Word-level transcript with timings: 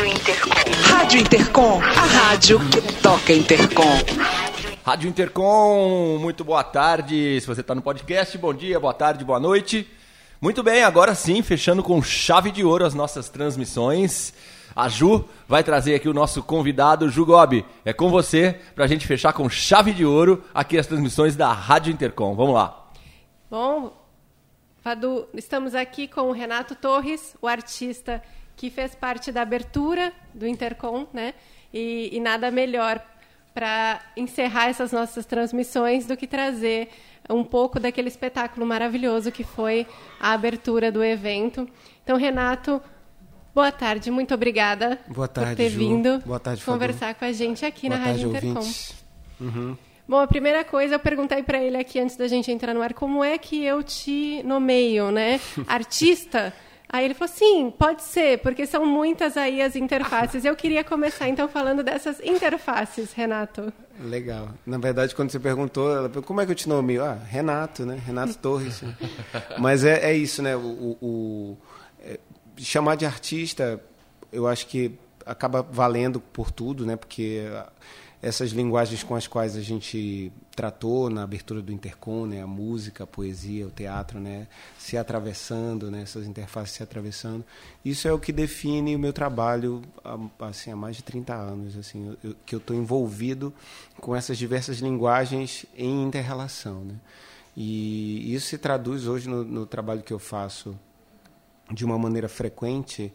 Rádio 0.00 0.12
Intercom. 0.14 0.50
Rádio 0.82 1.20
Intercom, 1.20 1.82
a 1.82 2.06
rádio 2.06 2.58
que 2.70 3.02
toca 3.02 3.32
Intercom. 3.34 3.98
Rádio 4.82 5.10
Intercom, 5.10 6.16
muito 6.18 6.42
boa 6.42 6.64
tarde. 6.64 7.38
Se 7.38 7.46
você 7.46 7.60
está 7.60 7.74
no 7.74 7.82
podcast, 7.82 8.38
bom 8.38 8.54
dia, 8.54 8.80
boa 8.80 8.94
tarde, 8.94 9.26
boa 9.26 9.38
noite. 9.38 9.86
Muito 10.40 10.62
bem, 10.62 10.84
agora 10.84 11.14
sim, 11.14 11.42
fechando 11.42 11.82
com 11.82 12.02
chave 12.02 12.50
de 12.50 12.64
ouro 12.64 12.86
as 12.86 12.94
nossas 12.94 13.28
transmissões. 13.28 14.32
A 14.74 14.88
Ju 14.88 15.28
vai 15.46 15.62
trazer 15.62 15.96
aqui 15.96 16.08
o 16.08 16.14
nosso 16.14 16.42
convidado, 16.42 17.10
Ju 17.10 17.26
Gobi. 17.26 17.62
É 17.84 17.92
com 17.92 18.08
você 18.08 18.58
para 18.74 18.86
a 18.86 18.88
gente 18.88 19.06
fechar 19.06 19.34
com 19.34 19.50
chave 19.50 19.92
de 19.92 20.06
ouro 20.06 20.42
aqui 20.54 20.78
as 20.78 20.86
transmissões 20.86 21.36
da 21.36 21.52
Rádio 21.52 21.92
Intercom. 21.92 22.34
Vamos 22.34 22.54
lá. 22.54 22.88
Bom, 23.50 23.92
Fadu, 24.80 25.28
estamos 25.34 25.74
aqui 25.74 26.08
com 26.08 26.30
o 26.30 26.32
Renato 26.32 26.74
Torres, 26.74 27.36
o 27.42 27.46
artista 27.46 28.22
que 28.60 28.68
fez 28.68 28.94
parte 28.94 29.32
da 29.32 29.40
abertura 29.40 30.12
do 30.34 30.46
Intercom, 30.46 31.06
né? 31.14 31.32
E, 31.72 32.10
e 32.12 32.20
nada 32.20 32.50
melhor 32.50 33.00
para 33.54 34.02
encerrar 34.14 34.68
essas 34.68 34.92
nossas 34.92 35.24
transmissões 35.24 36.06
do 36.06 36.14
que 36.14 36.26
trazer 36.26 36.90
um 37.30 37.42
pouco 37.42 37.80
daquele 37.80 38.08
espetáculo 38.08 38.66
maravilhoso 38.66 39.32
que 39.32 39.42
foi 39.42 39.86
a 40.20 40.32
abertura 40.32 40.92
do 40.92 41.02
evento. 41.02 41.66
Então, 42.04 42.18
Renato, 42.18 42.82
boa 43.54 43.72
tarde, 43.72 44.10
muito 44.10 44.34
obrigada 44.34 45.00
boa 45.08 45.26
tarde, 45.26 45.52
por 45.52 45.56
ter 45.56 45.70
Ju. 45.70 45.78
vindo 45.78 46.18
boa 46.26 46.38
tarde, 46.38 46.62
conversar 46.62 47.14
com 47.14 47.24
a 47.24 47.32
gente 47.32 47.64
aqui 47.64 47.88
boa 47.88 47.98
na 47.98 48.04
tarde, 48.04 48.26
Rádio 48.26 48.36
Intercom. 48.36 48.72
Uhum. 49.40 49.76
Bom, 50.06 50.18
a 50.18 50.26
primeira 50.26 50.64
coisa, 50.64 50.96
eu 50.96 51.00
perguntei 51.00 51.42
para 51.42 51.62
ele 51.62 51.78
aqui 51.78 51.98
antes 51.98 52.14
da 52.14 52.28
gente 52.28 52.52
entrar 52.52 52.74
no 52.74 52.82
ar, 52.82 52.92
como 52.92 53.24
é 53.24 53.38
que 53.38 53.64
eu 53.64 53.82
te 53.82 54.42
nomeio, 54.42 55.10
né? 55.10 55.40
Artista? 55.66 56.52
Aí 56.92 57.04
ele 57.04 57.14
falou, 57.14 57.32
sim, 57.32 57.70
pode 57.70 58.02
ser, 58.02 58.38
porque 58.38 58.66
são 58.66 58.84
muitas 58.84 59.36
aí 59.36 59.62
as 59.62 59.76
interfaces. 59.76 60.44
Eu 60.44 60.56
queria 60.56 60.82
começar, 60.82 61.28
então, 61.28 61.48
falando 61.48 61.84
dessas 61.84 62.18
interfaces, 62.20 63.12
Renato. 63.12 63.72
Legal. 64.00 64.48
Na 64.66 64.76
verdade, 64.76 65.14
quando 65.14 65.30
você 65.30 65.38
perguntou, 65.38 65.88
ela 65.88 66.08
perguntou, 66.08 66.24
como 66.24 66.40
é 66.40 66.46
que 66.46 66.50
eu 66.50 66.56
te 66.56 66.68
nomeio? 66.68 67.04
Ah, 67.04 67.14
Renato, 67.14 67.86
né? 67.86 68.00
Renato 68.04 68.36
Torres. 68.38 68.82
Mas 69.56 69.84
é, 69.84 70.10
é, 70.10 70.16
isso, 70.16 70.42
né? 70.42 70.56
O, 70.56 70.60
o, 70.60 70.98
o 71.00 71.58
é, 72.00 72.18
chamar 72.56 72.96
de 72.96 73.06
artista, 73.06 73.80
eu 74.32 74.48
acho 74.48 74.66
que 74.66 74.98
acaba 75.24 75.62
valendo 75.62 76.18
por 76.20 76.50
tudo, 76.50 76.84
né? 76.84 76.96
Porque 76.96 77.44
essas 78.22 78.50
linguagens 78.50 79.02
com 79.02 79.14
as 79.14 79.26
quais 79.26 79.56
a 79.56 79.62
gente 79.62 80.30
tratou 80.54 81.08
na 81.08 81.22
abertura 81.22 81.62
do 81.62 81.72
Intercom, 81.72 82.26
né, 82.26 82.42
a 82.42 82.46
música, 82.46 83.04
a 83.04 83.06
poesia, 83.06 83.66
o 83.66 83.70
teatro, 83.70 84.20
né, 84.20 84.46
se 84.78 84.96
atravessando, 84.96 85.90
né, 85.90 86.02
essas 86.02 86.26
interfaces 86.26 86.74
se 86.76 86.82
atravessando, 86.82 87.42
isso 87.82 88.06
é 88.06 88.12
o 88.12 88.18
que 88.18 88.30
define 88.30 88.94
o 88.94 88.98
meu 88.98 89.12
trabalho 89.12 89.80
assim, 90.40 90.70
há 90.70 90.76
mais 90.76 90.96
de 90.96 91.02
30 91.02 91.34
anos, 91.34 91.78
assim, 91.78 92.16
eu, 92.22 92.36
que 92.44 92.54
eu 92.54 92.58
estou 92.58 92.76
envolvido 92.76 93.54
com 93.98 94.14
essas 94.14 94.36
diversas 94.36 94.78
linguagens 94.78 95.64
em 95.74 96.02
interrelação. 96.04 96.84
Né, 96.84 96.94
e 97.56 98.34
isso 98.34 98.48
se 98.48 98.58
traduz 98.58 99.06
hoje 99.06 99.28
no, 99.28 99.42
no 99.44 99.64
trabalho 99.64 100.02
que 100.02 100.12
eu 100.12 100.18
faço 100.18 100.76
de 101.72 101.84
uma 101.84 101.98
maneira 101.98 102.28
frequente, 102.28 103.12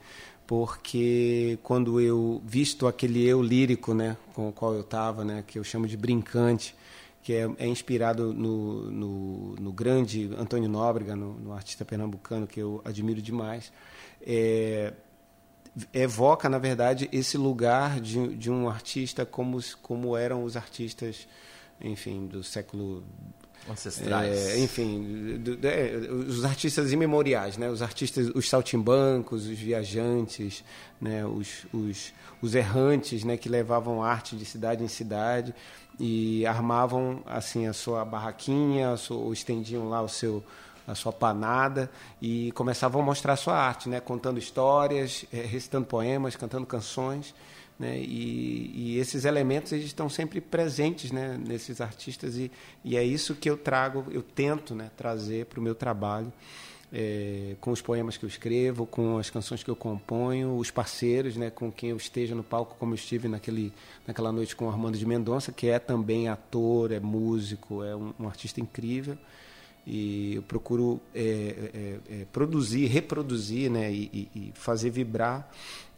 porque 0.47 1.57
quando 1.63 1.99
eu 1.99 2.41
visto 2.45 2.87
aquele 2.87 3.25
eu 3.25 3.41
lírico, 3.41 3.93
né, 3.93 4.15
com 4.33 4.49
o 4.49 4.53
qual 4.53 4.73
eu 4.73 4.81
estava, 4.81 5.25
né, 5.25 5.43
que 5.45 5.57
eu 5.57 5.63
chamo 5.63 5.87
de 5.87 5.97
brincante, 5.97 6.75
que 7.23 7.33
é, 7.33 7.49
é 7.57 7.67
inspirado 7.67 8.31
no, 8.33 8.91
no, 8.91 9.55
no, 9.55 9.73
grande 9.73 10.29
Antônio 10.37 10.69
Nóbrega, 10.69 11.15
no, 11.15 11.33
no, 11.33 11.53
artista 11.53 11.83
pernambucano 11.83 12.45
que 12.45 12.59
eu 12.59 12.81
admiro 12.85 13.19
demais, 13.19 13.73
é, 14.21 14.93
evoca, 15.91 16.47
na 16.47 16.59
verdade, 16.59 17.09
esse 17.11 17.35
lugar 17.35 17.99
de, 17.99 18.35
de 18.35 18.51
um 18.51 18.69
artista 18.69 19.25
como, 19.25 19.59
como 19.81 20.15
eram 20.15 20.43
os 20.43 20.55
artistas, 20.55 21.27
enfim, 21.81 22.27
do 22.27 22.43
século 22.43 23.03
ancestrais. 23.69 24.49
É, 24.49 24.59
enfim, 24.59 25.37
do, 25.39 25.57
do, 25.57 25.67
é, 25.67 25.95
os 26.09 26.45
artistas 26.45 26.91
imemoriais, 26.91 27.57
né? 27.57 27.69
Os 27.69 27.81
artistas, 27.81 28.29
os 28.33 28.47
saltimbancos, 28.47 29.47
os 29.47 29.57
viajantes, 29.57 30.63
né? 31.01 31.25
Os, 31.25 31.65
os, 31.73 32.13
os 32.41 32.55
errantes, 32.55 33.23
né? 33.23 33.37
Que 33.37 33.49
levavam 33.49 34.03
arte 34.03 34.35
de 34.35 34.45
cidade 34.45 34.83
em 34.83 34.87
cidade 34.87 35.53
e 35.99 36.45
armavam 36.45 37.23
assim 37.25 37.67
a 37.67 37.73
sua 37.73 38.03
barraquinha, 38.03 38.91
a 38.91 38.97
sua, 38.97 39.17
ou 39.17 39.33
estendiam 39.33 39.89
lá 39.89 40.01
o 40.01 40.09
seu 40.09 40.43
a 40.87 40.93
sua 40.93 41.11
panada 41.11 41.89
e 42.21 42.51
começavam 42.51 43.01
a 43.01 43.03
mostrar 43.03 43.33
a 43.33 43.35
sua 43.35 43.57
arte, 43.57 43.89
né? 43.89 43.99
Contando 43.99 44.37
histórias, 44.37 45.25
recitando 45.31 45.85
poemas, 45.85 46.35
cantando 46.35 46.65
canções. 46.65 47.33
Né? 47.77 47.99
E, 47.99 48.71
e, 48.73 48.99
esses 48.99 49.25
elementos 49.25 49.73
eles 49.73 49.85
estão 49.85 50.09
sempre 50.09 50.39
presentes 50.39 51.11
né? 51.11 51.37
nesses 51.37 51.81
artistas 51.81 52.37
e, 52.37 52.49
e, 52.85 52.95
é 52.95 53.03
isso 53.03 53.35
que 53.35 53.49
eu 53.49 53.57
trago, 53.57 54.05
eu 54.11 54.23
tento 54.23 54.73
né? 54.73 54.89
trazer 54.95 55.45
para 55.47 55.59
o 55.59 55.63
meu 55.63 55.75
trabalho, 55.75 56.31
é, 56.93 57.57
com 57.59 57.71
os 57.71 57.81
poemas 57.81 58.15
que 58.15 58.23
eu 58.23 58.29
escrevo, 58.29 58.85
com 58.85 59.17
as 59.17 59.29
canções 59.29 59.61
que 59.61 59.69
eu 59.69 59.75
componho, 59.75 60.55
os 60.55 60.71
parceiros 60.71 61.35
né? 61.35 61.49
com 61.49 61.69
quem 61.69 61.89
eu 61.89 61.97
esteja 61.97 62.33
no 62.33 62.43
palco, 62.43 62.77
como 62.79 62.93
eu 62.93 62.95
estive 62.95 63.27
naquele, 63.27 63.73
naquela 64.07 64.31
noite 64.31 64.55
com 64.55 64.67
o 64.67 64.69
Armando 64.69 64.97
de 64.97 65.05
Mendonça, 65.05 65.51
que 65.51 65.67
é 65.67 65.77
também 65.77 66.29
ator, 66.29 66.93
é 66.93 66.99
músico, 67.01 67.83
é 67.83 67.93
um, 67.93 68.13
um 68.17 68.27
artista 68.27 68.61
incrível. 68.61 69.17
E 69.87 70.35
eu 70.35 70.41
procuro 70.41 70.99
é, 71.13 71.19
é, 71.21 72.21
é 72.21 72.25
produzir, 72.31 72.87
reproduzir 72.87 73.69
né? 73.69 73.91
e, 73.91 74.29
e 74.33 74.51
fazer 74.55 74.89
vibrar 74.89 75.47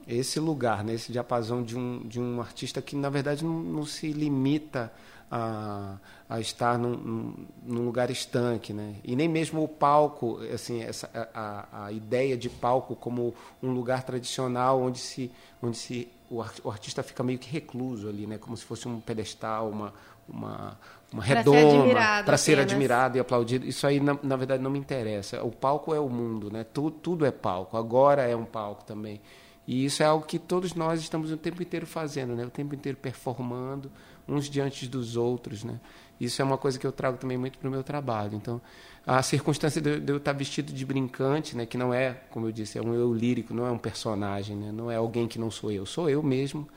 esse 0.08 0.40
lugar, 0.40 0.84
né, 0.84 0.94
esse 0.94 1.12
diapasão 1.12 1.62
de 1.62 1.78
um, 1.78 2.00
de 2.08 2.20
um 2.20 2.40
artista 2.40 2.82
que, 2.82 2.96
na 2.96 3.10
verdade, 3.10 3.44
não, 3.44 3.60
não 3.60 3.86
se 3.86 4.12
limita 4.12 4.92
a, 5.30 5.98
a 6.30 6.40
estar 6.40 6.78
num, 6.78 6.96
num, 6.96 7.34
num, 7.64 7.86
lugar 7.86 8.10
estanque. 8.10 8.74
Né? 8.74 8.96
E 9.04 9.16
nem 9.16 9.28
mesmo 9.28 9.64
o 9.64 9.68
palco, 9.68 10.40
assim, 10.54 10.82
essa, 10.82 11.10
a, 11.34 11.86
a 11.86 11.92
ideia 11.92 12.38
de 12.38 12.50
palco 12.50 12.96
como 12.96 13.36
um 13.62 13.72
lugar 13.72 14.04
tradicional 14.04 14.82
onde, 14.82 15.00
se, 15.00 15.32
onde 15.62 15.78
se, 15.78 16.08
o, 16.30 16.44
o 16.64 16.72
artista 16.72 17.04
fica 17.04 17.24
meio 17.24 17.40
que 17.40 17.50
recluso 17.50 18.08
ali, 18.08 18.26
né? 18.26 18.38
como 18.38 18.56
se 18.56 18.64
fosse 18.64 18.88
um 18.88 19.00
pedestal, 19.02 19.70
uma, 19.70 19.94
uma, 20.28 20.78
uma 21.12 21.24
redoma 21.24 21.94
para 22.26 22.38
ser 22.38 22.60
admirado 22.60 23.18
e 23.18 23.20
aplaudido. 23.20 23.66
Isso 23.66 23.86
aí, 23.86 24.00
na, 24.00 24.18
na, 24.24 24.36
verdade, 24.38 24.64
não 24.64 24.72
me 24.72 24.80
interessa. 24.80 25.44
O 25.44 25.52
palco 25.52 25.94
é 25.94 26.00
o 26.00 26.10
mundo, 26.10 26.50
né? 26.50 26.64
tudo, 26.64 26.92
tudo 26.92 27.26
é 27.26 27.32
palco. 27.32 27.76
Agora 27.76 28.24
é 28.24 28.36
um 28.36 28.46
palco 28.46 28.86
também. 28.86 29.20
E 29.68 29.84
isso 29.84 30.02
é 30.02 30.06
algo 30.06 30.26
que 30.26 30.40
todos 30.40 30.74
nós 30.74 31.02
estamos 31.02 31.30
o 31.30 31.38
tempo 31.38 31.62
inteiro 31.62 31.86
fazendo, 31.86 32.34
né? 32.34 32.46
O 32.46 32.50
tempo 32.50 32.74
inteiro 32.74 32.98
performando 32.98 33.92
uns 34.26 34.50
diante 34.50 34.88
dos 34.88 35.18
outros, 35.18 35.64
né? 35.66 35.80
Isso 36.20 36.42
é 36.42 36.46
uma 36.46 36.58
coisa 36.58 36.80
que 36.80 36.88
eu 36.88 36.92
trago 36.92 37.18
também 37.18 37.38
muito 37.38 37.60
para 37.60 37.68
o 37.68 37.72
meu 37.72 37.84
trabalho. 37.84 38.36
Então, 38.36 38.62
a 39.06 39.22
circunstância 39.22 39.82
de 39.82 40.10
eu 40.10 40.18
estar 40.18 40.32
vestido 40.32 40.72
de 40.72 40.86
brincante, 40.86 41.56
né? 41.56 41.66
Que 41.66 41.78
não 41.78 41.94
é, 41.94 42.14
como 42.32 42.48
eu 42.48 42.52
disse, 42.52 42.78
é 42.78 42.82
um 42.82 42.94
eu 42.94 43.14
lírico, 43.14 43.54
não 43.54 43.68
é 43.68 43.72
um 43.72 43.78
personagem, 43.78 44.56
né? 44.56 44.72
Não 44.72 44.90
é 44.90 44.96
alguém 44.96 45.28
que 45.28 45.38
não 45.38 45.52
sou 45.52 45.70
eu. 45.70 45.86
Sou 45.86 46.10
eu 46.10 46.24
mesmo, 46.24 46.68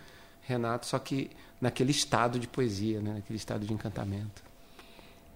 Renato, 0.42 0.84
só 0.86 0.98
que 0.98 1.30
naquele 1.60 1.92
estado 1.92 2.40
de 2.40 2.48
poesia, 2.48 3.00
né? 3.00 3.14
Naquele 3.14 3.36
estado 3.36 3.64
de 3.64 3.72
encantamento. 3.72 4.42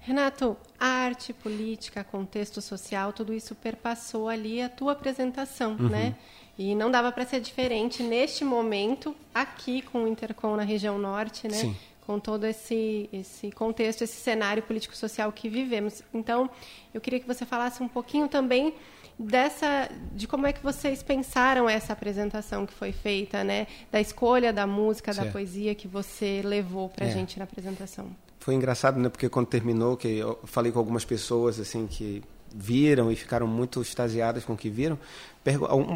Renato, 0.00 0.56
arte, 0.78 1.32
política, 1.32 2.04
contexto 2.04 2.60
social, 2.60 3.12
tudo 3.12 3.32
isso 3.32 3.54
perpassou 3.54 4.28
ali 4.28 4.60
a 4.60 4.68
tua 4.68 4.92
apresentação, 4.92 5.76
uhum. 5.80 5.88
né? 5.88 6.14
E 6.58 6.74
não 6.74 6.90
dava 6.90 7.10
para 7.10 7.26
ser 7.26 7.40
diferente 7.40 8.02
neste 8.02 8.44
momento, 8.44 9.14
aqui 9.34 9.82
com 9.82 10.04
o 10.04 10.08
Intercom 10.08 10.56
na 10.56 10.62
região 10.62 10.98
norte, 10.98 11.48
né? 11.48 11.56
Sim. 11.56 11.76
Com 12.06 12.20
todo 12.20 12.44
esse, 12.44 13.08
esse 13.12 13.50
contexto, 13.50 14.02
esse 14.02 14.16
cenário 14.16 14.62
político-social 14.62 15.32
que 15.32 15.48
vivemos. 15.48 16.02
Então, 16.12 16.48
eu 16.92 17.00
queria 17.00 17.18
que 17.18 17.26
você 17.26 17.46
falasse 17.46 17.82
um 17.82 17.88
pouquinho 17.88 18.28
também 18.28 18.74
dessa 19.18 19.88
de 20.12 20.26
como 20.26 20.46
é 20.46 20.52
que 20.52 20.62
vocês 20.62 21.02
pensaram 21.02 21.68
essa 21.68 21.92
apresentação 21.92 22.66
que 22.66 22.74
foi 22.74 22.92
feita, 22.92 23.42
né? 23.42 23.66
Da 23.90 24.00
escolha 24.00 24.52
da 24.52 24.66
música, 24.66 25.12
certo. 25.12 25.26
da 25.26 25.32
poesia 25.32 25.74
que 25.74 25.88
você 25.88 26.42
levou 26.44 26.88
para 26.88 27.06
a 27.06 27.08
é. 27.08 27.12
gente 27.12 27.38
na 27.38 27.44
apresentação. 27.44 28.08
Foi 28.38 28.54
engraçado, 28.54 29.00
né? 29.00 29.08
Porque 29.08 29.28
quando 29.28 29.46
terminou, 29.46 29.96
que 29.96 30.18
eu 30.18 30.38
falei 30.44 30.70
com 30.70 30.78
algumas 30.78 31.04
pessoas 31.04 31.58
assim 31.58 31.86
que 31.86 32.22
viram 32.54 33.10
e 33.10 33.16
ficaram 33.16 33.46
muito 33.46 33.82
extasiadas 33.82 34.44
com 34.44 34.52
o 34.52 34.56
que 34.56 34.70
viram. 34.70 34.98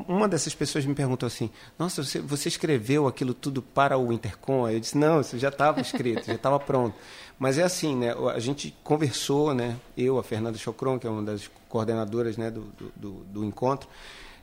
Uma 0.06 0.28
dessas 0.28 0.54
pessoas 0.54 0.84
me 0.84 0.94
perguntou 0.94 1.26
assim: 1.26 1.50
Nossa, 1.78 2.02
você, 2.02 2.20
você 2.20 2.48
escreveu 2.48 3.06
aquilo 3.06 3.32
tudo 3.32 3.62
para 3.62 3.96
o 3.96 4.12
Intercom? 4.12 4.68
Eu 4.68 4.80
disse: 4.80 4.98
Não, 4.98 5.20
isso 5.20 5.38
já 5.38 5.48
estava 5.48 5.80
escrito, 5.80 6.26
já 6.26 6.34
estava 6.34 6.58
pronto. 6.58 6.94
Mas 7.38 7.56
é 7.56 7.62
assim, 7.62 7.96
né? 7.96 8.14
A 8.34 8.38
gente 8.40 8.74
conversou, 8.82 9.54
né? 9.54 9.76
Eu, 9.96 10.18
a 10.18 10.22
Fernanda 10.22 10.58
Chocron, 10.58 10.98
que 10.98 11.06
é 11.06 11.10
uma 11.10 11.22
das 11.22 11.48
coordenadoras 11.68 12.36
né, 12.36 12.50
do, 12.50 12.66
do, 12.96 13.12
do 13.24 13.44
encontro, 13.44 13.88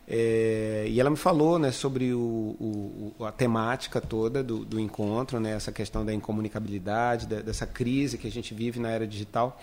é, 0.07 0.85
e 0.87 0.99
ela 0.99 1.09
me 1.09 1.17
falou 1.17 1.57
né, 1.57 1.71
sobre 1.71 2.13
o, 2.13 3.13
o, 3.19 3.25
a 3.25 3.31
temática 3.31 3.99
toda 3.99 4.43
do, 4.43 4.63
do, 4.63 4.79
encontro, 4.79 5.39
né, 5.39 5.53
essa 5.53 5.71
questão 5.71 6.05
da 6.05 6.13
incomunicabilidade, 6.13 7.25
da, 7.25 7.41
dessa 7.41 7.65
crise 7.65 8.17
que 8.17 8.27
a 8.27 8.31
gente 8.31 8.53
vive 8.53 8.79
na 8.79 8.89
era 8.89 9.07
digital. 9.07 9.59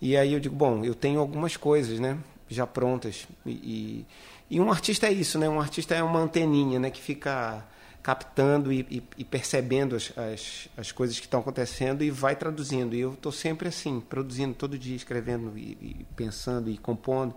E 0.00 0.16
aí 0.16 0.32
eu 0.32 0.40
digo, 0.40 0.54
bom, 0.54 0.84
eu 0.84 0.94
tenho 0.94 1.20
algumas 1.20 1.56
coisas, 1.56 1.98
né, 1.98 2.18
já 2.48 2.66
prontas. 2.66 3.26
E, 3.44 3.50
e, 3.50 4.06
e 4.50 4.60
um 4.60 4.70
artista 4.70 5.06
é 5.06 5.12
isso, 5.12 5.38
né? 5.38 5.48
Um 5.48 5.60
artista 5.60 5.94
é 5.94 6.02
uma 6.02 6.20
anteninha, 6.20 6.78
né, 6.78 6.90
que 6.90 7.00
fica 7.00 7.64
captando 8.02 8.72
e, 8.72 8.86
e, 8.90 9.02
e 9.18 9.24
percebendo 9.24 9.94
as, 9.94 10.12
as, 10.16 10.68
as, 10.76 10.92
coisas 10.92 11.18
que 11.18 11.26
estão 11.26 11.40
acontecendo 11.40 12.02
e 12.02 12.10
vai 12.10 12.34
traduzindo. 12.34 12.94
E 12.94 13.00
eu 13.00 13.12
estou 13.12 13.32
sempre 13.32 13.68
assim, 13.68 14.00
produzindo 14.00 14.54
todo 14.54 14.78
dia, 14.78 14.96
escrevendo 14.96 15.52
e, 15.58 15.76
e, 15.80 16.06
pensando 16.16 16.70
e 16.70 16.78
compondo. 16.78 17.34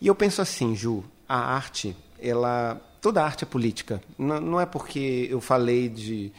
E 0.00 0.06
eu 0.06 0.14
penso 0.14 0.42
assim, 0.42 0.74
Ju, 0.74 1.04
a 1.28 1.54
arte, 1.54 1.96
ela, 2.20 2.80
toda 3.00 3.24
arte 3.24 3.44
é 3.44 3.46
política. 3.46 4.02
Não, 4.18 4.40
não 4.40 4.60
é 4.60 4.66
porque 4.66 5.28
eu 5.30 5.40
falei 5.40 5.88
de 5.88 6.32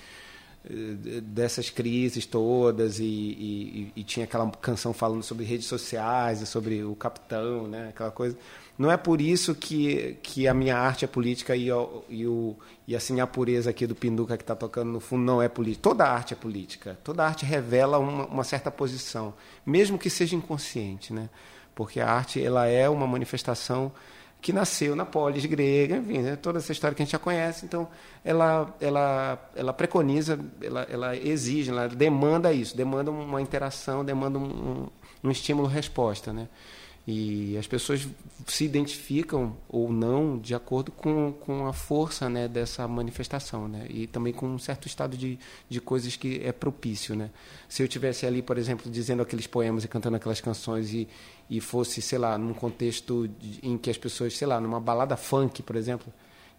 dessas 1.21 1.69
crises 1.69 2.25
todas 2.25 2.97
e, 2.97 3.03
e, 3.03 3.91
e, 3.97 4.03
tinha 4.03 4.23
aquela 4.23 4.49
canção 4.49 4.93
falando 4.93 5.21
sobre 5.21 5.43
redes 5.43 5.67
sociais 5.67 6.41
e 6.41 6.45
sobre 6.45 6.83
o 6.85 6.95
capitão, 6.95 7.67
né? 7.67 7.89
Aquela 7.89 8.11
coisa. 8.11 8.37
Não 8.77 8.89
é 8.89 8.95
por 8.95 9.19
isso 9.19 9.53
que, 9.53 10.17
que 10.23 10.47
a 10.47 10.53
minha 10.53 10.77
arte 10.77 11.03
é 11.03 11.07
política 11.07 11.53
e, 11.53 11.67
e, 12.09 12.25
o, 12.25 12.55
e 12.87 12.95
assim 12.95 13.19
a 13.19 13.27
pureza 13.27 13.69
aqui 13.69 13.85
do 13.85 13.93
Pinduca 13.93 14.37
que 14.37 14.43
está 14.43 14.55
tocando 14.55 14.89
no 14.89 15.01
fundo 15.01 15.23
não 15.23 15.41
é 15.41 15.49
política. 15.49 15.83
Toda 15.83 16.05
arte 16.05 16.33
é 16.33 16.37
política. 16.37 16.97
Toda 17.03 17.25
arte 17.25 17.45
revela 17.45 17.99
uma, 17.99 18.25
uma 18.25 18.43
certa 18.45 18.71
posição, 18.71 19.33
mesmo 19.65 19.99
que 19.99 20.09
seja 20.09 20.35
inconsciente, 20.35 21.11
né? 21.11 21.29
Porque 21.75 21.99
a 21.99 22.09
arte 22.09 22.41
ela 22.41 22.65
é 22.67 22.87
uma 22.87 23.05
manifestação 23.05 23.91
que 24.43 24.51
nasceu 24.51 24.93
na 24.93 25.05
polis 25.05 25.45
grega, 25.45 25.95
enfim, 25.95 26.19
né? 26.19 26.35
toda 26.35 26.59
essa 26.59 26.73
história 26.73 26.93
que 26.93 27.01
a 27.01 27.05
gente 27.05 27.13
já 27.13 27.17
conhece. 27.17 27.65
Então, 27.65 27.87
ela, 28.25 28.75
ela, 28.81 29.51
ela 29.55 29.71
preconiza, 29.71 30.37
ela, 30.61 30.85
ela 30.89 31.15
exige, 31.15 31.71
ela 31.71 31.87
demanda 31.87 32.51
isso, 32.51 32.75
demanda 32.75 33.09
uma 33.09 33.41
interação, 33.41 34.03
demanda 34.03 34.37
um, 34.37 34.89
um 35.23 35.31
estímulo-resposta, 35.31 36.33
né? 36.33 36.49
E 37.05 37.57
as 37.57 37.67
pessoas 37.67 38.07
se 38.47 38.63
identificam 38.63 39.57
ou 39.67 39.91
não 39.91 40.37
de 40.37 40.55
acordo 40.55 40.89
com, 40.89 41.33
com 41.33 41.67
a 41.67 41.73
força 41.73 42.29
né, 42.29 42.47
dessa 42.47 42.87
manifestação, 42.87 43.67
né? 43.67 43.85
E 43.89 44.07
também 44.07 44.31
com 44.31 44.47
um 44.47 44.57
certo 44.57 44.87
estado 44.87 45.17
de, 45.17 45.37
de 45.69 45.81
coisas 45.81 46.15
que 46.15 46.41
é 46.41 46.53
propício, 46.53 47.13
né? 47.13 47.29
Se 47.67 47.83
eu 47.83 47.89
tivesse 47.89 48.25
ali, 48.25 48.41
por 48.41 48.57
exemplo, 48.57 48.89
dizendo 48.89 49.21
aqueles 49.21 49.47
poemas 49.47 49.83
e 49.83 49.87
cantando 49.89 50.15
aquelas 50.15 50.39
canções 50.39 50.93
e, 50.93 51.07
e 51.49 51.59
fosse, 51.59 52.01
sei 52.01 52.17
lá, 52.17 52.37
num 52.37 52.53
contexto 52.53 53.29
em 53.61 53.77
que 53.77 53.89
as 53.89 53.97
pessoas, 53.97 54.37
sei 54.37 54.47
lá, 54.47 54.61
numa 54.61 54.79
balada 54.79 55.17
funk, 55.17 55.61
por 55.61 55.75
exemplo, 55.75 56.11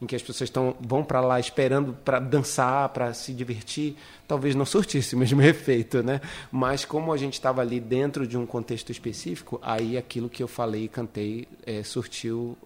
em 0.05 0.07
que 0.07 0.15
as 0.15 0.23
pessoas 0.23 0.49
estão 0.49 0.77
vão 0.81 1.03
para 1.03 1.21
lá 1.21 1.41
esperando 1.41 1.95
para 2.05 2.21
dançar, 2.21 2.89
para 2.91 3.13
se 3.13 3.33
divertir, 3.33 3.97
talvez 4.29 4.55
não 4.55 4.65
surtisse 4.65 5.15
o 5.15 5.19
mesmo 5.19 5.43
efeito, 5.43 6.03
né? 6.03 6.21
Mas 6.53 6.85
como 6.85 7.13
a 7.13 7.17
gente 7.17 7.35
estava 7.35 7.61
ali 7.61 7.81
dentro 7.81 8.27
de 8.27 8.39
um 8.39 8.47
contexto 8.47 8.93
específico, 8.93 9.59
aí 9.63 9.99
aquilo 9.99 10.29
que 10.29 10.43
eu 10.43 10.49
falei 10.49 10.85
e 10.85 10.89
cantei 10.89 11.49
é, 11.67 11.83
surtiu, 11.83 12.57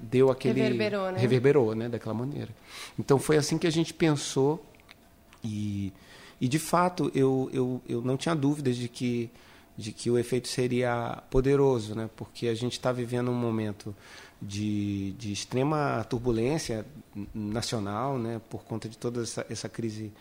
deu 0.00 0.30
aquele 0.30 0.60
reverberou, 0.60 1.12
né? 1.12 1.18
reverberou, 1.18 1.74
né? 1.74 1.88
Daquela 1.88 2.14
maneira. 2.14 2.50
Então 2.98 3.18
foi 3.18 3.36
assim 3.36 3.58
que 3.58 3.66
a 3.66 3.72
gente 3.72 3.92
pensou 3.92 4.64
e 5.44 5.92
e 6.40 6.46
de 6.46 6.58
fato 6.58 7.10
eu 7.14 7.50
eu, 7.52 7.82
eu 7.88 8.00
não 8.00 8.16
tinha 8.16 8.34
dúvidas 8.34 8.76
de 8.76 8.88
que 8.88 9.30
de 9.76 9.92
que 9.92 10.10
o 10.10 10.18
efeito 10.18 10.48
seria 10.48 11.22
poderoso, 11.30 11.94
né? 11.94 12.10
Porque 12.16 12.48
a 12.48 12.54
gente 12.54 12.72
está 12.72 12.90
vivendo 12.90 13.30
um 13.30 13.34
momento 13.34 13.94
de, 14.40 15.12
de 15.12 15.32
extrema 15.32 16.04
turbulência 16.08 16.86
nacional, 17.34 18.18
né? 18.18 18.40
Por 18.48 18.64
conta 18.64 18.88
de 18.88 18.96
toda 18.96 19.22
essa, 19.22 19.44
essa 19.50 19.68
crise 19.68 20.12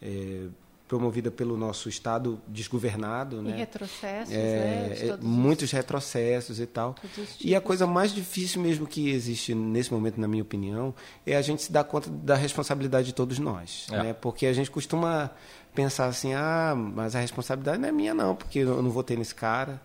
é, 0.00 0.46
promovida 0.88 1.30
pelo 1.30 1.56
nosso 1.56 1.88
Estado 1.88 2.40
desgovernado, 2.46 3.40
e 3.40 3.42
né? 3.42 3.56
retrocessos, 3.56 4.32
é, 4.32 4.36
né? 4.36 5.08
É, 5.08 5.16
muitos 5.20 5.70
retrocessos 5.72 6.60
e 6.60 6.66
tal. 6.66 6.94
E 7.40 7.54
a 7.54 7.60
coisa 7.60 7.86
mais 7.86 8.14
difícil 8.14 8.62
mesmo 8.62 8.86
que 8.86 9.10
existe 9.10 9.54
nesse 9.54 9.92
momento, 9.92 10.20
na 10.20 10.28
minha 10.28 10.42
opinião, 10.42 10.94
é 11.26 11.36
a 11.36 11.42
gente 11.42 11.62
se 11.62 11.72
dar 11.72 11.84
conta 11.84 12.08
da 12.08 12.36
responsabilidade 12.36 13.08
de 13.08 13.14
todos 13.14 13.38
nós, 13.38 13.88
É. 13.90 14.02
né? 14.04 14.12
Porque 14.12 14.46
a 14.46 14.52
gente 14.52 14.70
costuma 14.70 15.30
pensar 15.74 16.06
assim, 16.06 16.32
ah, 16.32 16.74
mas 16.76 17.14
a 17.14 17.20
responsabilidade 17.20 17.78
não 17.78 17.88
é 17.88 17.92
minha 17.92 18.14
não, 18.14 18.34
porque 18.34 18.60
eu 18.60 18.82
não 18.82 18.90
votei 18.90 19.16
nesse 19.16 19.34
cara. 19.34 19.80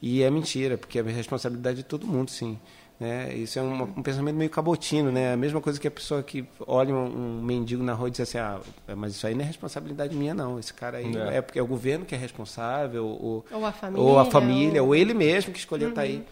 E 0.00 0.22
é 0.22 0.30
mentira, 0.30 0.78
porque 0.78 0.98
é 0.98 1.02
a 1.02 1.04
responsabilidade 1.04 1.78
de 1.78 1.82
todo 1.82 2.06
mundo, 2.06 2.30
sim. 2.30 2.58
Né? 2.98 3.34
Isso 3.34 3.58
é 3.58 3.62
um, 3.62 3.82
um 3.82 4.02
pensamento 4.02 4.36
meio 4.36 4.48
cabotino, 4.48 5.12
né? 5.12 5.34
A 5.34 5.36
mesma 5.36 5.60
coisa 5.60 5.78
que 5.78 5.86
a 5.86 5.90
pessoa 5.90 6.22
que 6.22 6.46
olha 6.66 6.94
um, 6.94 7.38
um 7.38 7.42
mendigo 7.42 7.82
na 7.82 7.92
rua 7.92 8.08
e 8.08 8.10
diz 8.10 8.20
assim, 8.20 8.38
ah, 8.38 8.58
mas 8.96 9.12
isso 9.14 9.26
aí 9.26 9.34
não 9.34 9.42
é 9.42 9.44
responsabilidade 9.46 10.16
minha 10.16 10.32
não. 10.32 10.58
Esse 10.58 10.72
cara 10.72 10.96
aí 10.96 11.14
É. 11.14 11.36
é, 11.36 11.42
porque 11.42 11.58
é 11.58 11.62
o 11.62 11.66
governo 11.66 12.06
que 12.06 12.14
é 12.14 12.18
responsável, 12.18 13.04
ou, 13.06 13.44
Ou 13.52 13.66
a 13.66 13.72
família, 13.72 14.02
ou, 14.02 14.18
a 14.18 14.24
família, 14.24 14.82
ou- 14.82 14.88
ou 14.88 14.94
ele 14.94 15.12
mesmo 15.12 15.52
que 15.52 15.58
escolheu 15.58 15.90
estar 15.90 16.00
aí. 16.02 16.24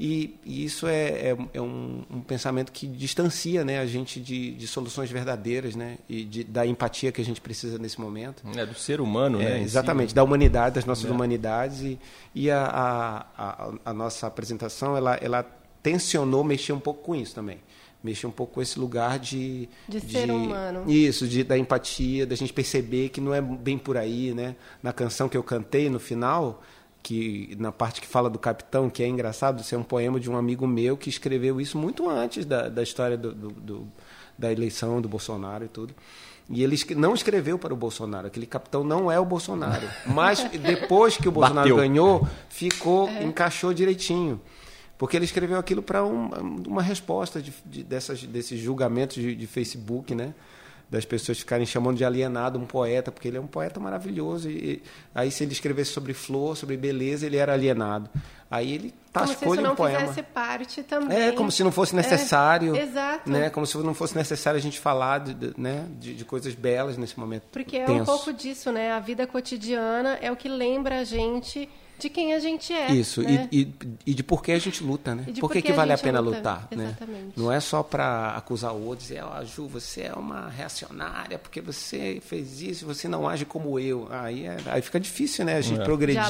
E, 0.00 0.36
e 0.44 0.64
isso 0.64 0.86
é, 0.86 1.08
é, 1.10 1.36
é 1.54 1.60
um, 1.60 2.02
um 2.10 2.20
pensamento 2.20 2.72
que 2.72 2.86
distancia 2.86 3.64
né, 3.64 3.78
a 3.80 3.86
gente 3.86 4.20
de, 4.20 4.52
de 4.52 4.66
soluções 4.66 5.10
verdadeiras 5.10 5.74
né, 5.76 5.98
e 6.08 6.24
de, 6.24 6.44
da 6.44 6.64
empatia 6.66 7.12
que 7.12 7.20
a 7.20 7.24
gente 7.24 7.40
precisa 7.40 7.78
nesse 7.78 8.00
momento. 8.00 8.42
É 8.56 8.64
do 8.64 8.74
ser 8.74 9.00
humano, 9.00 9.40
É, 9.40 9.44
né? 9.44 9.56
em 9.56 9.60
si. 9.60 9.64
exatamente, 9.66 10.14
da 10.14 10.22
humanidade, 10.24 10.76
das 10.76 10.84
nossas 10.86 11.04
É. 11.04 11.10
humanidades. 11.10 11.82
E, 11.82 11.98
e 12.34 12.50
a, 12.50 12.64
a, 12.64 13.26
a, 13.36 13.72
a 13.86 13.92
nossa 13.92 14.26
apresentação, 14.26 14.96
ela, 14.96 15.14
ela 15.16 15.44
tensionou 15.82 16.44
mexer 16.44 16.72
um 16.72 16.80
pouco 16.80 17.02
com 17.02 17.14
isso 17.14 17.34
também. 17.34 17.58
Mexer 18.02 18.26
um 18.26 18.30
pouco 18.32 18.54
com 18.54 18.62
esse 18.62 18.78
lugar 18.80 19.18
de... 19.18 19.68
De 19.88 20.00
ser 20.00 20.30
humano. 20.30 20.90
Isso, 20.90 21.26
de, 21.28 21.44
da 21.44 21.56
empatia, 21.56 22.26
da 22.26 22.34
gente 22.34 22.52
perceber 22.52 23.10
que 23.10 23.20
não 23.20 23.32
é 23.32 23.40
bem 23.40 23.78
por 23.78 23.96
aí, 23.96 24.32
né? 24.34 24.56
Na 24.82 24.92
canção 24.92 25.28
que 25.28 25.36
eu 25.36 25.42
cantei 25.42 25.88
no 25.88 26.00
final, 26.00 26.62
que 27.00 27.56
na 27.60 27.70
parte 27.70 28.00
que 28.00 28.06
fala 28.06 28.28
do 28.28 28.40
capitão, 28.40 28.90
que 28.90 29.04
é 29.04 29.06
engraçado, 29.06 29.60
isso 29.60 29.72
é 29.74 29.78
um 29.78 29.84
poema 29.84 30.18
de 30.18 30.28
um 30.28 30.36
amigo 30.36 30.66
meu 30.66 30.96
que 30.96 31.08
escreveu 31.08 31.60
isso 31.60 31.78
muito 31.78 32.08
antes 32.10 32.44
da, 32.44 32.68
da 32.68 32.82
história 32.82 33.16
do, 33.16 33.32
do- 33.32 33.50
do- 33.52 33.88
da 34.36 34.50
eleição 34.50 35.00
do 35.00 35.08
Bolsonaro 35.08 35.64
e 35.64 35.68
tudo. 35.68 35.94
E 36.50 36.64
ele 36.64 36.76
não 36.96 37.14
escreveu 37.14 37.56
para 37.56 37.72
o 37.72 37.76
Bolsonaro, 37.76 38.26
aquele 38.26 38.46
capitão 38.46 38.82
não 38.82 39.12
é 39.12 39.20
o 39.20 39.24
Bolsonaro. 39.24 39.86
Mas 40.06 40.42
depois 40.60 41.16
que 41.16 41.28
o 41.28 41.32
Bolsonaro 41.32 41.68
Bateu. 41.68 41.76
ganhou, 41.76 42.26
ficou, 42.48 43.08
encaixou 43.22 43.72
direitinho. 43.72 44.40
Porque 45.02 45.16
ele 45.16 45.24
escreveu 45.24 45.58
aquilo 45.58 45.82
para 45.82 46.04
um, 46.04 46.30
uma 46.64 46.80
resposta 46.80 47.42
de, 47.42 47.52
de- 47.66 47.82
dessas, 47.82 48.22
desses 48.22 48.60
julgamentos 48.60 49.16
de, 49.16 49.34
de 49.34 49.46
Facebook, 49.48 50.14
né? 50.14 50.32
Das 50.88 51.04
pessoas 51.04 51.40
ficarem 51.40 51.66
chamando 51.66 51.96
de 51.96 52.04
alienado 52.04 52.56
um 52.56 52.64
poeta, 52.66 53.10
porque 53.10 53.26
ele 53.26 53.36
é 53.36 53.40
um 53.40 53.48
poeta 53.48 53.80
maravilhoso. 53.80 54.48
E, 54.48 54.80
aí, 55.12 55.28
se 55.32 55.42
ele 55.42 55.50
escrevesse 55.50 55.90
sobre 55.90 56.14
flor, 56.14 56.56
sobre 56.56 56.76
beleza, 56.76 57.26
ele 57.26 57.36
era 57.36 57.52
alienado. 57.52 58.08
Aí 58.48 58.70
ele 58.74 58.94
Como 59.12 59.26
se 59.26 59.32
tascou 59.32 59.54
isso 59.54 59.56
de 59.56 59.62
não 59.66 59.72
um 59.72 59.76
poema. 59.76 59.98
fizesse 59.98 60.22
parte 60.22 60.82
também. 60.84 61.18
É, 61.18 61.32
como 61.32 61.50
se 61.50 61.64
não 61.64 61.72
fosse 61.72 61.96
necessário. 61.96 62.76
É, 62.76 62.82
exato. 62.82 63.28
Né? 63.28 63.50
Como 63.50 63.66
se 63.66 63.76
não 63.78 63.94
fosse 63.94 64.14
necessário 64.14 64.58
a 64.58 64.62
gente 64.62 64.78
falar 64.78 65.18
de, 65.18 65.52
né? 65.58 65.84
de, 65.98 66.14
de 66.14 66.24
coisas 66.24 66.54
belas 66.54 66.96
nesse 66.96 67.18
momento. 67.18 67.42
Porque 67.50 67.76
é 67.78 67.86
tenso. 67.86 68.02
um 68.02 68.04
pouco 68.04 68.32
disso, 68.32 68.70
né? 68.70 68.92
A 68.92 69.00
vida 69.00 69.26
cotidiana 69.26 70.16
é 70.22 70.30
o 70.30 70.36
que 70.36 70.48
lembra 70.48 71.00
a 71.00 71.04
gente 71.04 71.68
de 72.02 72.10
quem 72.10 72.34
a 72.34 72.38
gente 72.38 72.72
é. 72.72 72.90
Isso, 72.92 73.22
né? 73.22 73.48
e, 73.50 73.60
e, 73.62 73.74
e 74.06 74.14
de 74.14 74.22
por 74.22 74.42
que 74.42 74.52
a 74.52 74.58
gente 74.58 74.82
luta, 74.82 75.14
né? 75.14 75.24
Por 75.40 75.50
que, 75.50 75.60
que 75.62 75.68
que 75.68 75.72
a 75.72 75.76
vale 75.76 75.92
a 75.92 75.98
pena 75.98 76.20
luta, 76.20 76.36
lutar, 76.38 76.68
né? 76.74 76.84
exatamente. 76.96 77.32
Não 77.36 77.50
é 77.52 77.60
só 77.60 77.82
para 77.82 78.30
acusar 78.36 78.72
o 78.74 78.84
outro, 78.86 79.02
dizer, 79.06 79.22
ó, 79.24 79.42
Ju, 79.44 79.66
você 79.68 80.02
é 80.02 80.12
uma 80.14 80.48
reacionária 80.48 81.38
porque 81.38 81.60
você 81.60 82.20
fez 82.24 82.60
isso, 82.60 82.84
você 82.86 83.06
não 83.08 83.28
age 83.28 83.44
como 83.44 83.78
eu. 83.78 84.08
Aí, 84.10 84.44
é- 84.46 84.56
aí 84.66 84.82
fica 84.82 84.98
difícil, 85.00 85.44
né? 85.44 85.56
A 85.56 85.60
gente 85.60 85.80
É. 85.80 85.84
progredir 85.84 86.22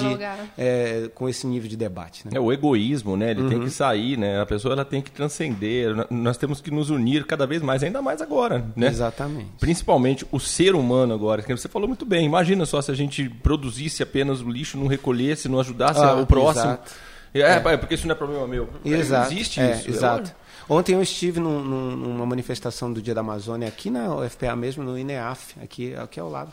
é, 0.58 1.10
com 1.14 1.28
esse 1.28 1.46
nível 1.46 1.68
de 1.68 1.76
debate, 1.76 2.24
né? 2.26 2.32
É 2.34 2.40
o 2.40 2.52
egoísmo, 2.52 3.16
né? 3.16 3.30
Ele 3.30 3.48
tem 3.48 3.58
Uhum. 3.58 3.64
que 3.64 3.70
sair, 3.70 4.16
né? 4.18 4.40
A 4.40 4.46
pessoa 4.46 4.72
ela 4.74 4.84
tem 4.84 5.00
que 5.00 5.10
transcender. 5.10 5.94
Nós 6.10 6.36
temos 6.36 6.60
que 6.60 6.70
nos 6.70 6.90
unir 6.90 7.24
cada 7.26 7.46
vez 7.46 7.62
mais, 7.62 7.82
ainda 7.82 8.02
mais 8.02 8.20
agora, 8.20 8.64
né? 8.76 8.88
Exatamente. 8.88 9.50
Principalmente 9.58 10.26
o 10.30 10.38
ser 10.38 10.74
humano 10.74 11.14
agora, 11.14 11.42
que 11.42 11.52
você 11.56 11.68
falou 11.68 11.88
muito 11.88 12.04
bem. 12.04 12.26
Imagina 12.26 12.66
só 12.66 12.80
se 12.82 12.90
a 12.90 12.94
gente 12.94 13.28
produzisse 13.28 14.02
apenas 14.02 14.40
o 14.40 14.48
lixo, 14.50 14.76
não 14.76 14.86
recolhesse, 14.86 15.48
não 15.48 15.58
ajudasse 15.62 16.00
Ah, 16.00 16.14
o 16.16 16.26
próximo. 16.26 16.64
exato. 16.66 16.92
É, 17.34 17.40
é, 17.40 17.76
porque 17.78 17.94
isso 17.94 18.06
não 18.06 18.14
é 18.14 18.16
problema 18.18 18.46
meu. 18.46 18.68
Exato. 18.84 19.30
Não 19.30 19.32
existe 19.36 19.58
é, 19.60 19.72
isso. 19.72 19.88
Exato. 19.88 20.34
Ontem 20.68 20.94
eu 20.94 21.02
estive 21.02 21.40
num- 21.40 21.62
num- 21.64 21.96
numa 21.96 22.26
manifestação 22.26 22.92
do 22.92 23.00
Dia 23.02 23.14
da 23.14 23.20
Amazônia 23.22 23.66
aqui 23.66 23.90
na 23.90 24.14
UFPA 24.14 24.54
mesmo, 24.54 24.84
no 24.84 24.98
INEAF, 24.98 25.54
aqui, 25.62 25.94
aqui 25.96 26.20
ao 26.20 26.28
lado. 26.30 26.52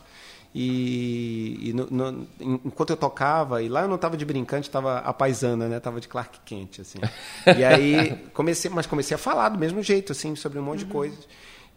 E, 0.55 1.69
e 1.69 1.73
no- 1.73 1.87
no- 1.91 2.27
en- 2.39 2.59
enquanto 2.65 2.89
eu 2.89 2.97
tocava, 2.97 3.61
e 3.61 3.69
lá 3.69 3.81
eu 3.83 3.87
não 3.87 3.95
estava 3.95 4.17
de 4.17 4.25
brincante, 4.25 4.67
estava 4.67 4.97
a 4.99 5.13
paisana, 5.13 5.67
né? 5.67 5.79
Tava 5.79 5.99
de 6.01 6.07
Clark 6.07 6.39
Kent, 6.45 6.79
assim. 6.79 6.97
E 7.59 7.63
aí 7.63 8.15
comecei, 8.33 8.69
mas 8.71 8.85
comecei 8.87 9.13
a 9.15 9.17
falar 9.17 9.49
do 9.49 9.59
mesmo 9.59 9.83
jeito, 9.83 10.11
assim, 10.11 10.35
sobre 10.35 10.57
um 10.59 10.63
monte 10.63 10.79
de 10.79 10.85
coisas. 10.85 11.19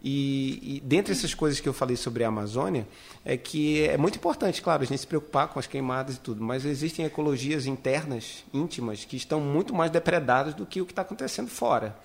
E, 0.03 0.77
e 0.77 0.79
dentre 0.81 1.13
essas 1.13 1.33
coisas 1.33 1.61
que 1.61 1.69
eu 1.69 1.71
falei 1.73 1.95
sobre 1.95 2.25
a 2.25 2.27
Amazônia, 2.27 2.85
é 3.23 3.37
que 3.37 3.87
é 3.87 3.95
muito 3.97 4.17
importante, 4.17 4.61
claro, 4.61 4.83
a 4.83 4.85
gente 4.85 4.99
se 4.99 5.07
preocupar 5.07 5.47
com 5.47 5.59
as 5.59 5.65
queimadas 5.67 6.15
e 6.15 6.19
tudo, 6.19 6.43
mas 6.43 6.65
existem 6.65 7.05
ecologias 7.05 7.65
internas, 7.65 8.43
íntimas, 8.53 9.05
que 9.05 9.15
estão 9.15 9.39
muito 9.39 9.73
mais 9.73 9.89
depredadas 9.89 10.53
do 10.53 10.65
que 10.65 10.81
o 10.81 10.85
que 10.85 10.91
está 10.91 11.03
acontecendo 11.03 11.47
fora. 11.49 11.95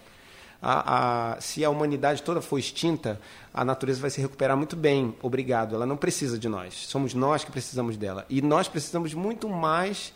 A, 0.62 1.34
a- 1.34 1.40
se 1.40 1.64
a 1.64 1.70
humanidade 1.70 2.22
toda 2.22 2.40
for 2.40 2.58
extinta, 2.58 3.20
a 3.52 3.64
natureza 3.64 4.00
vai 4.00 4.10
se 4.10 4.20
recuperar 4.20 4.56
muito 4.56 4.76
bem, 4.76 5.14
obrigado. 5.22 5.74
Ela 5.74 5.86
não 5.86 5.96
precisa 5.96 6.38
de 6.38 6.48
nós, 6.48 6.74
somos 6.74 7.14
nós 7.14 7.42
que 7.44 7.50
precisamos 7.50 7.96
dela. 7.96 8.24
E 8.28 8.40
nós 8.42 8.68
precisamos 8.68 9.12
muito 9.14 9.48
mais 9.48 10.12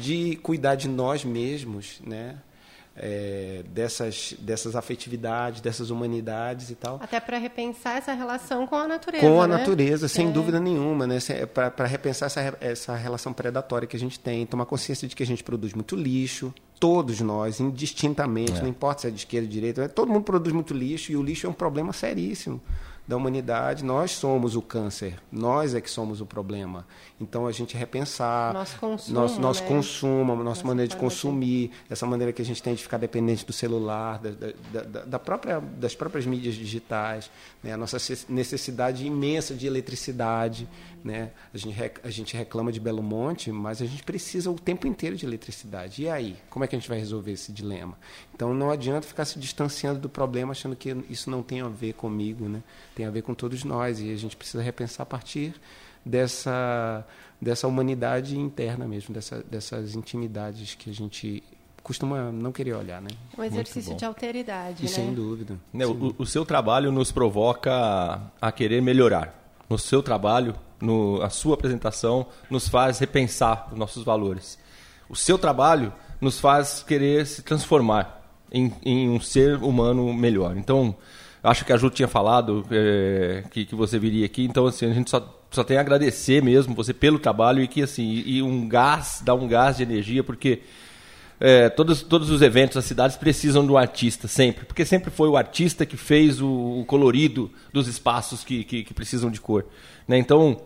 de 0.00 0.36
cuidar 0.42 0.74
de 0.76 0.88
nós 0.88 1.24
mesmos, 1.24 2.00
né? 2.06 2.36
É, 3.00 3.62
dessas, 3.70 4.34
dessas 4.38 4.76
afetividades, 4.76 5.60
dessas 5.60 5.90
humanidades 5.90 6.70
e 6.70 6.74
tal. 6.74 6.98
Até 7.02 7.20
para 7.20 7.38
repensar 7.38 7.98
essa 7.98 8.12
relação 8.12 8.66
com 8.66 8.76
a 8.76 8.86
natureza. 8.88 9.26
Com 9.26 9.40
a 9.40 9.46
né? 9.46 9.56
natureza, 9.56 10.08
sem 10.08 10.28
É. 10.28 10.30
dúvida 10.30 10.60
nenhuma, 10.60 11.06
né? 11.06 11.18
Para 11.54 11.86
repensar 11.86 12.26
essa, 12.26 12.56
essa 12.60 12.94
relação 12.94 13.32
predatória 13.32 13.86
que 13.86 13.96
a 13.96 14.00
gente 14.00 14.18
tem, 14.18 14.44
tomar 14.46 14.66
consciência 14.66 15.06
de 15.08 15.14
que 15.14 15.22
a 15.22 15.26
gente 15.26 15.42
produz 15.42 15.72
muito 15.72 15.96
lixo, 15.96 16.52
todos 16.78 17.20
nós, 17.20 17.60
indistintamente, 17.60 18.60
não 18.60 18.68
importa 18.68 19.02
se 19.02 19.06
é 19.08 19.10
de 19.10 19.16
esquerda 19.18 19.46
ou 19.46 19.48
de 19.48 19.54
direita, 19.54 19.82
né? 19.82 19.88
todo 19.88 20.12
mundo 20.12 20.24
produz 20.24 20.52
muito 20.54 20.74
lixo 20.74 21.12
e 21.12 21.16
o 21.16 21.22
lixo 21.22 21.46
é 21.46 21.50
um 21.50 21.54
problema 21.54 21.92
seríssimo 21.92 22.60
da 23.08 23.16
humanidade. 23.16 23.82
Nós 23.82 24.10
somos 24.12 24.54
o 24.54 24.60
câncer, 24.62 25.18
nós 25.32 25.74
é 25.74 25.80
que 25.80 25.90
somos 25.90 26.20
o 26.20 26.26
problema. 26.26 26.86
Então 27.18 27.46
a 27.46 27.52
gente 27.52 27.74
repensar 27.76 28.52
Nosso 28.52 28.78
consumo, 28.78 29.18
nosso, 29.20 29.40
nosso 29.40 29.62
né? 29.62 29.68
consumo, 29.68 30.34
nossa 30.36 30.44
Nossa 30.44 30.64
maneira 30.66 30.88
de 30.88 30.96
consumir, 30.96 31.70
essa 31.88 32.04
maneira 32.06 32.32
que 32.32 32.42
a 32.42 32.44
gente 32.44 32.62
tem 32.62 32.74
de 32.74 32.82
ficar 32.82 32.98
dependente 32.98 33.44
do 33.46 33.52
celular, 33.52 34.18
da, 34.18 34.30
da- 34.30 34.82
da- 34.82 35.04
da 35.04 35.18
própria, 35.18 35.58
das 35.58 35.94
próprias 35.94 36.26
mídias 36.26 36.54
digitais, 36.54 37.30
né? 37.62 37.72
a 37.72 37.76
nossa 37.76 37.98
ce- 37.98 38.26
necessidade 38.28 39.06
imensa 39.06 39.54
de 39.54 39.66
eletricidade. 39.66 40.68
Né? 41.02 41.30
A, 41.54 41.56
gente, 41.58 41.92
a 42.02 42.10
gente 42.10 42.36
reclama 42.36 42.72
de 42.72 42.80
Belo 42.80 43.02
Monte, 43.02 43.52
mas 43.52 43.80
a 43.80 43.86
gente 43.86 44.02
precisa 44.02 44.50
o 44.50 44.54
tempo 44.58 44.86
inteiro 44.86 45.16
de 45.16 45.24
eletricidade. 45.24 46.02
E 46.02 46.08
aí? 46.10 46.36
Como 46.50 46.64
é 46.64 46.68
que 46.68 46.74
a 46.74 46.78
gente 46.78 46.88
vai 46.88 46.98
resolver 46.98 47.32
esse 47.32 47.52
dilema? 47.52 47.96
Então 48.34 48.52
não 48.52 48.68
adianta 48.70 49.06
ficar 49.06 49.24
se 49.24 49.38
distanciando 49.38 50.00
do 50.00 50.08
problema 50.08 50.50
achando 50.52 50.74
que 50.76 50.94
isso 51.08 51.30
não 51.30 51.40
tem 51.42 51.60
a 51.60 51.68
ver 51.68 51.94
comigo, 51.94 52.48
né? 52.48 52.62
Tem 52.98 53.06
a 53.06 53.10
ver 53.10 53.22
com 53.22 53.32
todos 53.32 53.62
nós. 53.62 54.00
E 54.00 54.12
a 54.12 54.16
gente 54.16 54.36
precisa 54.36 54.60
repensar 54.60 55.04
a 55.04 55.06
partir 55.06 55.54
dessa, 56.04 57.06
dessa 57.40 57.68
humanidade 57.68 58.36
interna 58.36 58.88
mesmo, 58.88 59.14
dessa, 59.14 59.40
dessas 59.44 59.94
intimidades 59.94 60.74
que 60.74 60.90
a 60.90 60.92
gente 60.92 61.44
costuma 61.80 62.32
não 62.32 62.50
querer 62.50 62.74
olhar, 62.74 63.00
né? 63.00 63.10
Um 63.38 63.44
exercício 63.44 63.94
de 63.94 64.04
alteridade, 64.04 64.80
E 64.80 64.82
né? 64.82 64.88
sem 64.88 65.14
dúvida. 65.14 65.56
Né, 65.72 65.86
o, 65.86 66.12
o 66.18 66.26
seu 66.26 66.44
trabalho 66.44 66.90
nos 66.90 67.12
provoca 67.12 68.20
a 68.40 68.52
querer 68.52 68.82
melhorar. 68.82 69.32
No 69.70 69.78
seu 69.78 70.02
trabalho, 70.02 70.56
no, 70.80 71.22
a 71.22 71.30
sua 71.30 71.54
apresentação, 71.54 72.26
nos 72.50 72.68
faz 72.68 72.98
repensar 72.98 73.68
os 73.70 73.78
nossos 73.78 74.02
valores. 74.02 74.58
O 75.08 75.14
seu 75.14 75.38
trabalho 75.38 75.92
nos 76.20 76.40
faz 76.40 76.82
querer 76.82 77.24
se 77.26 77.42
transformar 77.42 78.28
em, 78.50 78.72
em 78.84 79.08
um 79.08 79.20
ser 79.20 79.56
humano 79.62 80.12
melhor. 80.12 80.56
Então, 80.56 80.96
acho 81.42 81.64
que 81.64 81.72
a 81.72 81.76
Ju 81.76 81.90
tinha 81.90 82.08
falado 82.08 82.66
é, 82.70 83.44
que, 83.50 83.64
que 83.64 83.74
você 83.74 83.98
viria 83.98 84.26
aqui. 84.26 84.44
Então, 84.44 84.66
assim, 84.66 84.86
a 84.86 84.92
gente 84.92 85.10
só, 85.10 85.42
só 85.50 85.64
tem 85.64 85.76
a 85.76 85.80
agradecer 85.80 86.42
mesmo 86.42 86.74
você 86.74 86.92
pelo 86.92 87.18
trabalho 87.18 87.62
e 87.62 87.68
que, 87.68 87.82
assim, 87.82 88.04
e, 88.04 88.38
e 88.38 88.42
um 88.42 88.68
gás, 88.68 89.22
dá 89.24 89.34
um 89.34 89.46
gás 89.46 89.76
de 89.76 89.82
energia, 89.82 90.24
porque 90.24 90.60
é, 91.40 91.68
todos, 91.68 92.02
todos 92.02 92.30
os 92.30 92.42
eventos 92.42 92.74
das 92.74 92.84
cidades 92.84 93.16
precisam 93.16 93.64
do 93.64 93.76
artista, 93.76 94.26
sempre. 94.26 94.64
Porque 94.64 94.84
sempre 94.84 95.10
foi 95.10 95.28
o 95.28 95.36
artista 95.36 95.86
que 95.86 95.96
fez 95.96 96.40
o, 96.40 96.80
o 96.80 96.84
colorido 96.84 97.50
dos 97.72 97.86
espaços 97.86 98.42
que, 98.42 98.64
que, 98.64 98.82
que 98.82 98.94
precisam 98.94 99.30
de 99.30 99.40
cor. 99.40 99.64
Né? 100.06 100.18
Então, 100.18 100.60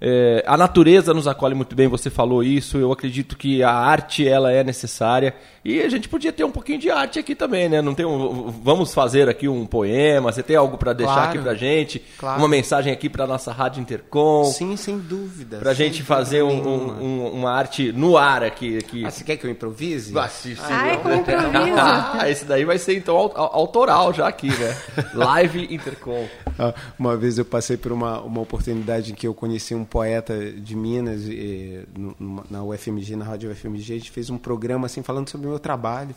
é, 0.00 0.44
a 0.46 0.56
natureza 0.56 1.12
nos 1.12 1.26
acolhe 1.26 1.54
muito 1.54 1.74
bem, 1.74 1.88
você 1.88 2.08
falou 2.10 2.42
isso. 2.42 2.78
Eu 2.78 2.92
acredito 2.92 3.36
que 3.36 3.62
a 3.62 3.72
arte 3.72 4.26
ela 4.26 4.52
é 4.52 4.62
necessária. 4.62 5.34
E 5.64 5.80
a 5.82 5.88
gente 5.88 6.08
podia 6.08 6.32
ter 6.32 6.44
um 6.44 6.50
pouquinho 6.50 6.78
de 6.78 6.90
arte 6.90 7.18
aqui 7.18 7.34
também, 7.34 7.68
né? 7.68 7.82
Não 7.82 7.94
tem 7.94 8.06
um- 8.06 8.48
vamos 8.62 8.94
fazer 8.94 9.28
aqui 9.28 9.48
um 9.48 9.66
poema. 9.66 10.32
Você 10.32 10.42
tem 10.42 10.56
algo 10.56 10.78
para 10.78 10.92
deixar 10.94 11.12
Claro. 11.14 11.28
aqui 11.30 11.38
pra 11.40 11.54
gente? 11.54 12.02
Claro. 12.16 12.38
Uma 12.38 12.48
mensagem 12.48 12.92
aqui 12.92 13.08
para 13.08 13.26
nossa 13.26 13.52
Rádio 13.52 13.80
Intercom? 13.82 14.44
Sim, 14.44 14.76
sem 14.76 14.98
dúvida. 14.98 15.58
Pra 15.58 15.74
sem 15.74 15.86
gente 15.88 16.02
fazer 16.02 16.42
um- 16.42 16.48
um- 16.66 17.02
um- 17.04 17.32
uma 17.32 17.50
arte 17.52 17.92
no 17.92 18.16
ar 18.16 18.42
aqui. 18.42 18.78
aqui. 18.78 19.04
Ah, 19.04 19.10
você 19.10 19.24
quer 19.24 19.36
que 19.36 19.46
eu 19.46 19.50
improvise? 19.50 20.16
Ah, 20.18 20.28
sim, 20.28 20.54
sim. 20.54 20.60
Ai, 20.68 20.96
com 21.02 21.12
improviso. 21.12 21.38
Ah, 22.20 22.30
esse 22.30 22.44
daí 22.44 22.64
vai 22.64 22.78
ser 22.78 22.96
então 22.96 23.16
au- 23.16 23.32
au- 23.34 23.50
autoral 23.54 24.12
já 24.14 24.26
aqui, 24.28 24.48
né? 24.48 24.76
Live 25.14 25.68
Intercom. 25.74 26.26
Ah, 26.58 26.72
Uma 26.98 27.16
vez 27.16 27.36
eu 27.38 27.44
passei 27.44 27.76
por 27.76 27.92
uma, 27.92 28.20
uma 28.20 28.40
oportunidade 28.40 29.12
em 29.12 29.14
que 29.14 29.26
eu 29.26 29.34
conheci 29.34 29.74
um 29.74 29.84
poeta 29.90 30.52
de 30.52 30.76
Minas, 30.76 31.22
eh, 31.28 31.84
no- 31.96 32.14
numa- 32.18 32.44
na 32.50 32.62
UFMG, 32.62 33.16
na 33.16 33.24
rádio 33.24 33.50
UFMG, 33.50 33.92
a 33.94 33.96
gente 33.96 34.10
fez 34.10 34.30
um 34.30 34.38
programa 34.38 34.86
assim 34.86 35.02
falando 35.02 35.28
sobre 35.28 35.46
o 35.46 35.50
meu 35.50 35.58
trabalho. 35.58 36.14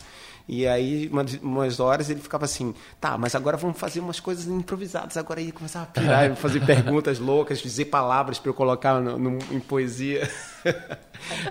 E 0.53 0.67
aí, 0.67 1.08
umas, 1.08 1.34
umas 1.41 1.79
horas, 1.79 2.10
ele 2.10 2.20
ficava 2.20 2.43
assim, 2.43 2.75
tá, 3.00 3.17
mas 3.17 3.34
agora 3.36 3.55
vamos 3.55 3.79
fazer 3.79 4.01
umas 4.01 4.20
coisas 4.20 4.48
improvisadas. 4.48 5.15
Agora 5.15 5.39
ele 5.39 5.53
começava 5.53 5.86
a 5.86 5.88
pirar, 5.88 6.36
fazer 6.36 6.60
perguntas 6.65 7.20
loucas, 7.20 7.60
dizer 7.60 7.86
palavras 7.86 8.38
para 8.38 8.50
eu 8.50 8.53
colocar 8.53 9.00
no- 9.00 9.17
no- 9.17 9.39
em 9.50 9.60
poesia. 9.62 10.29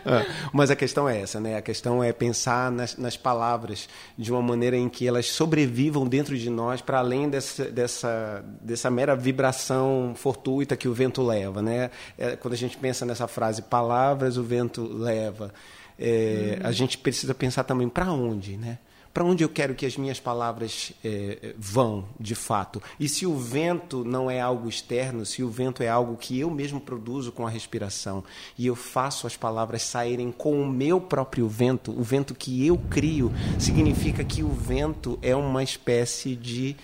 Ah, 0.04 0.24
Mas 0.52 0.68
a 0.70 0.74
questão 0.76 1.08
é 1.08 1.20
essa, 1.20 1.38
né? 1.38 1.56
A 1.56 1.62
questão 1.62 2.02
é 2.02 2.12
pensar 2.12 2.72
nas, 2.72 2.96
nas 2.96 3.16
palavras 3.16 3.88
de 4.18 4.30
uma 4.32 4.42
maneira 4.42 4.76
em 4.76 4.88
que 4.88 5.06
elas 5.06 5.26
sobrevivam 5.26 6.06
dentro 6.08 6.36
de 6.36 6.50
nós 6.50 6.80
para 6.80 6.98
além 6.98 7.28
dessa, 7.28 7.66
dessa, 7.66 8.44
dessa 8.60 8.90
mera 8.90 9.14
vibração 9.14 10.12
fortuita 10.16 10.76
que 10.76 10.88
o 10.88 10.92
vento 10.92 11.22
leva, 11.22 11.62
né? 11.62 11.90
É, 12.18 12.34
quando 12.34 12.54
a 12.54 12.56
gente 12.56 12.76
pensa 12.76 13.06
nessa 13.06 13.28
frase, 13.28 13.62
palavras 13.62 14.36
o 14.36 14.42
vento 14.42 14.82
leva, 14.82 15.52
é, 15.98 16.58
a 16.64 16.72
gente 16.72 16.98
precisa 16.98 17.32
pensar 17.32 17.62
também 17.62 17.88
para 17.88 18.12
onde, 18.12 18.56
né? 18.56 18.78
Para 19.12 19.24
onde 19.24 19.42
eu 19.42 19.48
quero 19.48 19.74
que 19.74 19.84
as 19.84 19.96
minhas 19.96 20.20
palavras 20.20 20.92
eh, 21.04 21.54
vão, 21.58 22.04
de 22.18 22.36
fato? 22.36 22.80
E 22.98 23.08
se 23.08 23.26
o 23.26 23.36
vento 23.36 24.04
não 24.04 24.30
é 24.30 24.40
algo 24.40 24.68
externo, 24.68 25.26
se 25.26 25.42
o 25.42 25.50
vento 25.50 25.82
é 25.82 25.88
algo 25.88 26.16
que 26.16 26.38
eu 26.38 26.48
mesmo 26.48 26.80
produzo 26.80 27.32
com 27.32 27.44
a 27.44 27.50
respiração 27.50 28.22
e 28.56 28.68
eu 28.68 28.76
faço 28.76 29.26
as 29.26 29.36
palavras 29.36 29.82
saírem 29.82 30.30
com 30.30 30.62
o 30.62 30.68
meu 30.68 31.00
próprio 31.00 31.48
vento, 31.48 31.90
o 31.90 32.04
vento 32.04 32.36
que 32.36 32.64
eu 32.64 32.78
crio, 32.78 33.32
significa 33.58 34.22
que 34.22 34.44
o 34.44 34.50
vento 34.50 35.18
é 35.22 35.34
uma 35.34 35.64
espécie 35.64 36.36
de 36.36 36.76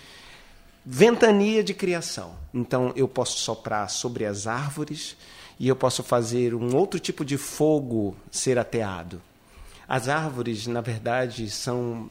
ventania 0.84 1.62
de 1.62 1.74
criação. 1.74 2.34
Então 2.52 2.92
eu 2.96 3.06
posso 3.06 3.38
soprar 3.38 3.88
sobre 3.88 4.24
as 4.24 4.48
árvores 4.48 5.16
e 5.60 5.68
eu 5.68 5.76
posso 5.76 6.02
fazer 6.02 6.54
um 6.54 6.74
outro 6.74 6.98
tipo 6.98 7.24
de 7.24 7.36
fogo 7.36 8.16
ser 8.32 8.58
ateado. 8.58 9.22
As 9.88 10.08
árvores, 10.08 10.66
na 10.66 10.80
verdade, 10.80 11.48
são 11.48 12.10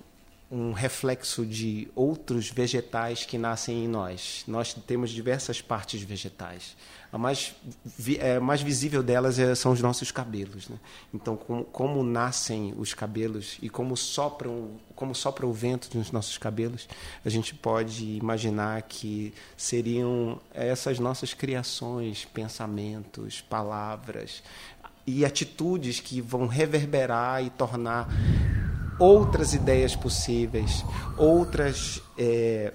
um 0.52 0.72
reflexo 0.74 1.46
de 1.46 1.88
outros 1.96 2.50
vegetais 2.50 3.26
que 3.26 3.38
nascem 3.38 3.84
em 3.86 3.88
nós. 3.88 4.44
Nós 4.48 4.74
temos 4.74 5.10
diversas 5.10 5.60
partes 5.62 6.02
vegetais. 6.02 6.76
A 7.12 7.18
mais, 7.18 7.56
vi- 7.84 8.18
é, 8.18 8.40
mais 8.40 8.62
visível 8.62 9.02
delas 9.02 9.40
é- 9.40 9.56
são 9.56 9.72
os 9.72 9.82
nossos 9.82 10.12
cabelos. 10.12 10.68
Né? 10.70 10.78
Então, 11.14 11.36
como, 11.36 11.64
como 11.64 12.04
nascem 12.04 12.74
os 12.78 12.94
cabelos 12.94 13.58
e 13.62 13.70
como 13.70 13.98
sopram, 13.98 14.72
como 14.96 15.16
sopra 15.16 15.48
o 15.48 15.54
vento 15.54 15.90
nos 15.98 16.12
nossos 16.12 16.38
cabelos, 16.38 16.88
a 17.24 17.30
gente 17.30 17.56
pode 17.56 18.04
imaginar 18.18 18.82
que 18.84 19.34
seriam 19.58 20.40
essas 20.54 21.00
nossas 21.00 21.34
criações, 21.34 22.26
pensamentos, 22.26 23.42
palavras, 23.42 24.44
e 25.08 25.24
atitudes 25.26 26.00
que 26.00 26.20
vão 26.22 26.48
reverberar 26.48 27.44
e 27.44 27.50
tornar 27.52 28.08
outras 28.98 29.54
ideias 29.54 29.96
possíveis, 29.96 30.86
outras, 31.18 32.02
é, 32.18 32.74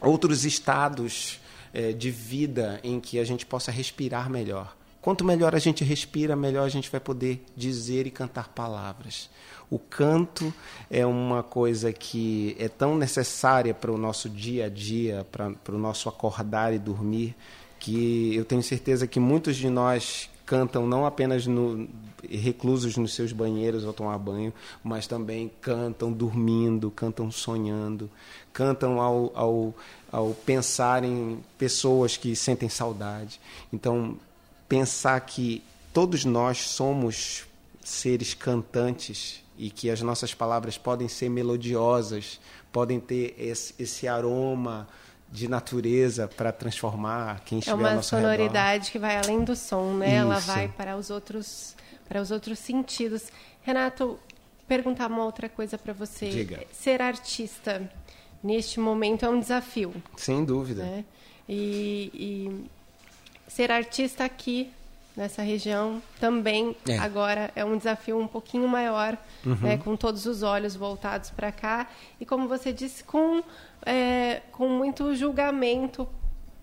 outros 0.00 0.44
estados 0.44 1.40
é, 1.72 1.92
de 1.92 2.10
vida 2.10 2.80
em 2.82 3.00
que 3.00 3.18
a 3.18 3.24
gente 3.24 3.46
possa 3.46 3.70
respirar 3.70 4.30
melhor. 4.30 4.76
Quanto 5.00 5.22
melhor 5.22 5.54
a 5.54 5.58
gente 5.58 5.84
respira, 5.84 6.34
melhor 6.34 6.64
a 6.64 6.68
gente 6.70 6.90
vai 6.90 7.00
poder 7.00 7.44
dizer 7.54 8.06
e 8.06 8.10
cantar 8.10 8.48
palavras. 8.48 9.28
O 9.68 9.78
canto 9.78 10.52
é 10.90 11.04
uma 11.04 11.42
coisa 11.42 11.92
que 11.92 12.56
é 12.58 12.68
tão 12.68 12.96
necessária 12.96 13.74
para 13.74 13.92
o 13.92 13.98
nosso 13.98 14.30
dia 14.30 14.66
a 14.66 14.68
dia, 14.68 15.26
para, 15.30 15.50
para 15.50 15.74
o 15.74 15.78
nosso 15.78 16.08
acordar 16.08 16.72
e 16.72 16.78
dormir, 16.78 17.34
que 17.78 18.34
eu 18.34 18.46
tenho 18.46 18.62
certeza 18.62 19.06
que 19.06 19.20
muitos 19.20 19.56
de 19.56 19.68
nós 19.68 20.30
cantam 20.44 20.86
não 20.86 21.06
apenas 21.06 21.46
no, 21.46 21.88
reclusos 22.28 22.96
nos 22.96 23.14
seus 23.14 23.32
banheiros 23.32 23.84
ao 23.84 23.92
tomar 23.92 24.18
banho, 24.18 24.52
mas 24.82 25.06
também 25.06 25.50
cantam 25.60 26.12
dormindo, 26.12 26.90
cantam 26.90 27.30
sonhando, 27.30 28.10
cantam 28.52 29.00
ao, 29.00 29.32
ao, 29.34 29.74
ao 30.10 30.30
pensar 30.30 31.04
em 31.04 31.38
pessoas 31.58 32.16
que 32.16 32.34
sentem 32.34 32.68
saudade. 32.68 33.40
Então, 33.72 34.16
pensar 34.68 35.20
que 35.20 35.62
todos 35.92 36.24
nós 36.24 36.58
somos 36.58 37.44
seres 37.82 38.34
cantantes 38.34 39.42
e 39.56 39.70
que 39.70 39.88
as 39.88 40.00
nossas 40.00 40.34
palavras 40.34 40.76
podem 40.76 41.08
ser 41.08 41.28
melodiosas, 41.28 42.40
podem 42.72 42.98
ter 42.98 43.34
esse, 43.38 43.74
esse 43.78 44.08
aroma 44.08 44.88
de 45.34 45.48
natureza 45.48 46.28
para 46.28 46.52
transformar 46.52 47.40
quem 47.44 47.56
É 47.56 47.58
estiver 47.58 47.72
ao 47.72 47.78
uma 47.80 47.94
nosso 47.96 48.14
redor. 48.14 48.28
sonoridade 48.30 48.92
que 48.92 49.00
vai 49.00 49.16
além 49.18 49.42
do 49.42 49.56
som, 49.56 49.92
né? 49.94 50.14
Ela 50.14 50.38
Isso. 50.38 50.46
vai 50.46 50.68
para 50.68 50.96
os 50.96 51.10
outros 51.10 51.74
para 52.08 52.20
os 52.22 52.30
outros 52.30 52.58
sentidos. 52.60 53.32
Renato, 53.62 54.16
perguntar 54.68 55.10
uma 55.10 55.24
outra 55.24 55.48
coisa 55.48 55.76
para 55.76 55.92
você. 55.92 56.28
Diga. 56.28 56.62
Ser 56.70 57.02
artista 57.02 57.90
neste 58.42 58.78
momento 58.78 59.24
é 59.24 59.28
um 59.28 59.40
desafio, 59.40 59.92
Sem 60.16 60.44
dúvida. 60.44 60.84
né? 60.84 61.04
E, 61.48 62.10
e 62.14 63.50
ser 63.50 63.72
artista 63.72 64.24
aqui 64.24 64.70
nessa 65.16 65.42
região 65.42 66.02
também 66.18 66.76
É. 66.88 66.98
agora 66.98 67.50
é 67.54 67.64
um 67.64 67.76
desafio 67.76 68.18
um 68.18 68.26
pouquinho 68.26 68.66
maior, 68.66 69.16
Uhum. 69.46 69.54
né, 69.60 69.76
com 69.78 69.96
todos 69.96 70.26
os 70.26 70.42
olhos 70.42 70.74
voltados 70.74 71.30
para 71.30 71.52
cá 71.52 71.86
e 72.20 72.26
como 72.26 72.48
você 72.48 72.72
disse 72.72 73.04
com 73.04 73.42
é, 73.86 74.40
com 74.50 74.66
muito 74.68 75.14
julgamento 75.14 76.08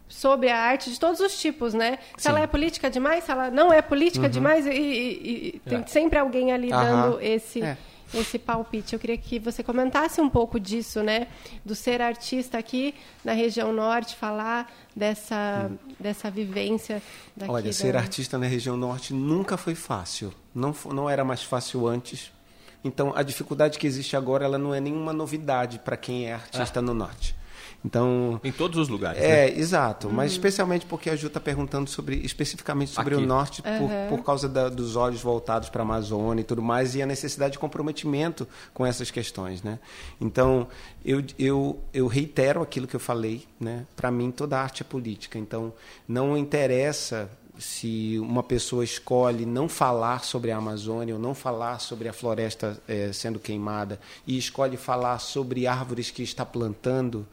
sobre 0.10 0.50
a 0.50 0.58
arte 0.60 0.90
de 0.92 1.00
todos 1.00 1.20
os 1.22 1.40
tipos, 1.40 1.74
né? 1.74 2.00
Se 2.18 2.24
Sim. 2.24 2.30
Uhum. 2.30 2.36
ela 2.36 2.44
é 2.44 2.48
política 2.48 2.90
demais, 2.90 3.24
se 3.24 3.32
ela 3.32 3.50
não 3.52 3.72
é 3.72 3.82
política 3.82 4.28
demais, 4.28 4.66
e, 4.66 4.72
e- 4.72 5.48
e 5.56 5.60
tem 5.70 5.80
É. 5.80 5.88
sempre 5.88 6.18
alguém 6.20 6.52
ali 6.52 6.74
Aham. 6.74 6.84
dando 7.12 7.22
esse 7.22 7.62
É. 7.62 7.78
esse 8.14 8.38
palpite. 8.40 8.94
Eu 8.94 9.00
queria 9.00 9.18
que 9.18 9.40
você 9.40 9.64
comentasse 9.64 10.20
um 10.22 10.30
pouco 10.30 10.60
disso, 10.60 11.02
né? 11.04 11.28
Do 11.66 11.74
ser 11.76 12.02
artista 12.02 12.58
aqui 12.58 12.94
na 13.24 13.34
região 13.34 13.72
norte, 13.72 14.16
falar 14.16 14.72
dessa, 14.96 15.72
dessa 16.00 16.30
vivência 16.30 17.02
daqui. 17.36 17.52
Olha, 17.52 17.66
da- 17.66 17.74
ser 17.74 17.96
artista 17.96 18.38
na 18.38 18.46
região 18.46 18.76
norte 18.78 19.14
nunca 19.14 19.58
foi 19.58 19.76
fácil. 19.76 20.34
Não, 20.54 20.76
não 20.94 21.10
era 21.10 21.24
mais 21.24 21.44
fácil 21.44 21.88
antes. 21.88 22.32
Então, 22.84 23.14
a 23.16 23.22
dificuldade 23.24 23.78
que 23.78 23.86
existe 23.86 24.16
agora, 24.18 24.44
ela 24.44 24.58
não 24.58 24.74
é 24.74 24.80
nenhuma 24.80 25.14
novidade 25.14 25.78
para 25.80 25.96
quem 25.96 26.26
é 26.28 26.34
artista 26.34 26.82
no 26.82 26.94
norte. 26.94 27.36
Então, 27.84 28.40
Em 28.44 28.52
todos 28.52 28.78
os 28.78 28.88
lugares. 28.90 29.20
né? 29.20 29.48
é, 29.50 29.58
exato. 29.60 30.10
Mas 30.10 30.32
especialmente 30.34 30.86
porque 30.86 31.10
a 31.10 31.16
Ju 31.16 31.28
está 31.28 31.40
perguntando 31.40 31.90
sobre, 31.90 32.18
especificamente 32.18 32.92
sobre 32.92 33.16
Aqui. 33.16 33.24
o 33.24 33.28
norte, 33.28 33.62
por, 33.64 34.18
por 34.18 34.24
causa 34.24 34.48
da- 34.48 34.70
dos 34.70 34.96
olhos 34.96 35.22
voltados 35.22 35.68
para 35.70 35.82
a 35.82 35.86
Amazônia 35.86 36.42
e 36.42 36.44
tudo 36.46 36.62
mais, 36.62 36.94
e 36.94 37.02
a 37.02 37.06
necessidade 37.06 37.54
de 37.54 37.60
comprometimento 37.60 38.48
com 38.74 38.86
essas 38.86 39.10
questões. 39.10 39.64
Né? 39.64 39.80
Então, 40.20 40.68
eu, 41.04 41.24
eu, 41.40 41.80
eu 41.94 42.06
reitero 42.08 42.62
aquilo 42.62 42.86
que 42.88 42.96
eu 42.96 43.00
falei. 43.00 43.46
Né? 43.60 43.86
Para 43.96 44.12
mim, 44.12 44.30
toda 44.32 44.60
arte 44.60 44.84
é 44.84 44.86
política. 44.86 45.40
Então, 45.40 45.74
não 46.08 46.38
interessa 46.38 47.30
se 47.58 48.18
uma 48.20 48.42
pessoa 48.44 48.84
escolhe 48.84 49.46
não 49.46 49.68
falar 49.70 50.24
sobre 50.24 50.52
a 50.52 50.58
Amazônia 50.58 51.14
ou 51.16 51.20
não 51.20 51.36
falar 51.36 51.80
sobre 51.80 52.08
a 52.08 52.14
floresta 52.14 52.80
eh, 52.88 53.12
sendo 53.14 53.38
queimada 53.40 54.00
e 54.26 54.36
escolhe 54.38 54.78
falar 54.78 55.20
sobre 55.20 55.68
árvores 55.68 56.10
que 56.10 56.24
está 56.24 56.44
plantando, 56.44 57.28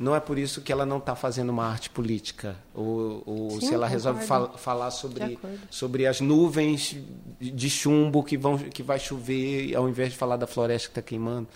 não 0.00 0.16
é 0.16 0.20
por 0.20 0.38
isso 0.38 0.62
que 0.62 0.72
ela 0.72 0.86
não 0.86 0.96
está 0.96 1.14
fazendo 1.14 1.50
uma 1.50 1.66
arte 1.66 1.90
política. 1.90 2.56
Ou, 2.74 3.22
ou 3.26 3.50
Sim, 3.60 3.66
se 3.66 3.74
ela 3.74 3.86
resolve 3.86 4.24
fal- 4.24 4.56
falar 4.56 4.90
sobre, 4.90 5.38
sobre 5.70 6.06
as 6.06 6.22
nuvens 6.22 6.96
de 7.38 7.68
chumbo 7.68 8.24
que, 8.24 8.38
vão, 8.38 8.56
que 8.56 8.82
vai 8.82 8.98
chover, 8.98 9.76
ao 9.76 9.86
invés 9.90 10.12
de 10.12 10.16
falar 10.16 10.38
da 10.38 10.46
floresta 10.46 10.88
que 10.88 10.92
está 10.92 11.02
queimando. 11.02 11.46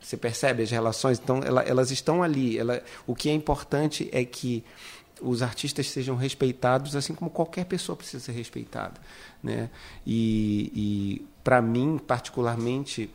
Você 0.00 0.16
percebe 0.16 0.62
as 0.62 0.70
relações? 0.70 1.20
Então, 1.22 1.42
ela- 1.44 1.62
elas 1.62 1.90
estão 1.90 2.22
ali. 2.22 2.58
Ela, 2.58 2.82
o 3.06 3.14
que 3.14 3.28
é 3.28 3.34
importante 3.34 4.08
é 4.12 4.24
que 4.24 4.64
os 5.20 5.42
artistas 5.42 5.86
sejam 5.90 6.16
respeitados, 6.16 6.96
assim 6.96 7.14
como 7.14 7.30
qualquer 7.30 7.66
pessoa 7.66 7.94
precisa 7.94 8.24
ser 8.24 8.32
respeitada. 8.32 8.98
Né? 9.42 9.68
E, 10.06 10.72
e 10.74 11.26
para 11.44 11.60
mim, 11.60 11.98
particularmente, 11.98 13.10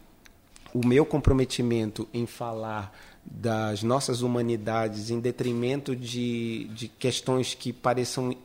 o 0.72 0.86
meu 0.86 1.04
comprometimento 1.08 2.08
em 2.14 2.28
falar 2.28 2.96
das 3.26 3.82
nossas 3.82 4.22
humanidades 4.22 5.10
em 5.10 5.20
detrimento 5.20 5.96
de, 5.96 6.66
de 6.74 6.88
questões 6.88 7.54
que 7.54 7.74
pareçam 7.74 8.36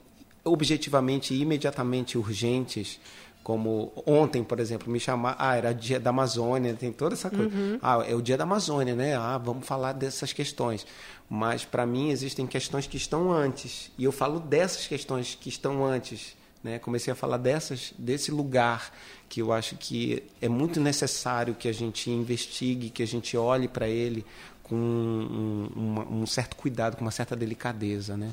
objetivamente 0.43 1.35
e 1.35 1.43
imediatamente 1.43 2.17
urgentes, 2.17 2.99
como 3.43 3.93
ontem, 4.07 4.43
por 4.43 4.61
exemplo, 4.61 4.91
me 4.91 5.01
chamar, 5.01 5.37
ah, 5.39 5.57
era 5.57 5.73
dia 5.73 5.99
da 5.99 6.11
Amazônia, 6.11 6.75
tem 6.75 6.93
toda 6.93 7.15
essa 7.15 7.31
coisa. 7.31 7.51
Ah, 7.83 8.05
é 8.07 8.15
o 8.15 8.23
dia 8.23 8.37
da 8.37 8.45
Amazônia, 8.45 8.95
né? 8.95 9.17
Ah, 9.17 9.39
vamos 9.39 9.67
falar 9.67 9.93
dessas 9.93 10.33
questões. 10.33 10.87
Mas 11.29 11.65
para 11.65 11.87
mim 11.87 12.11
existem 12.11 12.47
questões 12.47 12.87
que 12.87 12.97
estão 12.97 13.33
antes, 13.33 13.91
e 13.97 14.05
eu 14.05 14.13
falo 14.13 14.41
dessas 14.41 14.87
questões 14.87 15.39
que 15.41 15.49
estão 15.49 15.85
antes, 15.85 16.37
né? 16.63 16.79
Comecei 16.79 17.13
a 17.13 17.17
falar 17.17 17.39
dessas 17.39 17.95
desse 17.99 18.31
lugar 18.31 18.93
que 19.29 19.41
eu 19.41 19.53
acho 19.53 19.77
que 19.77 20.25
é 20.41 20.49
muito 20.49 20.81
necessário 20.81 21.55
que 21.55 21.69
a 21.69 21.73
gente 21.73 22.11
investigue, 22.11 22.91
que 22.91 23.03
a 23.03 23.07
gente 23.07 23.37
olhe 23.37 23.69
para 23.69 23.89
ele 23.89 24.27
com 24.71 24.77
um, 24.77 26.23
um 26.23 26.27
certo 26.27 26.55
cuidado, 26.55 26.97
com 26.97 27.03
uma 27.03 27.11
certa 27.11 27.35
delicadeza, 27.35 28.17
né? 28.17 28.33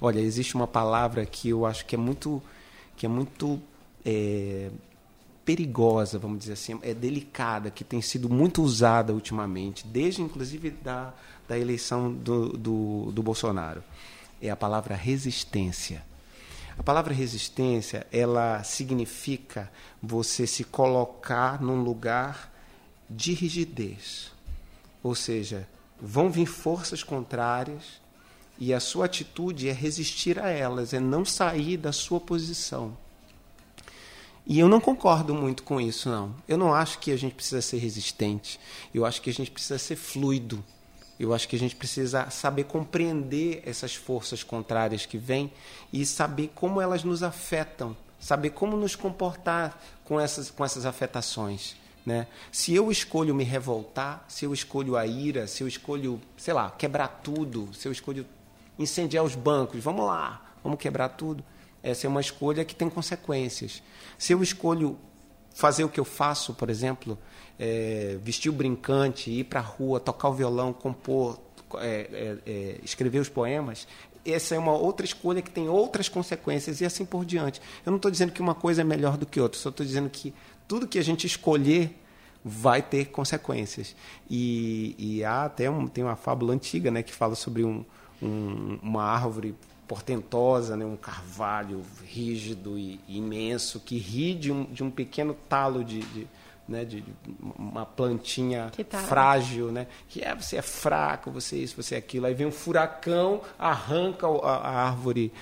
Olha, 0.00 0.18
existe 0.18 0.56
uma 0.56 0.66
palavra 0.66 1.24
que 1.24 1.48
eu 1.50 1.64
acho 1.64 1.86
que 1.86 1.94
é 1.94 1.98
muito 1.98 2.42
que 2.96 3.06
é 3.06 3.08
muito 3.08 3.60
é, 4.04 4.70
perigosa, 5.44 6.18
vamos 6.18 6.40
dizer 6.40 6.54
assim, 6.54 6.76
é 6.82 6.92
delicada, 6.92 7.70
que 7.70 7.84
tem 7.84 8.02
sido 8.02 8.28
muito 8.28 8.62
usada 8.62 9.12
ultimamente, 9.12 9.86
desde 9.86 10.22
inclusive 10.22 10.70
da, 10.70 11.14
da 11.46 11.56
eleição 11.56 12.12
do, 12.12 12.56
do, 12.56 13.12
do 13.12 13.22
Bolsonaro. 13.22 13.84
É 14.42 14.50
a 14.50 14.56
palavra 14.56 14.96
resistência. 14.96 16.02
A 16.78 16.82
palavra 16.82 17.14
resistência, 17.14 18.06
ela 18.10 18.64
significa 18.64 19.70
você 20.02 20.46
se 20.46 20.64
colocar 20.64 21.62
num 21.62 21.82
lugar 21.82 22.52
de 23.08 23.34
rigidez. 23.34 24.32
Ou 25.02 25.14
seja, 25.14 25.68
vão 26.00 26.30
vir 26.30 26.46
forças 26.46 27.02
contrárias 27.02 28.00
e 28.58 28.72
a 28.72 28.80
sua 28.80 29.06
atitude 29.06 29.68
é 29.68 29.72
resistir 29.72 30.38
a 30.38 30.48
elas, 30.48 30.94
é 30.94 31.00
não 31.00 31.24
sair 31.24 31.76
da 31.76 31.92
sua 31.92 32.20
posição. 32.20 32.96
E 34.46 34.60
eu 34.60 34.68
não 34.68 34.80
concordo 34.80 35.34
muito 35.34 35.64
com 35.64 35.80
isso, 35.80 36.08
não. 36.08 36.34
Eu 36.46 36.56
não 36.56 36.72
acho 36.72 37.00
que 37.00 37.10
a 37.10 37.16
gente 37.16 37.34
precisa 37.34 37.60
ser 37.60 37.78
resistente. 37.78 38.60
Eu 38.94 39.04
acho 39.04 39.20
que 39.20 39.28
a 39.28 39.32
gente 39.32 39.50
precisa 39.50 39.76
ser 39.76 39.96
fluido. 39.96 40.64
Eu 41.18 41.34
acho 41.34 41.48
que 41.48 41.56
a 41.56 41.58
gente 41.58 41.74
precisa 41.74 42.30
saber 42.30 42.64
compreender 42.64 43.62
essas 43.66 43.94
forças 43.94 44.44
contrárias 44.44 45.04
que 45.04 45.18
vêm 45.18 45.52
e 45.92 46.06
saber 46.06 46.52
como 46.54 46.80
elas 46.80 47.02
nos 47.02 47.22
afetam, 47.22 47.96
saber 48.20 48.50
como 48.50 48.76
nos 48.76 48.94
comportar 48.94 49.82
com 50.04 50.20
essas, 50.20 50.50
com 50.50 50.64
essas 50.64 50.86
afetações. 50.86 51.74
Né? 52.06 52.28
Se 52.52 52.72
eu 52.72 52.92
escolho 52.92 53.34
me 53.34 53.42
revoltar, 53.42 54.24
se 54.28 54.44
eu 54.44 54.54
escolho 54.54 54.96
a 54.96 55.04
ira, 55.04 55.48
se 55.48 55.64
eu 55.64 55.66
escolho, 55.66 56.20
sei 56.36 56.54
lá, 56.54 56.70
quebrar 56.70 57.08
tudo, 57.08 57.68
se 57.74 57.88
eu 57.88 57.90
escolho 57.90 58.24
incendiar 58.78 59.24
os 59.24 59.34
bancos, 59.34 59.82
vamos 59.82 60.06
lá, 60.06 60.54
vamos 60.62 60.78
quebrar 60.78 61.08
tudo. 61.08 61.42
Essa 61.82 62.06
é 62.06 62.08
uma 62.08 62.20
escolha 62.20 62.64
que 62.64 62.76
tem 62.76 62.88
consequências. 62.88 63.82
Se 64.16 64.32
eu 64.32 64.40
escolho 64.40 64.96
fazer 65.52 65.82
o 65.82 65.88
que 65.88 65.98
eu 65.98 66.04
faço, 66.04 66.54
por 66.54 66.70
exemplo, 66.70 67.18
é, 67.58 68.18
vestir 68.22 68.50
o 68.50 68.52
brincante, 68.52 69.30
ir 69.30 69.44
para 69.44 69.58
a 69.58 69.62
rua, 69.62 69.98
tocar 69.98 70.28
o 70.28 70.34
violão, 70.34 70.72
compor, 70.72 71.40
é, 71.78 72.08
é, 72.12 72.38
é, 72.46 72.80
escrever 72.84 73.18
os 73.18 73.28
poemas, 73.28 73.88
essa 74.24 74.54
é 74.54 74.58
uma 74.58 74.72
outra 74.72 75.04
escolha 75.04 75.40
que 75.40 75.50
tem 75.50 75.68
outras 75.68 76.08
consequências 76.08 76.80
e 76.80 76.84
assim 76.84 77.04
por 77.04 77.24
diante. 77.24 77.60
Eu 77.84 77.90
não 77.90 77.96
estou 77.96 78.10
dizendo 78.10 78.32
que 78.32 78.40
uma 78.40 78.54
coisa 78.54 78.82
é 78.82 78.84
melhor 78.84 79.16
do 79.16 79.26
que 79.26 79.40
outra, 79.40 79.58
só 79.58 79.70
estou 79.70 79.84
dizendo 79.84 80.10
que 80.10 80.34
tudo 80.66 80.86
que 80.86 80.98
a 80.98 81.04
gente 81.04 81.26
escolher 81.26 81.96
vai 82.44 82.80
ter 82.80 83.06
consequências. 83.06 83.96
E, 84.30 84.94
e 84.98 85.24
há 85.24 85.44
até 85.44 85.68
um, 85.68 85.88
tem 85.88 86.04
uma 86.04 86.14
fábula 86.14 86.54
antiga 86.54 86.90
né, 86.90 87.02
que 87.02 87.12
fala 87.12 87.34
sobre 87.34 87.64
um, 87.64 87.84
um, 88.22 88.78
uma 88.82 89.02
árvore 89.02 89.54
portentosa, 89.88 90.76
né, 90.76 90.84
um 90.84 90.96
carvalho 90.96 91.82
rígido 92.04 92.78
e, 92.78 93.00
e 93.08 93.18
imenso 93.18 93.80
que 93.80 93.96
ri 93.98 94.34
de 94.34 94.52
um, 94.52 94.64
de 94.64 94.82
um 94.82 94.90
pequeno 94.90 95.34
talo 95.48 95.84
de, 95.84 96.00
de, 96.00 96.26
né, 96.68 96.84
de 96.84 97.00
de 97.00 97.14
uma 97.58 97.86
plantinha 97.86 98.70
frágil, 99.08 99.70
né, 99.70 99.86
que 100.08 100.22
é 100.22 100.34
você 100.34 100.56
é 100.56 100.62
fraco, 100.62 101.30
você 101.30 101.56
é 101.56 101.58
isso, 101.60 101.80
você 101.80 101.94
é 101.94 101.98
aquilo. 101.98 102.26
Aí 102.26 102.34
vem 102.34 102.46
um 102.46 102.52
furacão, 102.52 103.42
arranca 103.58 104.26
a, 104.26 104.56
a 104.56 104.86
árvore 104.88 105.32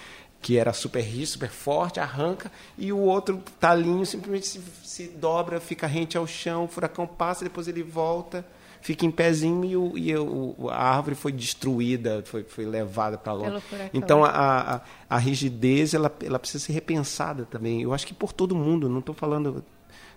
que 0.45 0.59
era 0.59 0.75
super 0.75 1.01
rígida, 1.01 1.27
super 1.27 1.49
forte, 1.51 1.99
arranca, 1.99 2.53
e 2.77 2.93
o 2.93 2.99
outro 2.99 3.43
talinho 3.59 4.05
simplesmente 4.05 4.47
se, 4.47 4.61
se 4.83 5.09
dobra, 5.09 5.59
fica 5.59 5.87
rente 5.87 6.19
ao 6.19 6.27
chão, 6.27 6.65
o 6.65 6.69
furacão 6.69 7.07
passa, 7.07 7.45
depois 7.45 7.67
ele 7.67 7.83
volta, 7.83 8.47
fica 8.83 9.07
em 9.07 9.11
pezinho 9.11 9.65
e, 9.65 9.75
o, 9.75 9.97
e 9.97 10.15
o- 10.15 10.69
a 10.69 10.77
árvore 10.97 11.17
foi 11.17 11.33
destruída, 11.33 12.23
foi, 12.27 12.45
foi 12.45 12.67
levada 12.67 13.17
para 13.17 13.33
longe. 13.33 13.51
Então 13.95 14.23
a, 14.23 14.75
a, 14.75 14.81
a 15.09 15.19
rigidez 15.19 15.95
ela, 15.95 16.15
ela 16.23 16.39
precisa 16.39 16.63
ser 16.67 16.75
repensada 16.75 17.47
também. 17.51 17.81
Eu 17.81 17.95
acho 17.95 18.07
que 18.07 18.13
por 18.13 18.31
todo 18.31 18.55
mundo, 18.55 18.87
não 18.87 18.99
estou 18.99 19.15
falando 19.15 19.65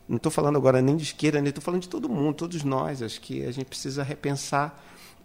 não 0.10 0.18
estou 0.18 0.32
falando 0.32 0.58
agora 0.58 0.82
nem 0.82 0.98
de 0.98 1.04
esquerda, 1.04 1.40
nem 1.40 1.48
estou 1.50 1.64
falando 1.64 1.82
de 1.84 1.90
todo 1.90 2.10
mundo, 2.10 2.36
todos 2.36 2.64
nós. 2.66 3.02
Acho 3.02 3.22
que 3.22 3.46
a 3.46 3.52
gente 3.52 3.68
precisa 3.68 4.04
repensar 4.04 4.78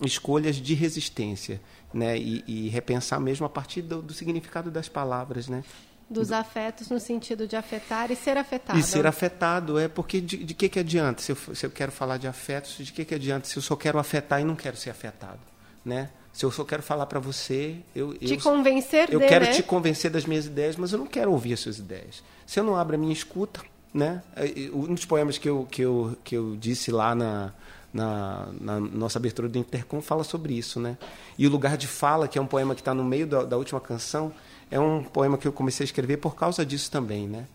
escolhas 0.07 0.57
de 0.57 0.75
resistência, 0.75 1.61
né? 1.93 2.17
E, 2.19 2.45
e 2.47 2.69
repensar 2.69 3.21
mesmo 3.21 3.47
a 3.47 3.49
partir 3.49 3.83
do, 3.83 4.03
do 4.03 4.13
significado 4.13 4.71
das 4.71 4.89
palavras, 4.89 5.49
né? 5.49 5.65
Dos 6.09 6.31
afetos 6.31 6.91
no 6.91 7.01
sentido 7.01 7.47
de 7.49 7.57
afetar 7.57 8.11
e 8.11 8.17
ser 8.17 8.37
afetado. 8.37 8.79
E 8.79 8.83
ser 8.83 9.07
afetado 9.07 9.79
é 9.79 9.89
porque 9.89 10.21
de, 10.21 10.37
de 10.45 10.53
que 10.53 10.69
que 10.69 10.79
adianta 10.79 11.23
se 11.23 11.33
eu, 11.33 11.37
se 11.55 11.65
eu 11.65 11.71
quero 11.71 11.91
falar 11.91 12.19
de 12.19 12.27
afetos, 12.27 12.77
de 12.85 12.93
que 12.93 13.05
que 13.05 13.15
adianta 13.15 13.49
se 13.49 13.57
eu 13.57 13.63
só 13.63 13.75
quero 13.77 13.99
afetar 13.99 14.41
e 14.41 14.45
não 14.45 14.55
quero 14.55 14.77
ser 14.77 14.91
afetado, 14.91 15.41
né? 15.85 16.11
Se 16.33 16.45
eu 16.45 16.51
só 16.51 16.65
quero 16.65 16.83
falar 16.83 17.07
para 17.07 17.21
você, 17.21 17.77
eu 17.95 18.15
Te 18.15 18.35
eu, 18.35 18.41
convencer 18.41 19.13
eu 19.13 19.21
de, 19.21 19.27
quero 19.27 19.45
né? 19.45 19.53
te 19.53 19.63
convencer 19.63 20.11
das 20.11 20.25
minhas 20.25 20.47
ideias, 20.47 20.77
mas 20.77 20.93
eu 20.93 20.99
não 20.99 21.07
quero 21.07 21.31
ouvir 21.31 21.53
as 21.53 21.61
suas 21.61 21.79
ideias. 21.79 22.23
Se 22.47 22.59
eu 22.59 22.65
não 22.65 22.75
abro 22.75 22.95
a 22.95 22.99
minha 22.99 23.13
escuta, 23.13 23.61
né? 23.93 24.23
Um 24.73 24.95
dos 24.95 25.05
poemas 25.05 25.37
que 25.37 25.49
eu, 25.49 25.69
que 25.71 25.83
eu, 25.83 26.17
que 26.25 26.35
eu 26.35 26.57
disse 26.57 26.91
lá 26.91 27.15
na, 27.15 27.53
na, 27.93 28.49
na, 28.61 28.81
nossa 28.81 29.19
abertura 29.19 29.49
do 29.49 29.59
Intercom 29.59 30.01
fala 30.01 30.25
sobre 30.25 30.55
isso, 30.55 30.81
né? 30.81 30.97
E 31.39 31.47
o 31.47 31.51
Lugar 31.51 31.77
de 31.77 31.87
Fala, 31.87 32.27
que 32.27 32.39
é 32.39 32.43
um 32.43 32.47
poema 32.47 32.75
que 32.75 32.81
está 32.81 32.95
no 32.95 33.05
meio 33.05 33.27
da, 33.27 33.45
da, 33.45 33.57
última 33.57 33.81
canção, 33.81 34.33
é 34.71 34.81
um 34.81 35.03
poema 35.03 35.37
que 35.37 35.47
eu 35.47 35.53
comecei 35.53 35.85
a 35.85 35.87
escrever 35.87 36.17
por 36.17 36.35
causa 36.35 36.65
disso 36.65 36.91
também, 36.91 37.29
né? 37.29 37.47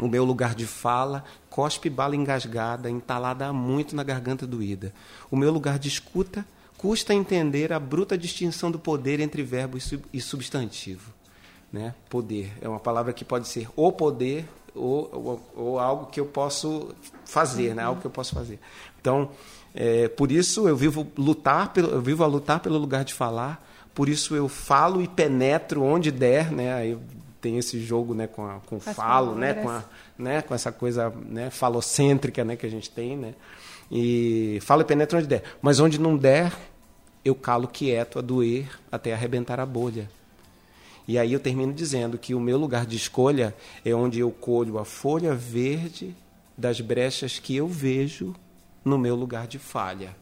O 0.00 0.08
meu 0.08 0.24
lugar 0.24 0.54
de 0.54 0.66
fala, 0.66 1.22
cospe 1.50 1.90
bala 1.90 2.16
engasgada, 2.16 2.88
entalada 2.90 3.52
muito 3.52 3.94
na 3.94 4.02
garganta 4.02 4.46
doída. 4.46 4.94
O 5.30 5.36
meu 5.36 5.52
lugar 5.52 5.78
de 5.78 5.88
escuta, 5.88 6.44
custa 6.80 7.12
entender 7.12 7.74
a 7.74 7.78
bruta 7.78 8.16
distinção 8.16 8.70
do 8.70 8.78
poder 8.78 9.20
entre 9.20 9.42
verbo 9.42 9.76
e 10.12 10.20
substantivo. 10.20 11.12
Né? 11.70 11.94
Poder 12.08 12.50
é 12.62 12.68
uma 12.68 12.80
palavra 12.80 13.12
que 13.12 13.24
pode 13.24 13.46
ser 13.46 13.68
o 13.76 13.92
poder 13.92 14.48
ou, 14.74 15.10
ou, 15.12 15.52
ou 15.54 15.78
algo 15.78 16.06
que 16.06 16.18
eu 16.18 16.24
posso 16.24 16.94
fazer, 17.26 17.74
né? 17.74 17.82
algo 17.82 18.00
que 18.00 18.06
eu 18.06 18.10
posso 18.10 18.34
fazer. 18.34 18.58
Então, 18.98 19.30
é, 19.74 20.08
por 20.08 20.32
isso 20.32 20.68
eu 20.68 20.76
vivo 20.76 21.06
lutar 21.16 21.72
pelo, 21.72 21.90
eu 21.90 22.00
vivo 22.00 22.24
a 22.24 22.26
lutar 22.26 22.60
pelo 22.60 22.78
lugar 22.78 23.04
de 23.04 23.14
falar. 23.14 23.66
Por 23.94 24.08
isso 24.08 24.34
eu 24.34 24.48
falo 24.48 25.02
e 25.02 25.08
penetro 25.08 25.82
onde 25.82 26.10
der, 26.10 26.50
né? 26.50 26.72
Aí 26.74 26.98
tem 27.40 27.56
esse 27.56 27.80
jogo, 27.80 28.14
né, 28.14 28.26
com 28.26 28.46
a, 28.46 28.60
com 28.66 28.78
falo, 28.78 29.34
né, 29.34 29.54
com 29.54 29.70
a, 29.70 29.82
né, 30.18 30.42
com 30.42 30.54
essa 30.54 30.70
coisa, 30.70 31.10
né, 31.26 31.48
falocêntrica, 31.48 32.44
né, 32.44 32.54
que 32.54 32.66
a 32.66 32.70
gente 32.70 32.90
tem, 32.90 33.16
né? 33.16 33.34
E 33.90 34.58
falo 34.60 34.82
e 34.82 34.84
penetro 34.84 35.18
onde 35.18 35.26
der. 35.26 35.42
Mas 35.62 35.80
onde 35.80 35.98
não 35.98 36.16
der, 36.16 36.52
eu 37.24 37.34
calo 37.34 37.66
quieto 37.66 38.18
a 38.18 38.22
doer 38.22 38.68
até 38.92 39.12
arrebentar 39.12 39.58
a 39.58 39.66
bolha. 39.66 40.08
E 41.08 41.18
aí 41.18 41.32
eu 41.32 41.40
termino 41.40 41.72
dizendo 41.72 42.18
que 42.18 42.34
o 42.34 42.40
meu 42.40 42.56
lugar 42.56 42.86
de 42.86 42.96
escolha 42.96 43.54
é 43.84 43.92
onde 43.94 44.20
eu 44.20 44.30
colho 44.30 44.78
a 44.78 44.84
folha 44.84 45.34
verde 45.34 46.14
das 46.56 46.80
brechas 46.80 47.38
que 47.38 47.56
eu 47.56 47.66
vejo 47.66 48.34
no 48.84 48.98
meu 48.98 49.14
lugar 49.14 49.46
de 49.46 49.58
falha. 49.58 50.16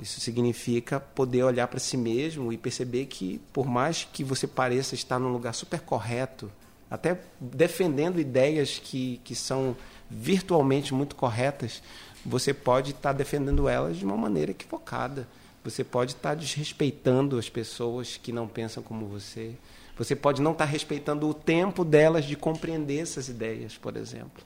Isso 0.00 0.20
significa 0.20 0.98
poder 0.98 1.44
olhar 1.44 1.68
para 1.68 1.78
si 1.78 1.96
mesmo 1.96 2.52
e 2.52 2.58
perceber 2.58 3.06
que, 3.06 3.40
por 3.52 3.66
mais 3.66 4.08
que 4.10 4.24
você 4.24 4.46
pareça 4.46 4.94
estar 4.94 5.18
num 5.18 5.32
lugar 5.32 5.54
super 5.54 5.80
correto, 5.80 6.50
até 6.90 7.20
defendendo 7.40 8.20
ideias 8.20 8.80
que, 8.82 9.20
que 9.22 9.34
são 9.34 9.76
virtualmente 10.10 10.92
muito 10.92 11.14
corretas, 11.14 11.82
você 12.24 12.52
pode 12.52 12.90
estar 12.90 13.12
defendendo 13.12 13.68
elas 13.68 13.96
de 13.96 14.04
uma 14.04 14.16
maneira 14.16 14.50
equivocada. 14.50 15.26
Você 15.64 15.84
pode 15.84 16.12
estar 16.12 16.34
desrespeitando 16.34 17.38
as 17.38 17.48
pessoas 17.48 18.16
que 18.16 18.32
não 18.32 18.48
pensam 18.48 18.82
como 18.82 19.06
você. 19.06 19.54
Você 19.96 20.16
pode 20.16 20.42
não 20.42 20.52
estar 20.52 20.64
respeitando 20.64 21.28
o 21.28 21.34
tempo 21.34 21.84
delas 21.84 22.24
de 22.24 22.36
compreender 22.36 23.00
essas 23.00 23.28
ideias, 23.28 23.76
por 23.76 23.96
exemplo. 23.96 24.42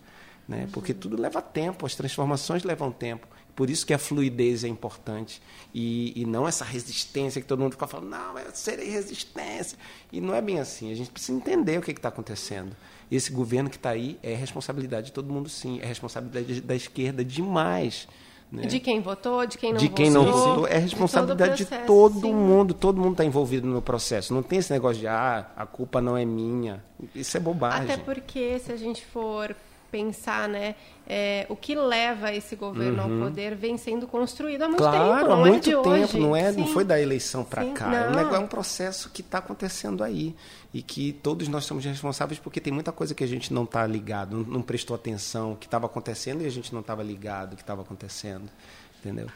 Né? 0.49 0.69
Porque 0.73 0.95
tudo 0.95 1.21
leva 1.21 1.43
tempo, 1.43 1.87
as 1.87 1.95
transformações 1.95 2.63
levam 2.63 2.91
tempo. 2.93 3.27
Por 3.57 3.71
isso 3.71 3.87
que 3.87 3.95
a 3.95 3.99
fluidez 3.99 4.65
é 4.65 4.69
importante. 4.69 5.41
E, 5.75 6.13
e 6.15 6.27
não 6.27 6.47
essa 6.47 6.65
resistência 6.65 7.41
que 7.41 7.47
todo 7.47 7.59
mundo 7.59 7.73
fica 7.73 7.87
falando, 7.87 8.11
não, 8.11 8.39
eu 8.39 8.51
serei 8.53 8.91
resistência. 8.91 9.79
E 10.13 10.21
não 10.21 10.35
é 10.35 10.43
bem 10.43 10.61
assim. 10.61 10.93
A 10.93 10.95
gente 10.95 11.11
precisa 11.11 11.37
entender 11.37 11.79
o 11.79 11.83
que 11.83 11.91
está 11.91 12.11
acontecendo. 12.11 12.77
Esse 13.11 13.33
governo 13.33 13.71
que 13.71 13.77
está 13.77 13.91
aí 13.91 14.19
é 14.23 14.35
responsabilidade 14.35 15.07
de 15.07 15.13
todo 15.13 15.33
mundo, 15.33 15.49
sim. 15.49 15.81
É 15.81 15.87
responsabilidade 15.87 16.61
da 16.61 16.75
esquerda 16.75 17.25
demais. 17.25 18.07
Né? 18.53 18.67
De 18.67 18.79
quem 18.79 19.01
votou, 19.01 19.45
de 19.47 19.57
quem 19.57 19.73
não 19.73 19.79
de 19.79 19.89
votou. 19.89 20.05
quem 20.05 20.13
não 20.13 20.25
votou. 20.25 20.69
É 20.69 20.79
responsabilidade 20.79 21.57
de, 21.57 21.65
processo, 21.65 21.81
de 21.81 21.87
todo 21.87 22.29
mundo. 22.33 22.75
Todo 22.75 23.01
mundo 23.01 23.13
está 23.13 23.25
envolvido 23.25 23.67
no 23.67 23.81
processo. 23.81 24.35
Não 24.35 24.43
tem 24.43 24.59
esse 24.59 24.73
negócio 24.73 25.01
de, 25.01 25.07
ah, 25.09 25.51
a 25.57 25.65
culpa 25.65 26.01
não 26.01 26.17
é 26.17 26.25
minha. 26.27 26.85
Isso 27.15 27.37
é 27.37 27.41
bobagem. 27.41 27.91
Até 27.91 27.97
porque, 27.97 28.59
se 28.59 28.71
a 28.71 28.77
gente 28.77 29.05
for 29.05 29.57
pensar, 29.91 30.49
né, 30.49 30.75
é, 31.07 31.47
o 31.49 31.57
que 31.57 31.75
leva 31.75 32.33
esse 32.33 32.57
governo 32.57 33.03
uhum. 33.03 33.23
ao 33.23 33.29
poder 33.29 33.55
vem 33.55 33.77
sendo 33.77 34.07
construído 34.07 34.63
há 34.63 34.69
muito 34.69 34.79
claro, 34.79 34.97
tempo. 34.97 35.09
Claro, 35.09 35.33
há 35.33 35.39
é 35.39 35.51
muito 35.51 35.71
é 35.71 35.73
tempo. 35.73 35.89
Hoje. 35.89 36.19
Não, 36.19 36.37
é, 36.37 36.53
não 36.53 36.67
foi 36.67 36.85
da 36.85 37.01
eleição 37.01 37.45
para 37.45 37.65
cá. 37.71 37.95
É 37.95 38.11
não. 38.11 38.35
É 38.35 38.39
um 38.39 38.47
processo 38.47 39.11
que 39.11 39.21
está 39.21 39.39
acontecendo 39.39 40.03
aí. 40.03 40.35
E 40.75 40.83
que 40.83 41.13
todos 41.13 41.49
nós 41.49 41.65
somos 41.65 41.85
responsáveis 41.85 42.39
porque 42.39 42.61
tem 42.61 42.73
muita 42.73 42.93
coisa 42.93 43.15
que 43.15 43.25
a 43.25 43.27
gente 43.27 43.51
não 43.53 43.65
está 43.65 43.87
ligado, 43.87 44.37
não, 44.37 44.45
não, 44.45 44.63
prestou 44.63 44.95
atenção, 44.95 45.57
que 45.57 45.67
estava 45.67 45.87
acontecendo 45.87 46.43
e 46.43 46.47
a 46.47 46.51
gente 46.51 46.71
não 46.75 46.81
estava 46.81 47.03
ligado 47.03 47.57
que 47.57 47.63
estava 47.63 47.81
acontecendo. 47.81 48.51
Entendeu? 48.99 49.29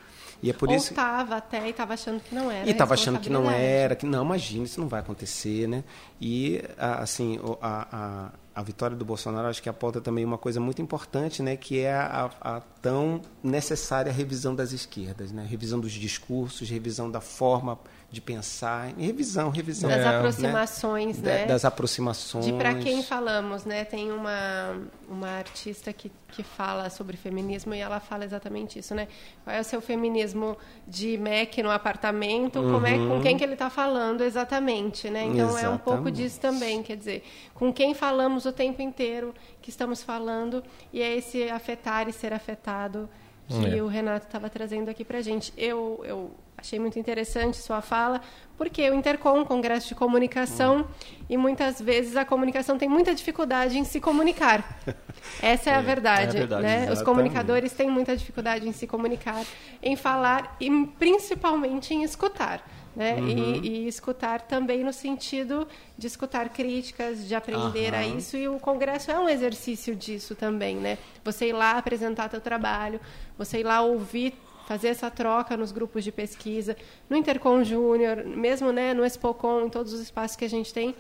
E 0.42 0.50
é 0.50 0.52
por 0.52 0.68
Ou 0.68 0.74
isso. 0.74 0.90
estava 0.90 1.36
até 1.36 1.66
e 1.66 1.70
estava 1.70 1.94
achando 1.94 2.20
que 2.20 2.34
não 2.34 2.50
era. 2.50 2.66
E 2.66 2.72
estava 2.72 2.94
achando 2.94 3.20
que 3.20 3.28
não 3.28 3.50
era, 3.50 3.94
que 3.94 4.06
não, 4.06 4.24
imagina, 4.24 4.64
isso 4.64 4.80
não 4.80 4.88
vai 4.88 5.00
acontecer, 5.00 5.68
né? 5.68 5.84
E, 6.20 6.62
assim, 6.78 7.38
a, 7.60 7.86
a, 7.92 8.30
a 8.54 8.62
vitória 8.62 8.96
do 8.96 9.04
Bolsonaro 9.04 9.48
acho 9.48 9.62
que 9.62 9.68
aponta 9.68 10.00
também 10.00 10.24
uma 10.24 10.38
coisa 10.38 10.60
muito 10.60 10.82
importante, 10.82 11.42
né, 11.42 11.56
que 11.56 11.80
é 11.80 11.94
a, 11.94 12.30
a, 12.40 12.60
tão 12.82 13.20
necessária 13.42 14.12
revisão 14.12 14.54
das 14.54 14.72
esquerdas, 14.72 15.30
né, 15.30 15.46
revisão 15.48 15.78
dos 15.78 15.92
discursos, 15.92 16.68
revisão 16.68 17.10
da 17.10 17.20
forma 17.20 17.78
de 18.11 18.20
pensar, 18.20 18.92
revisão, 18.99 19.51
revisão 19.51 19.88
das 19.88 20.01
é, 20.01 20.09
aproximações, 20.09 21.18
né? 21.18 21.42
né? 21.42 21.46
Das 21.46 21.64
aproximações. 21.64 22.44
De 22.44 22.53
para 22.53 22.75
quem 22.75 23.05
falamos, 23.05 23.64
né? 23.64 23.85
Tem 23.85 24.11
uma 24.11 24.77
uma 25.09 25.29
artista 25.29 25.92
que 25.92 26.11
que 26.31 26.42
fala 26.42 26.88
sobre 26.90 27.16
feminismo 27.16 27.75
e 27.75 27.79
ela 27.79 28.01
fala 28.01 28.25
exatamente 28.25 28.79
isso, 28.79 28.94
né? 28.94 29.09
Qual 29.44 29.55
é 29.55 29.61
o 29.61 29.64
seu 29.64 29.81
feminismo 29.81 30.57
de 30.87 31.18
Mac 31.18 31.57
no 31.59 31.70
apartamento? 31.70 32.61
Uhum. 32.61 32.73
Como 32.73 32.87
é 32.87 32.96
com 32.96 33.20
quem 33.20 33.37
que 33.37 33.44
ele 33.44 33.55
está 33.55 33.68
falando 33.70 34.23
exatamente, 34.23 35.09
né? 35.11 35.25
Então 35.25 35.49
exatamente. 35.49 35.64
é 35.64 35.68
um 35.68 35.79
pouco 35.79 36.11
disso 36.11 36.40
também, 36.40 36.83
quer 36.83 36.96
dizer, 36.96 37.25
com 37.55 37.73
quem 37.73 37.94
falamos 37.94 38.44
o 38.44 38.53
tempo 38.53 38.83
inteiro 38.83 39.35
que 39.61 39.70
estamos 39.70 40.03
falando 40.03 40.62
e 40.92 41.01
é 41.03 41.16
esse 41.16 41.49
afetar 41.49 42.09
e 42.09 42.12
ser 42.12 42.33
afetado 42.33 43.09
que 43.50 43.78
é. 43.78 43.82
o 43.82 43.86
Renato 43.86 44.26
estava 44.26 44.48
trazendo 44.48 44.88
aqui 44.88 45.04
para 45.04 45.20
gente. 45.20 45.52
Eu 45.56 46.00
eu 46.04 46.30
Achei 46.60 46.78
muito 46.78 46.98
interessante 46.98 47.56
sua 47.56 47.80
fala, 47.80 48.20
porque 48.58 48.88
o 48.90 48.94
Intercom, 48.94 49.46
Congresso 49.46 49.88
de 49.88 49.94
Comunicação, 49.94 50.86
e 51.28 51.34
muitas 51.34 51.80
vezes 51.80 52.16
a 52.16 52.24
comunicação 52.24 52.76
tem 52.76 52.86
muita 52.86 53.14
dificuldade 53.14 53.78
em 53.78 53.84
se 53.84 53.98
comunicar. 53.98 54.78
Essa 55.40 55.70
é, 55.70 55.72
é 55.72 55.76
a 55.76 55.80
verdade. 55.80 56.36
É 56.36 56.42
a 56.42 56.46
verdade 56.46 56.62
né? 56.62 56.92
Os 56.92 57.00
comunicadores 57.00 57.72
têm 57.72 57.90
muita 57.90 58.14
dificuldade 58.14 58.68
em 58.68 58.72
se 58.72 58.86
comunicar, 58.86 59.42
em 59.82 59.96
falar 59.96 60.54
e 60.60 60.70
principalmente 60.98 61.94
em 61.94 62.02
escutar. 62.02 62.62
Né? 62.94 63.14
Uhum. 63.14 63.29
E, 63.29 63.68
e, 63.68 63.88
escutar 63.88 64.40
também 64.42 64.83
no 64.83 64.92
sentido 64.92 65.66
de 65.96 66.09
escutar 66.09 66.48
críticas, 66.48 67.26
de 67.26 67.35
aprender 67.37 67.92
uhum. 67.92 67.98
a 67.98 68.07
isso. 68.07 68.37
E 68.37 68.48
o 68.48 68.59
congresso 68.59 69.12
é 69.12 69.18
um 69.18 69.29
exercício 69.29 69.94
disso 69.94 70.35
também, 70.35 70.74
né? 70.74 70.98
Você 71.24 71.50
ir 71.50 71.53
lá 71.53 71.79
apresentar 71.79 72.29
seu 72.29 72.40
trabalho, 72.40 73.00
você 73.38 73.61
ir 73.61 73.64
lá 73.64 73.81
ouvir 73.81 74.35
fazer 74.70 74.87
essa 74.87 75.11
troca 75.11 75.57
nos 75.57 75.72
grupos 75.72 76.05
de 76.05 76.12
pesquisa, 76.12 76.76
no 77.09 77.16
Intercom 77.16 77.64
Júnior, 77.64 78.24
mesmo 78.24 78.70
né, 78.70 78.94
no 78.94 79.05
Expocom, 79.05 79.66
em 79.66 79.68
todos 79.68 79.92
os 79.92 80.00
espaços 80.00 80.37
que 80.37 80.44
a 80.44 80.48
gente 80.48 80.72
tem, 80.72 80.94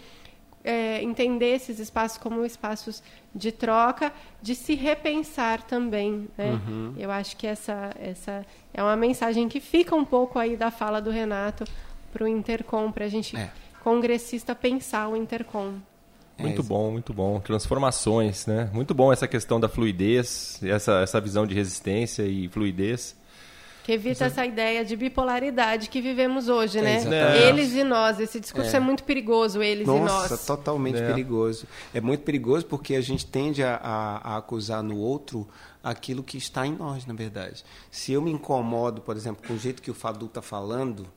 é, 0.64 1.02
entender 1.02 1.54
esses 1.54 1.78
espaços 1.78 2.18
como 2.18 2.44
espaços 2.44 3.02
de 3.34 3.50
troca, 3.52 4.12
de 4.42 4.54
se 4.54 4.74
repensar 4.74 5.62
também. 5.62 6.28
Né? 6.36 6.52
Uhum. 6.52 6.94
Eu 6.98 7.10
acho 7.10 7.36
que 7.36 7.46
essa, 7.46 7.94
essa 7.98 8.44
é 8.72 8.82
uma 8.82 8.96
mensagem 8.96 9.48
que 9.48 9.60
fica 9.60 9.94
um 9.94 10.04
pouco 10.04 10.38
aí 10.38 10.56
da 10.56 10.70
fala 10.70 11.00
do 11.00 11.10
Renato 11.10 11.64
para 12.12 12.24
o 12.24 12.28
Intercom, 12.28 12.90
para 12.90 13.04
a 13.04 13.08
gente, 13.08 13.36
é. 13.36 13.50
congressista, 13.82 14.54
pensar 14.54 15.08
o 15.08 15.16
Intercom. 15.16 15.74
Muito 16.38 16.62
é 16.62 16.64
bom, 16.64 16.90
muito 16.90 17.12
bom. 17.12 17.38
Transformações, 17.40 18.46
né? 18.46 18.70
Muito 18.72 18.94
bom 18.94 19.12
essa 19.12 19.28
questão 19.28 19.60
da 19.60 19.68
fluidez, 19.68 20.58
essa, 20.62 21.00
essa 21.00 21.20
visão 21.20 21.46
de 21.46 21.54
resistência 21.54 22.22
e 22.22 22.48
fluidez. 22.48 23.14
Que 23.90 23.94
evita 23.94 24.26
essa 24.26 24.46
ideia 24.46 24.84
de 24.84 24.94
bipolaridade 24.94 25.90
que 25.90 26.00
vivemos 26.00 26.48
hoje, 26.48 26.80
né? 26.80 27.02
É, 27.12 27.48
eles 27.48 27.74
e 27.74 27.82
nós. 27.82 28.20
Esse 28.20 28.38
discurso 28.38 28.72
é, 28.72 28.76
é 28.76 28.80
muito 28.80 29.02
perigoso, 29.02 29.60
eles 29.60 29.84
Nossa, 29.84 29.98
e 29.98 30.04
nós. 30.04 30.30
Nossa, 30.30 30.46
totalmente 30.46 31.02
é. 31.02 31.08
perigoso. 31.08 31.66
É 31.92 32.00
muito 32.00 32.22
perigoso 32.22 32.64
porque 32.66 32.94
a 32.94 33.00
gente 33.00 33.26
tende 33.26 33.64
a, 33.64 33.74
a, 33.82 34.34
a, 34.34 34.36
acusar 34.36 34.80
no 34.80 34.96
outro 34.96 35.44
aquilo 35.82 36.22
que 36.22 36.38
está 36.38 36.64
em 36.64 36.72
nós, 36.72 37.04
na 37.04 37.14
verdade. 37.14 37.64
Se 37.90 38.12
eu 38.12 38.22
me 38.22 38.30
incomodo, 38.30 39.00
por 39.00 39.16
exemplo, 39.16 39.44
com 39.44 39.54
o 39.54 39.58
jeito 39.58 39.82
que 39.82 39.90
o 39.90 39.94
Fadu 39.94 40.26
está 40.26 40.40
falando, 40.40 41.08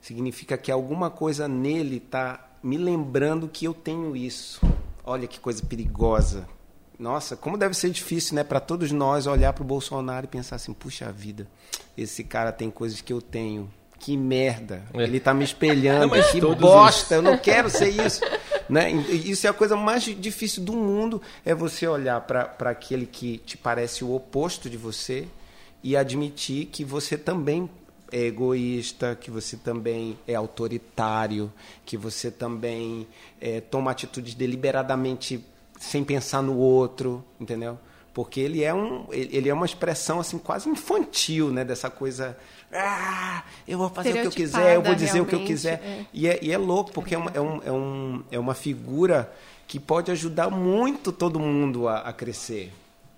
significa 0.00 0.56
que 0.56 0.70
alguma 0.70 1.10
coisa 1.10 1.48
nele 1.48 1.96
está 1.96 2.52
me 2.62 2.78
lembrando 2.78 3.48
que 3.48 3.64
eu 3.64 3.74
tenho 3.74 4.16
isso. 4.16 4.60
Olha 5.02 5.26
que 5.26 5.40
coisa 5.40 5.60
perigosa. 5.66 6.46
Nossa, 7.02 7.36
como 7.36 7.58
deve 7.58 7.74
ser 7.74 7.90
difícil, 7.90 8.36
né, 8.36 8.44
para 8.44 8.60
todos 8.60 8.92
nós 8.92 9.26
olhar 9.26 9.52
para 9.52 9.62
o 9.62 9.66
Bolsonaro 9.66 10.24
e 10.24 10.28
pensar 10.28 10.54
assim: 10.54 10.72
puxa 10.72 11.10
vida, 11.10 11.48
esse 11.98 12.22
cara 12.22 12.52
tem 12.52 12.70
coisas 12.70 13.00
que 13.00 13.12
eu 13.12 13.20
tenho. 13.20 13.68
Que 13.98 14.16
merda. 14.16 14.84
É. 14.94 15.02
Ele 15.02 15.16
está 15.16 15.34
me 15.34 15.44
espelhando. 15.44 16.14
Não, 16.14 16.22
que 16.30 16.40
bosta. 16.40 17.04
Isso. 17.04 17.14
Eu 17.14 17.22
não 17.22 17.36
quero 17.36 17.68
ser 17.68 17.88
isso. 17.88 18.20
né? 18.68 18.90
Isso 18.90 19.46
é 19.46 19.50
a 19.50 19.52
coisa 19.52 19.76
mais 19.76 20.04
difícil 20.04 20.62
do 20.62 20.72
mundo. 20.72 21.20
É 21.44 21.54
você 21.54 21.86
olhar 21.86 22.20
para 22.20 22.70
aquele 22.70 23.06
que 23.06 23.38
te 23.38 23.56
parece 23.56 24.04
o 24.04 24.12
oposto 24.12 24.70
de 24.70 24.76
você 24.76 25.26
e 25.84 25.96
admitir 25.96 26.66
que 26.66 26.84
você 26.84 27.16
também 27.16 27.70
é 28.10 28.26
egoísta, 28.26 29.16
que 29.20 29.30
você 29.30 29.56
também 29.56 30.18
é 30.26 30.34
autoritário, 30.34 31.52
que 31.84 31.96
você 31.96 32.30
também 32.30 33.06
é, 33.40 33.60
toma 33.60 33.90
atitudes 33.90 34.34
deliberadamente 34.34 35.44
sem 35.82 36.04
pensar 36.04 36.42
no 36.42 36.56
outro, 36.56 37.24
entendeu? 37.40 37.78
porque 38.14 38.40
ele 38.40 38.62
é 38.62 38.74
um 38.74 39.06
ele 39.10 39.48
é 39.48 39.54
uma 39.54 39.64
expressão 39.64 40.20
assim 40.20 40.36
quase 40.36 40.68
infantil, 40.68 41.50
né, 41.50 41.64
dessa 41.64 41.88
coisa 41.88 42.36
ah, 42.74 43.44
eu 43.68 43.76
vou 43.76 43.90
fazer 43.90 44.10
o 44.10 44.12
que 44.14 44.26
eu 44.26 44.30
quiser, 44.30 44.76
eu 44.76 44.82
vou 44.82 44.94
dizer 44.94 45.20
o 45.20 45.26
que 45.26 45.34
eu 45.34 45.44
quiser. 45.44 45.74
é. 45.84 46.06
E, 46.12 46.26
é, 46.26 46.38
e 46.40 46.50
é 46.50 46.56
louco, 46.56 46.90
porque 46.90 47.14
é 47.14 47.18
uma, 47.18 47.30
é, 47.34 47.40
um, 47.40 47.60
é, 47.66 47.70
um, 47.72 48.22
é 48.30 48.38
uma 48.38 48.54
figura 48.54 49.30
que 49.66 49.78
pode 49.78 50.10
ajudar 50.10 50.48
muito 50.50 51.12
todo 51.12 51.38
mundo 51.38 51.86
a, 51.86 51.98
a 51.98 52.12
crescer. 52.12 52.72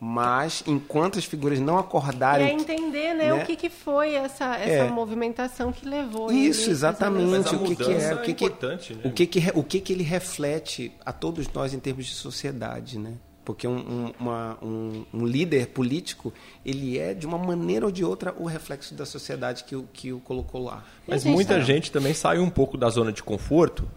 Mas 0.07 0.63
enquanto 0.67 1.19
as 1.19 1.25
figuras 1.25 1.59
não 1.59 1.77
E 1.77 1.81
acordarem. 1.81 2.47
é 2.49 2.53
entender, 2.53 3.15
né, 3.15 3.33
né? 3.33 3.33
o 3.35 3.47
que, 3.47 3.57
que 3.57 3.71
foi 3.71 4.15
essa, 4.15 4.55
essa 4.57 4.85
É. 4.85 4.91
movimentação 4.91 5.73
que 5.73 5.89
levou 5.89 6.31
Isso, 6.31 6.69
exatamente. 6.69 7.31
Mas 7.31 7.47
a 7.47 7.57
o 7.57 7.65
que, 7.65 7.75
que 7.75 7.91
é, 7.91 8.15
o 8.15 8.19
que, 8.21 8.31
é 8.31 8.35
que, 8.35 8.45
importante, 8.45 8.95
né? 8.95 9.01
o 9.03 9.11
que, 9.11 9.27
que, 9.27 9.41
o 9.55 9.65
que, 9.65 9.81
que 9.81 9.93
ele 9.95 10.03
reflete 10.03 10.93
a 11.07 11.11
todos 11.11 11.49
nós 11.55 11.73
em 11.73 11.79
termos 11.79 12.05
de 12.05 12.13
sociedade, 12.15 12.99
né? 12.99 13.15
Porque 13.47 13.67
um, 13.67 13.77
um, 13.79 14.13
uma- 14.21 14.59
um, 14.63 15.07
um 15.13 15.25
líder 15.27 15.69
político, 15.69 16.35
ele 16.67 16.99
é, 16.99 17.15
de 17.15 17.27
uma 17.27 17.39
maneira 17.39 17.87
ou 17.87 17.91
de 17.93 18.05
outra, 18.05 18.35
o 18.39 18.45
reflexo 18.45 18.95
da 18.95 19.07
sociedade 19.07 19.65
que 19.65 19.75
o, 19.75 19.89
que 19.91 20.13
o 20.13 20.21
colocou 20.21 20.63
lá. 20.65 20.85
Mas 21.09 21.23
gente 21.23 21.33
muita 21.33 21.61
gente 21.63 21.91
também 21.91 22.13
sai 22.13 22.39
um 22.39 22.51
pouco 22.51 22.77
da 22.77 22.91
zona 22.91 23.11
de 23.11 23.23
conforto, 23.23 23.89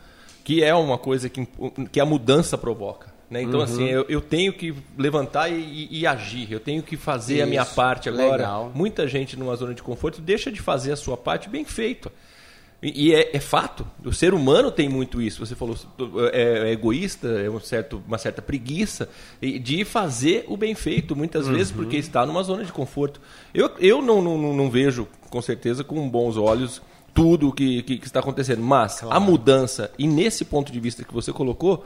que 0.43 0.63
é 0.63 0.73
uma 0.73 0.97
coisa 0.97 1.27
que, 1.27 1.45
que 1.91 1.99
a 1.99 2.05
mudança 2.05 2.57
provoca. 2.57 3.16
Né? 3.29 3.41
Então, 3.41 3.59
assim, 3.59 3.83
Uhum. 3.83 3.89
eu, 3.89 4.05
eu 4.07 4.21
tenho 4.21 4.53
que 4.53 4.73
levantar 4.97 5.49
e, 5.49 5.55
e- 5.91 5.99
e 5.99 6.07
agir, 6.07 6.49
eu 6.51 6.59
tenho 6.61 6.81
que 6.81 6.95
fazer 6.95 7.41
a 7.41 7.45
minha 7.45 7.63
Isso, 7.63 7.75
parte 7.75 8.07
agora. 8.07 8.31
legal. 8.37 8.71
Muita 8.73 9.05
gente 9.07 9.37
numa 9.37 9.55
zona 9.55 9.73
de 9.73 9.83
conforto 9.83 10.21
deixa 10.21 10.49
de 10.51 10.61
fazer 10.61 10.93
a 10.93 10.95
sua 10.95 11.17
parte 11.17 11.49
bem 11.49 11.65
feita. 11.65 12.09
E, 12.81 13.11
é, 13.13 13.35
é 13.35 13.39
fato, 13.39 13.85
o 14.05 14.13
ser 14.13 14.35
humano 14.35 14.69
tem 14.71 14.87
muito 14.87 15.19
isso. 15.19 15.43
Você 15.43 15.55
falou, 15.55 15.75
é, 16.31 16.69
é 16.69 16.71
egoísta, 16.71 17.27
é 17.27 17.49
um 17.49 17.59
certo, 17.59 18.01
uma 18.07 18.19
certa 18.19 18.39
preguiça 18.41 19.09
de 19.41 19.83
fazer 19.83 20.45
o 20.47 20.55
bem 20.55 20.75
feito, 20.75 21.15
muitas 21.15 21.47
vezes 21.47 21.71
Uhum. 21.71 21.77
porque 21.77 21.97
está 21.97 22.23
numa 22.25 22.43
zona 22.43 22.63
de 22.63 22.71
conforto. 22.71 23.19
Eu, 23.51 23.71
eu 23.79 24.01
não, 24.01 24.21
não, 24.21 24.53
não- 24.53 24.69
vejo, 24.69 25.07
com 25.29 25.41
certeza, 25.41 25.83
com 25.83 26.07
bons 26.07 26.37
olhos 26.37 26.81
tudo 27.15 27.49
o 27.49 27.51
que, 27.51 27.81
que, 27.81 27.97
que 27.97 28.05
está 28.05 28.19
acontecendo. 28.19 28.61
Mas 28.61 29.01
a 29.09 29.19
mudança, 29.19 29.89
e 29.97 30.05
nesse 30.07 30.45
ponto 30.45 30.71
de 30.71 30.79
vista 30.79 31.03
que 31.03 31.11
você 31.13 31.33
colocou, 31.33 31.83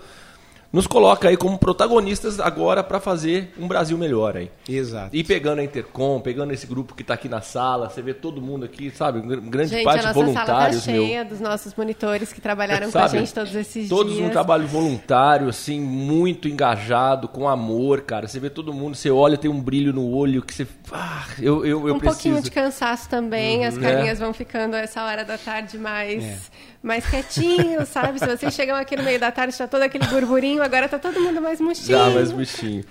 nos 0.71 0.87
coloca 0.87 1.27
aí 1.27 1.35
como 1.35 1.57
protagonistas 1.57 2.39
agora 2.39 2.81
para 2.83 2.99
fazer 2.99 3.53
um 3.59 3.67
Brasil 3.67 3.97
melhor 3.97 4.37
aí. 4.37 4.49
Exato. 4.69 5.09
E 5.15 5.23
pegando 5.23 5.59
a 5.59 5.63
Intercom, 5.63 6.19
pegando 6.21 6.53
esse 6.53 6.65
grupo 6.65 6.95
que 6.95 7.01
está 7.01 7.15
aqui 7.15 7.27
na 7.27 7.41
sala, 7.41 7.89
você 7.89 8.01
vê 8.01 8.13
todo 8.13 8.41
mundo 8.41 8.63
aqui, 8.65 8.89
sabe? 8.91 9.19
Gr- 9.21 9.41
Grande 9.49 9.69
Gente, 9.71 9.83
parte 9.83 10.05
a 10.05 10.13
nossa 10.13 10.19
sala 10.19 10.33
tá 10.33 10.43
voluntários, 10.45 10.83
cheia 10.83 11.21
meu. 11.23 11.25
dos 11.29 11.39
nossos 11.41 11.75
monitores 11.75 12.31
que 12.31 12.39
trabalharam 12.39 12.85
com 12.87 12.91
Sabe? 12.93 13.17
a 13.17 13.19
gente 13.19 13.33
todos 13.33 13.53
esses 13.53 13.89
Todos 13.89 14.13
dias. 14.15 14.27
um 14.27 14.29
trabalho 14.31 14.65
voluntário, 14.67 15.49
assim, 15.49 15.79
muito 15.79 16.47
engajado, 16.47 17.27
com 17.27 17.49
amor, 17.49 18.01
cara. 18.01 18.27
Você 18.27 18.39
vê 18.39 18.49
todo 18.49 18.73
mundo, 18.73 18.95
você 18.95 19.09
olha, 19.11 19.37
tem 19.37 19.51
um 19.51 19.59
brilho 19.59 19.91
no 19.91 20.07
olho 20.09 20.41
que 20.41 20.53
você. 20.53 20.65
Ah, 20.91 21.25
eu, 21.39 21.65
eu, 21.65 21.87
eu 21.87 21.95
um 21.95 21.99
preciso. 21.99 22.21
pouquinho 22.23 22.41
de 22.41 22.49
cansaço 22.51 23.09
também, 23.09 23.65
as 23.65 23.77
carinhas 23.77 24.19
É. 24.19 24.23
vão 24.23 24.33
ficando 24.33 24.75
essa 24.75 25.03
hora 25.03 25.25
da 25.25 25.37
tarde 25.37 25.77
mais, 25.77 26.49
mais 26.81 27.05
quietinho, 27.05 27.85
sabe? 27.85 28.19
Se 28.19 28.25
vocês 28.25 28.53
chegam 28.53 28.75
aqui 28.75 28.95
no 28.95 29.03
meio 29.03 29.19
da 29.19 29.31
tarde, 29.31 29.57
tá 29.57 29.67
todo 29.67 29.81
aquele 29.81 30.05
burburinho, 30.07 30.60
agora 30.61 30.87
tá 30.89 30.97
todo 30.99 31.19
mundo 31.19 31.41
mais 31.41 31.59
murchinho. 31.59 31.87
Já, 31.87 32.09
mas 32.09 32.31
bichinho. 32.31 32.83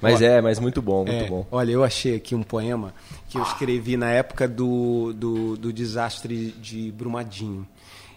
Mas 0.00 0.20
é, 0.20 0.40
mas 0.40 0.58
muito 0.58 0.82
bom, 0.82 1.04
muito 1.04 1.24
É, 1.24 1.28
bom. 1.28 1.46
Olha, 1.50 1.70
eu 1.70 1.84
achei 1.84 2.16
aqui 2.16 2.34
um 2.34 2.42
poema 2.42 2.92
que 3.28 3.38
eu 3.38 3.42
escrevi 3.42 3.96
na 3.96 4.10
época 4.10 4.48
do, 4.48 5.12
do, 5.12 5.56
do 5.56 5.72
desastre 5.72 6.50
de 6.60 6.90
Brumadinho. 6.92 7.66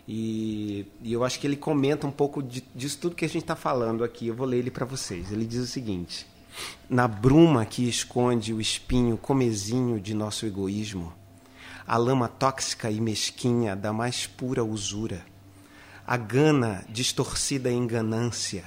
E, 0.07 0.85
e 1.01 1.13
eu 1.13 1.23
acho 1.23 1.39
que 1.39 1.47
ele 1.47 1.55
comenta 1.55 2.05
um 2.05 2.11
pouco 2.11 2.41
de- 2.43 2.63
disso 2.75 2.97
tudo 2.99 3.15
que 3.15 3.25
a 3.25 3.27
gente 3.27 3.41
está 3.43 3.55
falando 3.55 4.03
aqui. 4.03 4.27
Eu 4.27 4.35
vou 4.35 4.45
ler 4.47 4.57
ele 4.59 4.71
para 4.71 4.85
vocês. 4.85 5.31
Ele 5.31 5.45
diz 5.45 5.59
o 5.61 5.67
seguinte: 5.67 6.25
Na 6.89 7.07
bruma 7.07 7.65
que 7.65 7.87
esconde 7.87 8.53
o 8.53 8.61
espinho 8.61 9.17
comezinho 9.17 9.99
de 9.99 10.13
nosso 10.13 10.45
egoísmo, 10.45 11.11
a 11.87 11.97
lama 11.97 12.27
tóxica 12.27 12.89
e 12.89 12.99
mesquinha 13.01 13.75
da 13.75 13.91
mais 13.93 14.25
pura 14.27 14.63
usura, 14.63 15.23
a 16.05 16.17
gana 16.17 16.83
distorcida 16.89 17.71
em 17.71 17.85
ganância, 17.87 18.63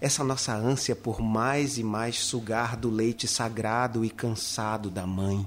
essa 0.00 0.22
nossa 0.22 0.54
ânsia 0.54 0.94
por 0.94 1.20
mais 1.20 1.78
e 1.78 1.82
mais 1.82 2.18
sugar 2.18 2.76
do 2.76 2.90
leite 2.90 3.26
sagrado 3.26 4.04
e 4.04 4.10
cansado 4.10 4.90
da 4.90 5.06
mãe. 5.06 5.46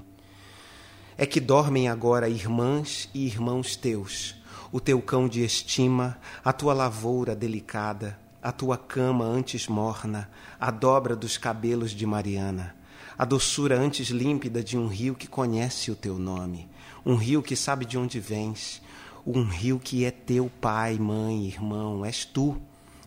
É 1.16 1.26
que 1.26 1.40
dormem 1.40 1.88
agora 1.88 2.28
irmãs 2.28 3.08
e 3.12 3.26
irmãos 3.26 3.76
teus, 3.76 4.34
o 4.72 4.80
teu 4.80 5.00
cão 5.02 5.28
de 5.28 5.44
estima, 5.44 6.18
a 6.44 6.52
tua 6.52 6.72
lavoura 6.72 7.36
delicada, 7.36 8.18
a 8.42 8.50
tua 8.50 8.78
cama 8.78 9.24
antes 9.24 9.68
morna, 9.68 10.30
a 10.58 10.70
dobra 10.70 11.14
dos 11.14 11.36
cabelos 11.36 11.90
de 11.90 12.06
Mariana, 12.06 12.74
a 13.18 13.24
doçura 13.24 13.78
antes 13.78 14.08
límpida 14.08 14.64
de 14.64 14.78
um 14.78 14.86
rio 14.86 15.14
que 15.14 15.26
conhece 15.26 15.90
o 15.90 15.94
teu 15.94 16.18
nome, 16.18 16.68
um 17.04 17.16
rio 17.16 17.42
que 17.42 17.54
sabe 17.54 17.84
de 17.84 17.98
onde 17.98 18.18
vens, 18.18 18.80
um 19.26 19.44
rio 19.44 19.78
que 19.78 20.04
é 20.04 20.10
teu 20.10 20.50
pai, 20.60 20.98
mãe, 20.98 21.46
irmão, 21.46 22.04
és 22.04 22.24
tu. 22.24 22.60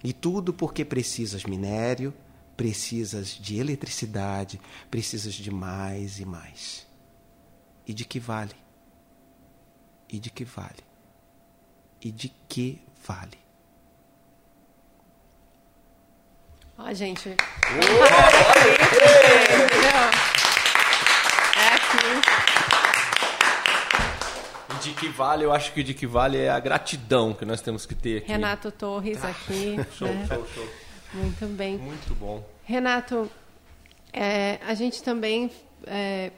E 0.04 0.12
tudo 0.12 0.54
porque 0.54 0.84
precisas 0.84 1.46
minério, 1.46 2.14
precisas 2.58 3.30
de 3.30 3.58
eletricidade, 3.58 4.60
precisas 4.92 5.34
de 5.34 5.50
mais 5.50 6.20
e 6.20 6.26
mais. 6.26 6.86
E 7.88 7.94
de 7.94 8.04
que 8.04 8.20
vale? 8.20 8.56
E 10.10 10.20
de 10.20 10.30
que 10.30 10.44
vale? 10.44 10.84
E 12.02 12.12
de 12.12 12.30
que 12.50 12.82
vale? 13.06 13.38
Ó, 16.78 16.94
gente. 16.94 17.30
É 21.56 21.68
aqui. 21.68 22.33
De 24.82 24.94
que 24.94 25.08
vale, 25.08 25.46
eu 25.46 25.54
acho 25.54 25.72
que 25.74 25.84
de 25.84 25.94
que 25.94 26.08
vale 26.08 26.38
é 26.38 26.50
a 26.50 26.60
gratidão 26.60 27.34
que 27.34 27.46
nós 27.46 27.62
temos 27.62 27.86
que 27.86 27.96
ter 27.96 28.18
aqui. 28.18 28.28
Renato 28.28 28.72
Torres 28.72 29.24
aqui. 29.24 29.78
Show, 29.98 30.08
né? 30.08 30.26
show, 30.28 30.46
show. 30.54 30.68
Muito 31.14 31.46
bem. 31.48 31.78
Muito 31.78 32.16
bom. 32.16 32.44
Renato, 32.64 33.30
é, 34.12 34.60
a 34.66 34.74
gente 34.74 35.04
também, 35.04 35.52
é, 35.86 36.32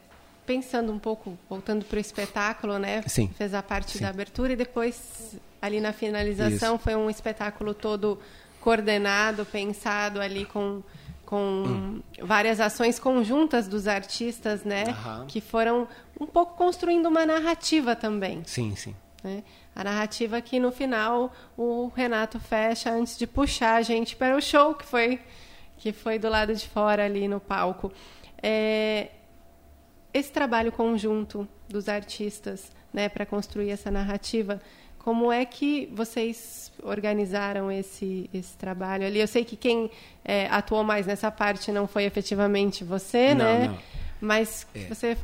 pensando 0.46 0.92
um 0.92 1.00
pouco, 1.00 1.38
voltando 1.50 1.86
para 1.86 1.98
o 1.98 2.00
espetáculo, 2.00 2.78
né? 2.78 3.02
Sim. 3.08 3.30
Fez 3.38 3.54
a 3.54 3.64
parte 3.64 3.98
Sim. 3.98 4.04
da 4.04 4.10
abertura 4.10 4.54
e 4.54 4.56
depois, 4.56 5.38
ali 5.62 5.80
na 5.80 5.94
finalização, 5.94 6.76
Isso. 6.76 6.84
foi 6.84 6.96
um 6.96 7.10
espetáculo 7.10 7.74
todo 7.74 8.20
coordenado, 8.60 9.46
pensado 9.46 10.20
ali 10.20 10.46
com, 10.46 10.82
com 11.26 11.64
Hum. 11.66 12.02
várias 12.22 12.60
ações 12.60 13.00
conjuntas 13.00 13.68
dos 13.68 13.88
artistas, 13.88 14.64
né? 14.64 14.84
Aham. 14.90 15.26
Que 15.28 15.42
foram 15.42 15.88
um 16.20 16.26
pouco 16.26 16.56
construindo 16.56 17.08
uma 17.08 17.26
narrativa 17.26 17.96
também. 17.96 18.44
Sim, 18.46 18.76
sim. 18.76 18.96
né? 19.24 19.44
A 19.76 19.84
narrativa 19.84 20.40
que 20.40 20.60
no 20.60 20.72
final 20.72 21.34
o 21.58 21.88
Renato 21.96 22.40
fecha 22.40 22.92
antes 22.92 23.18
de 23.18 23.26
puxar 23.26 23.76
a 23.76 23.82
gente 23.82 24.16
para 24.16 24.36
o 24.38 24.42
show 24.42 24.76
que 24.76 24.86
foi 24.86 25.20
que 25.78 25.92
foi 25.92 26.18
do 26.18 26.30
lado 26.30 26.54
de 26.56 26.68
fora 26.70 27.04
ali 27.04 27.28
no 27.28 27.40
palco. 27.40 27.92
É, 28.42 29.10
esse 30.14 30.32
trabalho 30.32 30.72
conjunto 30.72 31.46
dos 31.68 31.90
artistas, 31.90 32.72
né, 32.94 33.10
para 33.10 33.26
construir 33.26 33.72
essa 33.72 33.92
narrativa, 33.92 34.62
como 35.06 35.32
é 35.32 35.46
que 35.46 35.88
vocês 35.94 36.72
organizaram 36.82 37.72
esse 37.72 38.28
esse 38.34 38.58
trabalho 38.58 39.06
ali? 39.06 39.20
Eu 39.20 39.28
sei 39.28 39.46
que 39.46 39.56
quem 39.56 39.92
é, 40.26 40.48
atuou 40.48 40.84
mais 40.84 41.06
nessa 41.06 41.30
parte 41.30 41.72
não 41.72 41.88
foi 41.88 42.06
efetivamente 42.06 42.84
você, 42.84 43.36
Não, 43.36 43.46
né? 43.46 43.68
não. 43.68 43.76
É. 43.76 43.80
Mas 44.20 44.66
se 44.74 44.88
você 44.90 45.16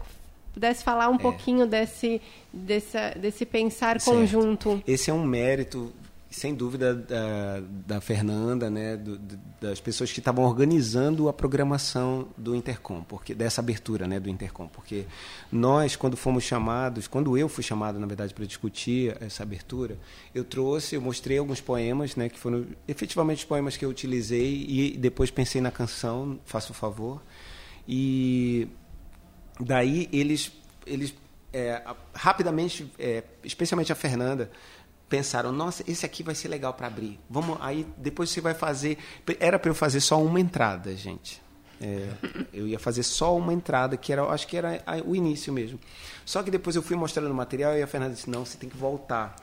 pudesse 0.53 0.83
falar 0.83 1.09
um 1.09 1.17
pouquinho 1.17 1.65
desse, 1.65 2.21
dessa, 2.53 3.15
desse 3.17 3.43
pensar 3.43 3.99
Certo. 3.99 4.15
conjunto. 4.15 4.83
Esse 4.85 5.09
é 5.09 5.13
um 5.13 5.25
mérito, 5.25 5.91
sem 6.31 6.55
dúvida, 6.55 6.95
da, 6.95 7.59
da 7.85 8.01
Fernanda, 8.01 8.69
né, 8.69 8.95
do- 8.95 9.19
das 9.59 9.81
pessoas 9.81 10.11
que 10.11 10.19
estavam 10.19 10.45
organizando 10.45 11.27
a 11.27 11.33
programação 11.33 12.29
do 12.37 12.55
Intercom, 12.55 13.03
porque 13.03 13.35
dessa 13.35 13.59
abertura, 13.59 14.07
né, 14.07 14.17
do 14.19 14.29
Intercom, 14.29 14.67
porque 14.67 15.05
nós, 15.51 15.97
quando 15.97 16.15
fomos 16.15 16.43
chamados, 16.45 17.05
quando 17.05 17.37
eu 17.37 17.49
fui 17.49 17.63
chamado, 17.63 17.99
na 17.99 18.07
verdade, 18.07 18.33
para 18.33 18.45
discutir 18.45 19.15
essa 19.21 19.43
abertura, 19.43 19.97
eu 20.33 20.45
trouxe, 20.45 20.95
eu 20.95 21.01
mostrei 21.01 21.37
alguns 21.37 21.59
poemas, 21.59 22.15
né, 22.15 22.29
que 22.29 22.39
foram 22.39 22.65
efetivamente 22.87 23.39
os 23.39 23.45
poemas 23.45 23.75
que 23.75 23.83
eu 23.83 23.89
utilizei 23.89 24.65
e 24.67 24.97
depois 24.97 25.29
pensei 25.29 25.59
na 25.59 25.69
canção, 25.69 26.39
faço 26.45 26.71
o 26.71 26.75
favor, 26.75 27.21
e 27.87 28.67
daí 29.59 30.07
eles 30.13 30.51
eles 30.87 31.13
é, 31.53 31.83
rapidamente 32.13 32.89
é, 32.97 33.23
especialmente 33.43 33.91
a 33.91 33.95
Fernanda 33.95 34.49
pensaram 35.11 35.51
nossa 35.51 35.83
esse 35.87 36.03
aqui 36.05 36.23
vai 36.23 36.33
ser 36.33 36.47
legal 36.47 36.73
para 36.73 36.87
abrir 36.87 37.19
vamos 37.29 37.57
aí 37.61 37.85
depois 37.97 38.29
você 38.31 38.41
vai 38.41 38.55
fazer 38.55 38.97
era 39.39 39.59
para 39.59 39.69
eu 39.69 39.75
fazer 39.75 39.99
só 39.99 40.19
uma 40.19 40.39
entrada 40.39 40.95
gente 40.95 41.39
É, 41.79 42.07
eu 42.53 42.67
ia 42.67 42.79
fazer 42.79 43.03
só 43.03 43.35
uma 43.35 43.51
entrada 43.53 43.97
que 43.97 44.11
era 44.13 44.23
acho 44.23 44.47
que 44.47 44.55
era 44.57 44.81
a- 44.87 44.97
o 45.05 45.15
início 45.15 45.51
mesmo 45.53 45.79
só 46.25 46.41
que 46.41 46.49
depois 46.49 46.75
eu 46.75 46.81
fui 46.81 46.95
mostrando 46.95 47.29
o 47.29 47.33
material 47.35 47.77
e 47.77 47.83
a 47.83 47.87
Fernanda 47.87 48.13
disse 48.13 48.29
não 48.29 48.45
você 48.45 48.57
tem 48.57 48.69
que 48.69 48.77
voltar 48.77 49.35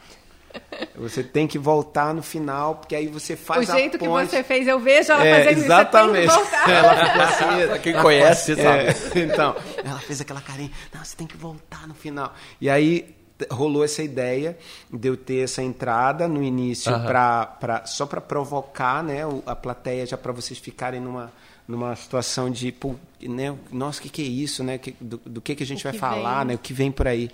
Você 0.96 1.22
tem 1.22 1.46
que 1.46 1.58
voltar 1.58 2.14
no 2.14 2.22
final, 2.22 2.76
porque 2.76 2.96
aí 2.96 3.06
você 3.06 3.36
faz 3.36 3.68
o 3.68 3.72
jeito 3.72 3.96
a 3.96 3.98
que 3.98 4.06
ponte. 4.06 4.30
você 4.30 4.42
fez, 4.42 4.66
eu 4.66 4.80
vejo 4.80 5.12
ela 5.12 5.24
É, 5.26 5.44
fazendo 5.44 5.64
exatamente. 5.64 6.26
isso. 6.26 6.38
Você 6.38 6.50
tem 6.50 6.50
que 6.50 6.64
voltar. 6.64 6.70
Ela 6.72 7.04
ficou 7.04 7.22
assim. 7.22 7.66
Pra 7.68 7.78
quem 7.78 7.92
conhece, 8.02 8.54
você 8.54 8.62
sabe. 8.62 9.18
É, 9.20 9.22
então, 9.24 9.54
ela 9.84 9.98
fez 10.00 10.20
aquela 10.22 10.40
carinha. 10.40 10.70
Não, 10.92 11.04
você 11.04 11.14
tem 11.14 11.26
que 11.26 11.36
voltar 11.36 11.86
no 11.86 11.94
final. 11.94 12.34
E 12.62 12.70
aí 12.70 13.14
rolou 13.50 13.84
essa 13.84 14.02
ideia 14.02 14.58
de 14.92 15.08
eu 15.08 15.16
ter 15.16 15.44
essa 15.44 15.62
entrada 15.62 16.26
no 16.26 16.42
início 16.42 16.92
Aham. 16.92 17.06
pra, 17.06 17.46
pra, 17.46 17.86
só 17.86 18.04
para 18.06 18.20
provocar 18.20 19.02
né, 19.04 19.20
a 19.46 19.54
plateia, 19.54 20.04
já 20.06 20.16
para 20.16 20.32
vocês 20.32 20.58
ficarem 20.58 21.00
numa, 21.00 21.32
numa 21.66 21.94
situação 21.94 22.50
de, 22.50 22.72
pô, 22.72 22.94
né, 23.22 23.54
nossa, 23.70 24.00
o 24.00 24.02
que, 24.02 24.08
que 24.08 24.22
é 24.22 24.26
isso? 24.26 24.64
Né? 24.64 24.78
Que- 24.78 24.94
do, 25.00 25.18
do 25.24 25.40
que, 25.40 25.54
que 25.54 25.62
a 25.62 25.66
gente 25.66 25.86
O 25.86 25.90
vai 25.90 25.98
falar, 25.98 26.38
vem. 26.38 26.46
né? 26.48 26.54
o 26.54 26.58
que 26.58 26.72
vem 26.72 26.90
por 26.90 27.06
aí. 27.06 27.30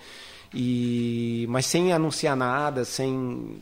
E, 0.52 1.46
mas 1.48 1.66
sem 1.66 1.92
anunciar 1.92 2.36
nada, 2.36 2.84
sem. 2.84 3.60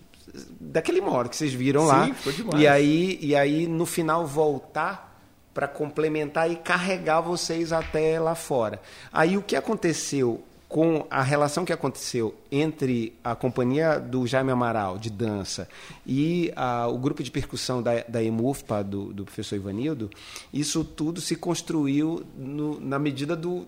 Daquele 0.61 1.01
modo 1.01 1.29
que 1.29 1.37
vocês 1.37 1.53
viram 1.53 1.83
Sim, 1.83 1.87
lá. 1.87 2.15
ficou 2.15 2.33
demais. 2.33 2.61
E 2.63 2.67
aí, 2.67 3.19
e 3.21 3.35
aí, 3.37 3.67
no 3.67 3.87
final, 3.87 4.27
voltar 4.27 5.11
para 5.55 5.69
complementar 5.69 6.51
e 6.51 6.57
carregar 6.57 7.21
vocês 7.21 7.73
até 7.73 8.19
lá 8.21 8.35
fora. 8.35 8.81
Aí 9.13 9.37
o 9.37 9.43
que 9.43 9.55
aconteceu 9.57 10.43
com 10.73 11.07
a 11.11 11.23
relação 11.23 11.67
que 11.67 11.73
aconteceu 11.73 12.35
entre 12.51 13.13
a 13.23 13.35
companhia 13.35 13.99
do 14.01 14.27
Jaime 14.27 14.51
Amaral 14.53 14.97
de 14.97 15.11
dança 15.11 15.69
e 16.07 16.51
a- 16.57 16.89
o 16.89 16.97
grupo 16.97 17.23
de 17.23 17.31
percussão 17.31 17.83
da, 17.83 18.03
da 18.09 18.23
EMUFPA 18.23 18.83
do, 18.83 19.13
do 19.13 19.23
professor 19.27 19.57
Ivanildo, 19.57 20.09
isso 20.51 20.83
tudo 20.83 21.21
se 21.21 21.37
construiu 21.37 22.25
no- 22.35 22.81
na 22.81 22.99
medida 22.99 23.37
do, 23.37 23.67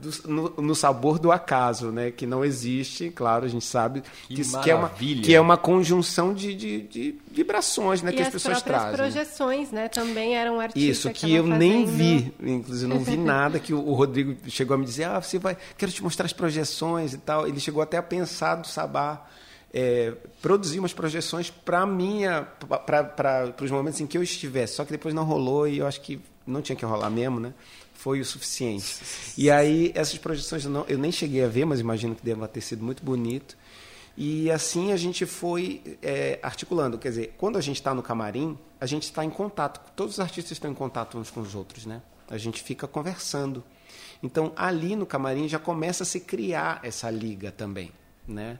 do- 0.00 0.28
no, 0.28 0.48
no 0.62 0.74
sabor 0.74 1.18
do 1.18 1.30
acaso, 1.30 1.90
né? 1.92 2.10
Que 2.10 2.26
não 2.26 2.44
existe, 2.44 3.10
claro, 3.10 3.44
a 3.44 3.48
gente 3.48 3.64
sabe 3.64 4.02
Que 4.26 4.40
isso 4.40 4.58
que 4.60 4.70
é 4.70 4.74
uma 4.74 4.88
que 4.90 5.34
é 5.34 5.40
uma 5.40 5.56
conjunção 5.56 6.32
de, 6.32 6.54
de, 6.54 6.80
de 6.82 7.14
vibrações, 7.30 8.02
né? 8.02 8.10
E 8.10 8.14
que 8.16 8.22
as, 8.22 8.28
as 8.28 8.32
pessoas 8.32 8.62
próprias 8.62 8.82
trazem. 8.82 8.90
né? 8.90 8.96
projeções, 8.96 9.70
né? 9.70 9.88
Também 9.88 10.34
eram 10.36 10.58
artistas 10.60 10.82
Isso, 10.82 11.10
que, 11.10 11.26
estavam 11.26 11.36
eu 11.52 11.58
nem 11.58 11.86
fazendo. 11.86 11.96
vi, 11.96 12.34
inclusive 12.42 12.92
não 12.92 13.00
vi 13.00 13.16
nada, 13.16 13.58
que 13.58 13.74
o, 13.74 13.78
o 13.86 13.92
Rodrigo 13.94 14.36
chegou 14.48 14.74
a 14.74 14.78
me 14.78 14.84
dizer, 14.84 15.04
ah, 15.04 15.20
você 15.20 15.38
vai, 15.38 15.56
quero 15.76 15.92
te 15.92 16.02
mostrar 16.02 16.26
as 16.26 16.32
projeções 16.32 17.12
e 17.14 17.18
tal. 17.18 17.46
Ele 17.46 17.60
chegou 17.60 17.82
até 17.82 17.96
a 17.98 18.02
pensar 18.02 18.56
do 18.56 18.66
Sabá 18.66 19.26
é, 19.74 20.12
produzir 20.40 20.78
umas 20.78 20.92
projeções 20.92 21.50
para 21.50 21.84
minha, 21.86 22.42
para 22.86 23.54
os 23.62 23.70
momentos 23.70 24.00
em 24.00 24.06
que 24.06 24.16
eu 24.18 24.22
estivesse. 24.22 24.74
Só 24.74 24.84
que 24.84 24.90
depois 24.92 25.14
não 25.14 25.24
rolou 25.24 25.66
e 25.68 25.78
eu 25.78 25.86
acho 25.86 26.00
que 26.00 26.20
não 26.46 26.60
tinha 26.60 26.74
que 26.76 26.84
rolar 26.84 27.08
mesmo, 27.10 27.38
né? 27.40 27.52
Foi 28.02 28.20
o 28.20 28.24
suficiente. 28.24 28.98
E 29.38 29.50
aí 29.50 29.92
essas 29.94 30.18
projeções 30.18 30.64
eu, 30.64 30.70
não, 30.70 30.84
eu 30.86 30.98
nem 30.98 31.10
cheguei 31.10 31.42
a 31.42 31.48
ver, 31.48 31.64
mas 31.64 31.80
imagino 31.80 32.14
que 32.14 32.22
deva 32.22 32.46
ter 32.46 32.60
sido 32.60 32.84
muito 32.84 33.02
bonito. 33.02 33.56
E 34.16 34.50
assim 34.50 34.92
a 34.92 34.96
gente 34.96 35.24
foi 35.24 35.98
é, 36.02 36.38
articulando. 36.42 36.98
Quer 36.98 37.08
dizer, 37.10 37.34
quando 37.38 37.56
a 37.56 37.60
gente 37.60 37.76
está 37.76 37.94
no 37.94 38.02
camarim, 38.02 38.58
a 38.80 38.86
gente 38.86 39.04
está 39.04 39.24
em 39.24 39.30
contato. 39.30 39.80
Todos 39.94 40.14
os 40.14 40.20
artistas 40.20 40.52
estão 40.52 40.70
em 40.70 40.74
contato 40.74 41.16
uns 41.16 41.30
com 41.30 41.40
os 41.40 41.54
outros, 41.54 41.86
né? 41.86 42.02
A 42.28 42.36
gente 42.36 42.62
fica 42.62 42.86
conversando. 42.86 43.62
Então, 44.20 44.52
ali 44.56 44.96
no 44.96 45.06
camarim 45.06 45.48
já 45.48 45.58
começa 45.58 46.02
a 46.02 46.06
se 46.06 46.20
criar 46.20 46.80
essa 46.82 47.10
liga 47.10 47.50
também, 47.50 47.92
né? 48.26 48.58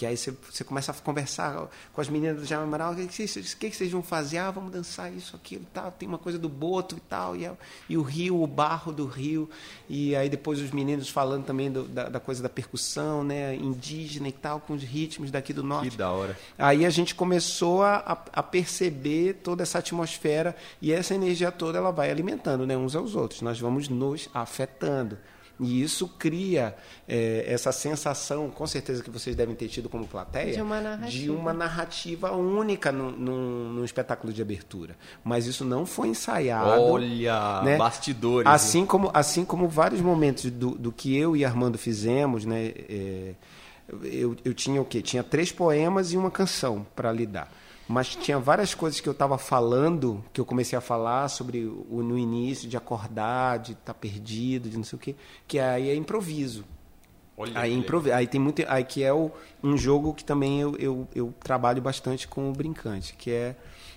Que 0.00 0.06
aí 0.06 0.16
você, 0.16 0.30
você 0.50 0.64
começa 0.64 0.90
a 0.92 0.94
conversar 0.94 1.68
com 1.92 2.00
as 2.00 2.08
meninas 2.08 2.38
do 2.38 2.46
Jaime 2.46 2.64
Amaral, 2.64 2.94
o 2.94 2.96
que, 2.96 3.06
que, 3.06 3.26
que, 3.68 3.76
vocês 3.76 3.92
vão 3.92 4.02
fazer? 4.02 4.38
Ah, 4.38 4.50
vamos 4.50 4.72
dançar 4.72 5.12
isso, 5.12 5.36
aquilo 5.36 5.60
e 5.64 5.74
tal. 5.74 5.92
Tem 5.92 6.08
uma 6.08 6.16
coisa 6.16 6.38
do 6.38 6.48
boto 6.48 6.96
e 6.96 7.00
tal, 7.00 7.36
e, 7.36 7.44
é- 7.44 7.52
e 7.86 7.98
o 7.98 8.02
rio, 8.02 8.42
o 8.42 8.46
barro 8.46 8.92
do 8.94 9.04
rio. 9.04 9.50
E 9.90 10.16
aí 10.16 10.30
depois 10.30 10.58
os 10.58 10.70
meninos 10.70 11.10
falando 11.10 11.44
também 11.44 11.70
do- 11.70 11.84
da, 11.86 12.08
da 12.08 12.18
coisa 12.18 12.42
da 12.42 12.48
percussão, 12.48 13.22
né? 13.22 13.54
Indígena 13.54 14.26
e 14.26 14.32
tal, 14.32 14.58
com 14.60 14.72
os 14.72 14.82
ritmos 14.82 15.30
daqui 15.30 15.52
do 15.52 15.62
norte. 15.62 15.90
Que 15.90 15.96
da 15.98 16.10
hora. 16.10 16.34
Aí 16.56 16.86
a 16.86 16.90
gente 16.90 17.14
começou 17.14 17.82
a, 17.82 17.96
a- 17.96 18.24
a 18.40 18.42
perceber 18.42 19.34
toda 19.42 19.62
essa 19.62 19.80
atmosfera 19.80 20.56
e 20.80 20.92
essa 20.94 21.14
energia 21.14 21.52
toda 21.52 21.76
ela 21.76 21.90
vai 21.92 22.10
alimentando 22.10 22.66
né, 22.66 22.74
uns 22.74 22.96
aos 22.96 23.14
outros. 23.14 23.42
Nós 23.42 23.60
vamos 23.60 23.86
nos 23.86 24.30
afetando. 24.32 25.18
E 25.60 25.82
isso 25.82 26.08
cria 26.08 26.74
eh, 27.06 27.44
essa 27.46 27.70
sensação, 27.70 28.48
com 28.50 28.66
certeza 28.66 29.02
que 29.02 29.10
vocês 29.10 29.36
devem 29.36 29.54
ter 29.54 29.68
tido 29.68 29.88
como 29.88 30.08
plateia, 30.08 30.54
De 30.54 30.62
uma 30.62 30.80
narrativa. 30.80 31.10
de 31.10 31.30
uma 31.30 31.52
narrativa 31.52 32.32
única 32.32 32.90
num, 32.90 33.10
num, 33.10 33.72
num 33.74 33.84
espetáculo 33.84 34.32
de 34.32 34.40
abertura. 34.40 34.96
Mas 35.22 35.46
isso 35.46 35.64
não 35.64 35.84
foi 35.84 36.08
ensaiado. 36.08 36.80
Olha, 36.80 37.62
né? 37.62 37.76
bastidores. 37.76 38.46
né? 38.46 38.54
Assim 38.54 38.86
como, 38.86 39.10
assim 39.12 39.44
como 39.44 39.68
vários 39.68 40.00
momentos 40.00 40.50
do, 40.50 40.70
do 40.70 40.90
que 40.90 41.14
eu 41.14 41.36
e 41.36 41.44
Armando 41.44 41.76
fizemos, 41.76 42.46
né? 42.46 42.72
é, 42.88 43.34
eu, 44.02 44.36
eu 44.44 44.54
tinha 44.54 44.80
o 44.80 44.84
quê? 44.84 45.02
Tinha 45.02 45.22
três 45.22 45.52
poemas 45.52 46.12
e 46.12 46.16
uma 46.16 46.30
canção 46.30 46.86
para 46.94 47.12
lidar. 47.12 47.50
Mas 47.92 48.14
tinha 48.14 48.38
várias 48.38 48.72
coisas 48.72 49.00
que 49.00 49.08
eu 49.08 49.12
estava 49.12 49.36
falando, 49.36 50.24
que 50.32 50.40
eu 50.40 50.44
comecei 50.46 50.78
a 50.78 50.80
falar 50.80 51.26
sobre 51.28 51.64
o, 51.64 52.02
no 52.04 52.16
início, 52.16 52.68
de 52.68 52.76
acordar, 52.76 53.58
de 53.58 53.72
estar 53.72 53.94
perdido, 53.94 54.70
de 54.70 54.76
não 54.76 54.84
sei 54.84 54.96
o 54.96 55.00
quê, 55.00 55.16
que 55.48 55.58
aí 55.58 55.88
é 55.88 55.94
improviso. 55.96 56.64
Olha 57.36 57.50
Aí, 57.58 57.72
que 57.72 57.76
improvi- 57.78 58.12
aí 58.12 58.28
tem 58.28 58.40
muito, 58.40 58.62
aí 58.68 58.84
que 58.84 59.02
é 59.02 59.12
o, 59.12 59.32
um 59.60 59.76
jogo 59.76 60.14
que 60.14 60.22
também 60.24 60.60
eu, 60.60 60.76
eu, 60.76 61.08
eu 61.12 61.34
trabalho 61.42 61.82
bastante 61.82 62.28
com 62.28 62.48
o 62.48 62.52
brincante, 62.52 63.12
que 63.14 63.32
é 63.32 63.56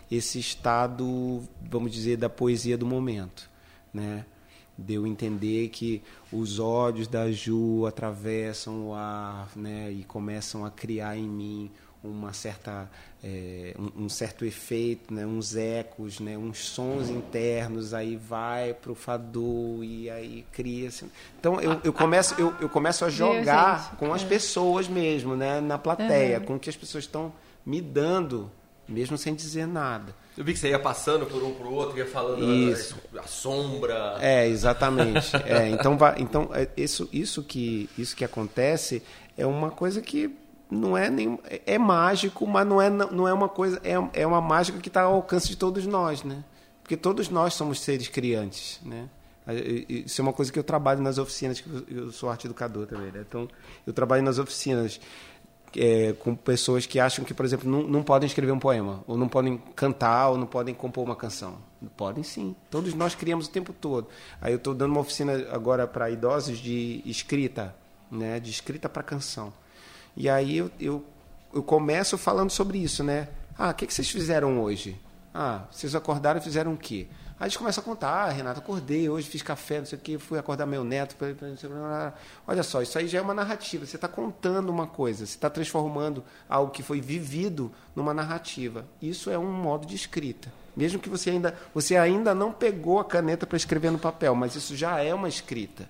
esse 0.10 0.40
estado, 0.40 1.44
vamos 1.62 1.92
dizer, 1.92 2.18
da 2.18 2.30
poesia 2.30 2.76
do 2.76 2.88
momento, 2.88 3.48
né? 3.94 4.26
De 4.76 4.96
eu 4.96 5.06
entender 5.06 5.68
que 5.70 6.02
os 6.32 6.58
ódios 6.58 7.08
da 7.08 7.32
Ju 7.32 7.86
atravessam 7.86 8.88
o 8.88 8.96
ar, 8.96 9.50
né? 9.56 9.92
E 9.92 10.04
começam 10.04 10.66
a 10.66 10.72
criar 10.72 11.16
em 11.16 11.28
mim 11.30 11.72
uma 12.04 12.34
certa 12.34 12.90
é, 13.24 13.74
um, 13.80 14.04
um 14.06 14.10
certo 14.10 14.44
efeito, 14.44 15.14
né? 15.14 15.26
uns 15.26 15.56
ecos, 15.56 16.20
né? 16.20 16.38
uns 16.38 16.60
sons 16.60 17.10
internos, 17.10 17.94
aí 17.94 18.18
vai 18.18 18.74
pro 18.74 18.94
fado 18.94 19.80
e 19.82 20.10
aí 20.10 20.46
cria. 20.52 20.90
Então 21.40 21.62
eu, 21.62 21.80
eu 21.84 21.94
começo 21.94 22.36
eu, 22.38 22.54
eu 22.60 22.68
começo 22.68 23.06
a 23.06 23.10
jogar 23.10 23.96
com 23.98 24.14
as 24.14 24.24
É. 24.24 24.26
pessoas 24.26 24.88
mesmo, 24.88 25.36
né? 25.36 25.62
Na 25.62 25.78
plateia, 25.78 26.40
Uhum. 26.40 26.46
com 26.46 26.56
o 26.56 26.60
que 26.60 26.70
as 26.70 26.76
pessoas 26.76 27.06
estão 27.06 27.32
me 27.66 27.80
dando, 27.80 28.52
mesmo 28.88 29.18
sem 29.18 29.34
dizer 29.34 29.66
nada. 29.66 30.14
Eu 30.38 30.44
vi 30.44 30.52
que 30.52 30.60
você 30.60 30.70
ia 30.70 30.80
passando 30.80 31.26
por 31.28 31.42
um 31.44 31.54
pro 31.54 31.72
outro, 31.72 31.98
ia 31.98 32.08
falando 32.08 32.44
Isso. 32.44 32.98
a, 33.16 33.20
a 33.22 33.28
sombra. 33.28 34.18
É, 34.20 34.48
exatamente. 34.48 35.32
É, 35.46 35.70
então, 35.70 35.96
vai, 35.98 36.16
então 36.20 36.50
é, 36.54 36.68
isso, 36.76 37.08
isso, 37.14 37.42
que, 37.44 37.88
isso 37.98 38.16
que 38.16 38.26
acontece 38.26 39.02
é 39.38 39.46
uma 39.46 39.70
coisa 39.72 40.02
que 40.02 40.36
não 40.70 40.98
é 40.98 41.10
nem 41.10 41.40
é, 41.66 41.78
mágico, 41.78 42.48
mas 42.48 42.66
não 42.68 42.82
é, 42.82 42.90
não 42.90 43.28
é 43.28 43.34
uma 43.34 43.50
coisa 43.50 43.80
é, 43.84 44.22
é 44.22 44.28
uma 44.28 44.42
mágica 44.42 44.80
que 44.80 44.88
está 44.88 45.04
ao 45.04 45.16
alcance 45.16 45.48
de 45.48 45.58
todos 45.58 45.86
nós, 45.86 46.24
né? 46.24 46.44
Porque 46.82 46.98
todos 46.98 47.30
nós 47.30 47.54
somos 47.54 47.80
seres 47.80 48.08
criantes, 48.08 48.80
né? 48.84 49.08
Isso 49.90 50.22
é 50.22 50.24
uma 50.24 50.34
coisa 50.34 50.52
que 50.52 50.58
eu 50.58 50.64
trabalho 50.64 51.02
nas 51.02 51.18
oficinas, 51.18 51.60
que 51.60 51.70
eu 51.90 52.12
sou 52.12 52.30
arte 52.30 52.48
educador 52.48 52.88
também, 52.88 53.12
né? 53.12 53.26
Então, 53.28 53.48
eu 53.86 53.92
trabalho 53.92 54.24
nas 54.24 54.40
oficinas 54.40 55.02
é, 55.76 56.14
com 56.14 56.36
pessoas 56.36 56.86
que 56.86 57.00
acham 57.00 57.26
que, 57.26 57.34
por 57.34 57.46
exemplo, 57.46 57.70
não, 57.70 57.84
não 57.84 58.04
podem 58.04 58.28
escrever 58.28 58.52
um 58.52 58.60
poema, 58.60 59.04
ou 59.06 59.18
não 59.18 59.28
podem 59.28 59.58
cantar, 59.76 60.30
ou 60.30 60.38
não 60.38 60.48
podem 60.48 60.74
compor 60.74 61.04
uma 61.04 61.16
canção. 61.16 61.58
Podem 61.98 62.24
sim. 62.24 62.56
Todos 62.70 62.94
nós 62.94 63.16
criamos 63.16 63.48
o 63.48 63.50
tempo 63.50 63.74
todo. 63.74 64.08
Aí 64.42 64.54
eu 64.54 64.58
estou 64.58 64.74
dando 64.74 64.92
uma 64.92 65.02
oficina 65.02 65.34
agora 65.52 65.86
para 65.86 66.10
idosos 66.10 66.58
de 66.60 67.02
escrita, 67.06 67.76
né? 68.10 68.40
De 68.40 68.50
escrita 68.50 68.88
para 68.88 69.04
canção. 69.04 69.52
E 70.16 70.30
aí 70.30 70.58
eu, 70.58 70.72
eu, 70.80 71.06
eu 71.54 71.64
começo 71.64 72.18
falando 72.18 72.50
sobre 72.50 72.78
isso, 72.78 73.04
né? 73.04 73.30
Ah, 73.58 73.70
o 73.70 73.74
que, 73.74 73.88
que 73.88 73.94
vocês 73.94 74.10
fizeram 74.10 74.62
hoje? 74.62 75.00
Ah, 75.34 75.64
vocês 75.72 75.96
acordaram 75.96 76.40
e 76.40 76.44
fizeram 76.44 76.74
o 76.74 76.78
quê? 76.78 77.08
Aí 77.40 77.46
a 77.46 77.50
gente 77.50 77.58
começa 77.58 77.82
a 77.82 77.84
contar, 77.84 78.10
ah, 78.10 78.30
Renato, 78.30 78.60
acordei 78.60 79.10
hoje, 79.10 79.28
fiz 79.28 79.42
café, 79.42 79.80
não 79.80 79.86
sei 79.86 79.98
o 79.98 80.02
quê, 80.02 80.20
fui 80.20 80.38
acordar 80.38 80.66
meu 80.66 80.84
neto. 80.84 81.16
sei 81.20 81.70
o 81.70 81.74
quê. 81.74 82.14
Olha 82.48 82.62
só, 82.62 82.82
isso 82.82 82.98
aí 82.98 83.08
já 83.08 83.18
é 83.18 83.22
uma 83.22 83.34
narrativa. 83.34 83.86
Você 83.86 83.98
está 83.98 84.08
contando 84.08 84.70
uma 84.70 84.86
coisa, 84.86 85.26
você 85.26 85.34
está 85.34 85.50
transformando 85.50 86.24
algo 86.48 86.72
que 86.72 86.84
foi 86.84 87.02
vivido 87.02 87.72
numa 87.96 88.14
narrativa. 88.14 88.86
Isso 89.02 89.30
é 89.32 89.38
um 89.38 89.52
modo 89.52 89.88
de 89.88 89.96
escrita. 89.96 90.54
Mesmo 90.76 91.00
que 91.00 91.10
você 91.10 91.32
ainda, 91.32 91.58
você 91.74 91.98
ainda 91.98 92.34
não 92.34 92.52
pegou 92.52 93.00
a 93.00 93.06
caneta 93.06 93.46
para 93.46 93.58
escrever 93.58 93.92
no 93.92 94.00
papel, 94.00 94.34
mas 94.36 94.56
isso 94.56 94.76
já 94.76 95.00
é 95.00 95.14
uma 95.14 95.28
escrita. 95.28 95.88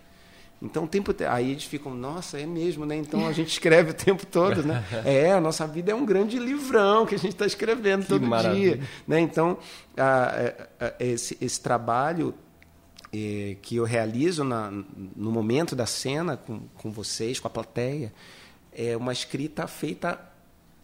Então, 0.65 0.85
o 0.85 0.87
tempo 0.87 1.13
te- 1.13 1.25
aí 1.25 1.51
eles 1.51 1.65
ficam, 1.65 1.93
nossa, 1.93 2.39
é 2.39 2.45
mesmo, 2.45 2.85
né? 2.85 2.95
Então 2.95 3.27
a 3.27 3.33
gente 3.33 3.49
escreve 3.49 3.91
o 3.91 3.93
tempo 3.93 4.25
todo, 4.25 4.63
né? 4.63 4.81
É, 5.05 5.33
a 5.33 5.41
nossa 5.41 5.67
vida 5.67 5.91
é 5.91 5.95
um 5.95 6.05
grande 6.05 6.39
livrão 6.39 7.05
que 7.05 7.15
a 7.15 7.19
gente 7.19 7.33
está 7.33 7.45
escrevendo 7.45 8.07
todo 8.07 8.25
maravilha. 8.25 8.77
dia, 8.77 8.87
né? 9.05 9.19
Então, 9.19 9.57
a- 9.97 10.55
a- 10.79 10.85
a- 10.87 10.93
esse, 11.01 11.37
esse 11.41 11.59
trabalho 11.59 12.33
eh, 13.15 13.57
que 13.61 13.75
eu 13.75 13.83
realizo 13.83 14.43
na- 14.43 14.71
no 14.71 15.31
momento 15.31 15.75
da 15.75 15.85
cena 15.85 16.35
com, 16.37 16.61
com 16.75 16.89
vocês, 16.91 17.39
com 17.39 17.47
a 17.47 17.51
plateia, 17.51 18.11
é 18.71 18.95
uma 18.97 19.11
escrita 19.13 19.67
feita 19.67 20.19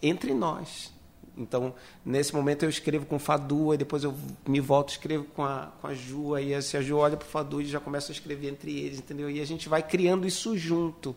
entre 0.01 0.33
nós. 0.33 0.93
Então, 1.39 1.73
nesse 2.05 2.35
momento 2.35 2.63
eu 2.63 2.69
escrevo 2.69 3.05
com 3.05 3.17
Fadu, 3.17 3.71
aí 3.71 3.77
depois 3.77 4.03
eu 4.03 4.13
me 4.45 4.59
volto 4.59 4.89
e 4.89 4.91
escrevo 4.91 5.23
com 5.23 5.43
a, 5.43 5.71
com 5.81 5.87
a 5.87 5.93
Ju, 5.93 6.35
aí 6.35 6.61
se 6.61 6.75
a 6.75 6.81
Ju 6.81 6.97
olha 6.97 7.15
para 7.15 7.25
o 7.25 7.29
Fadu 7.29 7.61
e 7.61 7.65
já 7.65 7.79
começa 7.79 8.11
a 8.11 8.13
escrever 8.13 8.49
entre 8.49 8.77
eles, 8.77 8.99
entendeu? 8.99 9.29
E 9.29 9.39
a 9.39 9.45
gente 9.45 9.69
vai 9.69 9.81
criando 9.81 10.27
isso 10.27 10.57
junto. 10.57 11.15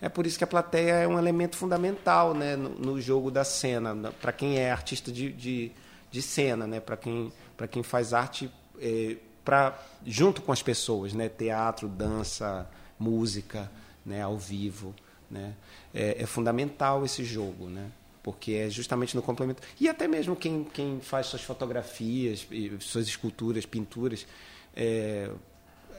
É 0.00 0.08
por 0.08 0.26
isso 0.26 0.38
que 0.38 0.44
a 0.44 0.46
plateia 0.46 0.92
é 0.92 1.08
um 1.08 1.18
elemento 1.18 1.56
fundamental 1.56 2.34
né, 2.34 2.56
no, 2.56 2.70
no 2.70 3.00
jogo 3.00 3.30
da 3.30 3.42
cena, 3.42 4.12
para 4.20 4.32
quem 4.32 4.58
é 4.58 4.70
artista 4.70 5.10
de, 5.10 5.32
de, 5.32 5.72
de 6.10 6.22
cena, 6.22 6.66
né, 6.66 6.78
para 6.78 6.96
quem, 6.96 7.32
quem 7.70 7.82
faz 7.82 8.14
arte 8.14 8.50
é, 8.80 9.16
pra, 9.44 9.76
junto 10.06 10.40
com 10.40 10.52
as 10.52 10.62
pessoas, 10.62 11.12
né, 11.12 11.28
teatro, 11.28 11.88
dança, 11.88 12.68
música, 12.98 13.70
né, 14.06 14.22
ao 14.22 14.38
vivo. 14.38 14.94
Né, 15.30 15.54
é, 15.92 16.22
é 16.22 16.26
fundamental 16.26 17.04
esse 17.04 17.24
jogo, 17.24 17.68
né, 17.68 17.90
porque 18.24 18.52
é 18.52 18.70
justamente 18.70 19.14
no 19.14 19.20
complemento. 19.20 19.62
E 19.78 19.86
até 19.86 20.08
mesmo 20.08 20.34
quem, 20.34 20.64
quem 20.64 20.98
faz 20.98 21.26
suas 21.26 21.42
fotografias, 21.42 22.48
suas 22.80 23.06
esculturas, 23.06 23.66
pinturas, 23.66 24.26
é, 24.74 25.30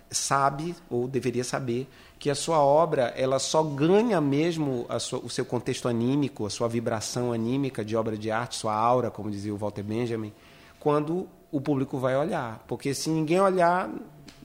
sabe 0.09 0.75
ou 0.89 1.07
deveria 1.07 1.43
saber 1.43 1.87
que 2.17 2.29
a 2.29 2.35
sua 2.35 2.59
obra 2.59 3.13
ela 3.15 3.37
só 3.37 3.61
ganha 3.61 4.19
mesmo 4.19 4.87
sua, 4.99 5.19
o 5.19 5.29
seu 5.29 5.45
contexto 5.45 5.87
anímico, 5.87 6.47
a 6.47 6.49
sua 6.49 6.67
vibração 6.67 7.31
anímica 7.31 7.85
de 7.85 7.95
obra 7.95 8.17
de 8.17 8.31
arte, 8.31 8.55
sua 8.55 8.73
aura, 8.73 9.11
como 9.11 9.29
dizia 9.29 9.53
o 9.53 9.57
Walter 9.57 9.83
Benjamin, 9.83 10.33
quando 10.79 11.27
o 11.51 11.61
público 11.61 11.99
vai 11.99 12.17
olhar. 12.17 12.63
Porque 12.67 12.91
se 12.95 13.11
ninguém 13.11 13.39
olhar, 13.39 13.87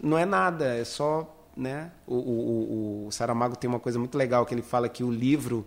não 0.03 0.18
é 0.18 0.26
nada, 0.26 0.76
é 0.76 0.85
só. 0.85 1.37
Né? 1.57 1.91
O, 2.07 2.14
o, 2.14 3.07
o 3.07 3.12
Saramago 3.12 3.57
tem 3.57 3.68
uma 3.68 3.81
coisa 3.81 3.99
muito 3.99 4.16
legal 4.16 4.45
que 4.45 4.55
ele 4.55 4.62
fala 4.62 4.87
que 4.87 5.03
o 5.03 5.11
livro. 5.11 5.66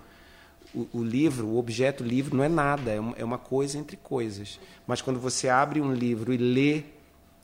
O, 0.74 0.88
o 0.94 1.04
livro, 1.04 1.48
o 1.48 1.58
objeto 1.58 2.04
livro, 2.04 2.36
não 2.36 2.44
é 2.44 2.50
nada, 2.50 2.92
é 2.92 3.00
uma, 3.00 3.16
é 3.18 3.24
uma 3.24 3.38
coisa 3.38 3.78
entre 3.78 3.96
coisas. 3.96 4.60
Mas 4.88 5.02
quando 5.02 5.20
você 5.20 5.48
abre 5.48 5.80
um 5.80 5.94
livro 5.94 6.34
e 6.34 6.38
lê 6.38 6.84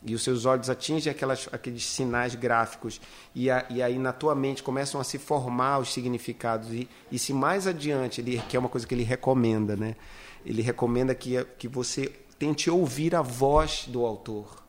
e 0.03 0.15
os 0.15 0.23
seus 0.23 0.45
olhos 0.45 0.69
atingem 0.69 1.11
aquelas, 1.11 1.49
aqueles 1.51 1.85
sinais 1.85 2.33
gráficos 2.35 3.01
e, 3.35 3.49
a, 3.51 3.65
e, 3.69 3.81
aí 3.81 3.99
na 3.99 4.13
tua 4.13 4.33
mente 4.33 4.63
começam 4.63 4.99
a 4.99 5.03
se 5.03 5.17
formar 5.17 5.79
os 5.79 5.93
significados 5.93 6.71
e, 6.71 6.87
e 7.11 7.19
se 7.19 7.33
mais 7.33 7.67
adiante 7.67 8.21
ele 8.21 8.41
que 8.47 8.55
é 8.55 8.59
uma 8.59 8.69
coisa 8.69 8.87
que 8.87 8.93
ele 8.93 9.03
recomenda 9.03 9.75
né? 9.75 9.95
Ele 10.45 10.61
recomenda 10.61 11.13
que 11.13 11.43
que 11.57 11.67
você 11.67 12.07
tente 12.37 12.69
ouvir 12.69 13.13
a 13.13 13.21
voz 13.21 13.85
do 13.87 14.05
autor. 14.05 14.63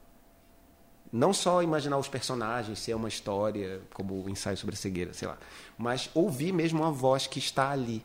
Não 1.12 1.32
só 1.32 1.62
imaginar 1.62 1.98
os 1.98 2.08
personagens 2.08 2.80
ser 2.80 2.94
uma 2.94 3.08
história 3.08 3.80
como 3.94 4.24
o 4.24 4.28
ensaio 4.28 4.56
sobre 4.56 4.74
a 4.74 4.78
cegueira 4.78 5.12
sei 5.14 5.28
lá 5.28 5.38
mas 5.78 6.10
ouvir 6.12 6.52
mesmo 6.52 6.84
a 6.84 6.90
voz 6.90 7.28
que 7.28 7.38
está 7.38 7.70
ali 7.70 8.04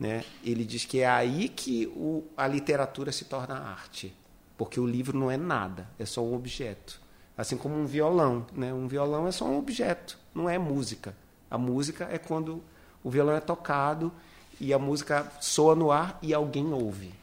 né 0.00 0.24
ele 0.42 0.64
diz 0.64 0.84
que 0.84 1.00
é 1.00 1.08
aí 1.08 1.48
que 1.48 1.86
o, 1.94 2.24
a 2.36 2.48
literatura 2.48 3.12
se 3.12 3.26
torna 3.26 3.54
arte 3.54 4.16
porque 4.60 4.78
o 4.78 4.86
livro 4.86 5.18
não 5.18 5.30
é 5.30 5.38
nada, 5.38 5.88
é 5.98 6.04
só 6.04 6.22
um 6.22 6.34
objeto. 6.34 7.00
Assim 7.34 7.56
como 7.56 7.74
um 7.74 7.86
violão, 7.86 8.44
né? 8.52 8.74
Um 8.74 8.86
violão 8.86 9.26
é 9.26 9.32
só 9.32 9.46
um 9.46 9.56
objeto, 9.56 10.18
não 10.34 10.50
é 10.50 10.58
música. 10.58 11.16
A 11.50 11.56
música 11.56 12.06
é 12.12 12.18
quando 12.18 12.62
o 13.02 13.08
violão 13.08 13.34
é 13.34 13.40
tocado 13.40 14.12
e 14.60 14.74
a 14.74 14.78
música 14.78 15.26
soa 15.40 15.74
no 15.74 15.90
ar 15.90 16.18
e 16.20 16.34
alguém 16.34 16.74
ouve. 16.74 17.14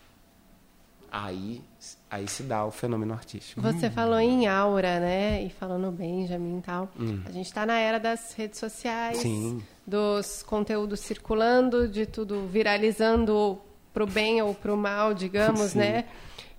Aí, 1.12 1.62
aí 2.10 2.28
se 2.28 2.42
dá 2.42 2.66
o 2.66 2.72
fenômeno 2.72 3.14
artístico. 3.14 3.62
Você 3.62 3.86
hum. 3.86 3.92
falou 3.92 4.20
em 4.20 4.48
aura, 4.48 5.00
né? 5.00 5.44
E 5.44 5.52
falando 5.52 5.92
Benjamin 5.92 6.58
e 6.58 6.62
tal. 6.64 6.90
Hum. 7.00 7.22
A 7.24 7.30
gente 7.30 7.46
está 7.46 7.68
na 7.68 7.78
era 7.78 8.00
das 8.00 8.34
redes 8.34 8.58
sociais, 8.58 9.20
Sim. 9.20 9.62
Dos 9.88 10.44
conteúdos 10.44 11.00
circulando, 11.00 11.88
de 11.88 12.06
tudo 12.06 12.46
viralizando 12.46 13.58
para 13.94 14.04
o 14.04 14.08
bem 14.08 14.42
ou 14.42 14.54
para 14.54 14.74
o 14.74 14.78
mal, 14.78 15.14
digamos, 15.14 15.72
Sim. 15.72 15.80
né? 15.80 16.06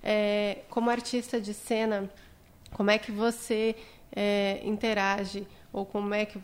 É, 0.03 0.59
como 0.69 0.89
artista 0.89 1.39
de 1.39 1.53
cena, 1.53 2.09
como 2.71 2.89
é 2.89 2.97
que 2.97 3.11
você 3.11 3.75
é, 4.15 4.59
interage 4.63 5.47
ou 5.71 5.85
como 5.85 6.13
é 6.13 6.25
que 6.25 6.39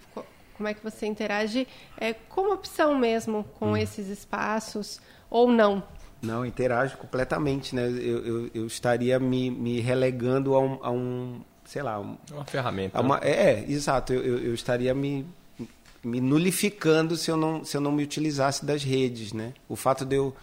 como 0.55 0.69
é 0.69 0.73
que 0.73 0.81
você 0.81 1.05
interage 1.05 1.67
é, 1.97 2.13
como 2.13 2.53
opção 2.53 2.97
mesmo 2.97 3.43
com 3.59 3.71
hum. 3.71 3.77
esses 3.77 4.07
espaços 4.07 5.01
ou 5.29 5.49
não? 5.49 5.83
Não, 6.21 6.45
interajo 6.45 6.97
completamente, 6.97 7.75
né? 7.75 7.87
Eu, 7.87 8.25
eu, 8.25 8.51
eu 8.53 8.65
estaria 8.65 9.19
me, 9.19 9.51
me 9.51 9.81
relegando 9.81 10.55
a 10.55 10.59
um, 10.59 10.79
a 10.81 10.91
um, 10.91 11.41
sei 11.65 11.83
lá... 11.83 11.99
Um, 11.99 12.17
uma 12.31 12.45
ferramenta. 12.45 13.01
Uma, 13.01 13.19
é, 13.21 13.51
é, 13.51 13.65
exato. 13.67 14.13
Eu, 14.13 14.23
eu, 14.23 14.39
eu 14.45 14.53
estaria 14.53 14.93
me, 14.93 15.27
me 16.05 16.21
nulificando 16.21 17.17
se 17.17 17.31
eu, 17.31 17.35
não, 17.35 17.65
se 17.65 17.75
eu 17.75 17.81
não 17.81 17.91
me 17.91 18.03
utilizasse 18.03 18.63
das 18.63 18.83
redes, 18.83 19.33
né? 19.33 19.53
O 19.67 19.75
fato 19.75 20.05
de 20.05 20.15
eu 20.15 20.35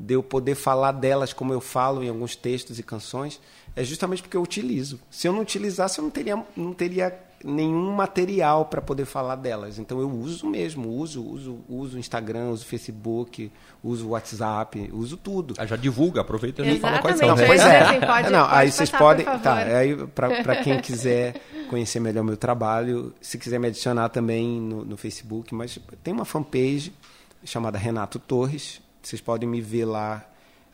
de 0.00 0.14
eu 0.14 0.22
poder 0.22 0.54
falar 0.54 0.92
delas 0.92 1.34
como 1.34 1.52
eu 1.52 1.60
falo 1.60 2.02
em 2.02 2.08
alguns 2.08 2.34
textos 2.34 2.78
e 2.78 2.82
canções, 2.82 3.38
é 3.76 3.84
justamente 3.84 4.22
porque 4.22 4.36
eu 4.36 4.42
utilizo. 4.42 4.98
Se 5.10 5.28
eu 5.28 5.32
não 5.34 5.42
utilizasse, 5.42 5.98
eu 5.98 6.04
não 6.04 6.10
teria, 6.10 6.42
não 6.56 6.72
teria 6.72 7.10
nenhum 7.44 7.92
material 7.92 8.66
para 8.66 8.80
poder 8.80 9.04
falar 9.04 9.36
delas. 9.36 9.78
Então 9.78 10.00
eu 10.00 10.10
uso 10.10 10.46
mesmo, 10.46 10.88
uso, 10.90 11.24
uso, 11.24 11.58
uso 11.68 11.98
Instagram, 11.98 12.50
uso 12.50 12.64
Facebook, 12.66 13.50
uso 13.82 14.08
WhatsApp, 14.08 14.90
uso 14.92 15.16
tudo. 15.16 15.54
Ah, 15.56 15.66
já 15.66 15.76
divulga, 15.76 16.20
aproveita 16.20 16.62
e 16.62 16.78
fala 16.78 16.98
quais 16.98 17.18
são. 17.18 17.28
Não, 17.28 17.36
pois 17.36 17.60
é. 17.60 17.80
Assim, 17.80 18.00
pode, 18.00 18.30
não, 18.30 18.44
pode 18.44 18.54
aí 18.54 18.70
vocês 18.72 18.90
podem, 18.90 19.24
tá, 19.24 19.54
aí 19.54 19.96
para 20.06 20.56
quem 20.56 20.78
quiser 20.82 21.34
conhecer 21.68 22.00
melhor 22.00 22.24
meu 22.24 22.36
trabalho, 22.36 23.14
se 23.20 23.38
quiser 23.38 23.58
me 23.58 23.68
adicionar 23.68 24.08
também 24.08 24.60
no, 24.60 24.84
no 24.84 24.96
Facebook, 24.96 25.54
mas 25.54 25.78
tem 26.02 26.12
uma 26.12 26.24
fanpage 26.24 26.92
chamada 27.44 27.78
Renato 27.78 28.18
Torres, 28.18 28.80
vocês 29.02 29.20
podem 29.20 29.48
me 29.48 29.60
ver 29.60 29.86
lá 29.86 30.29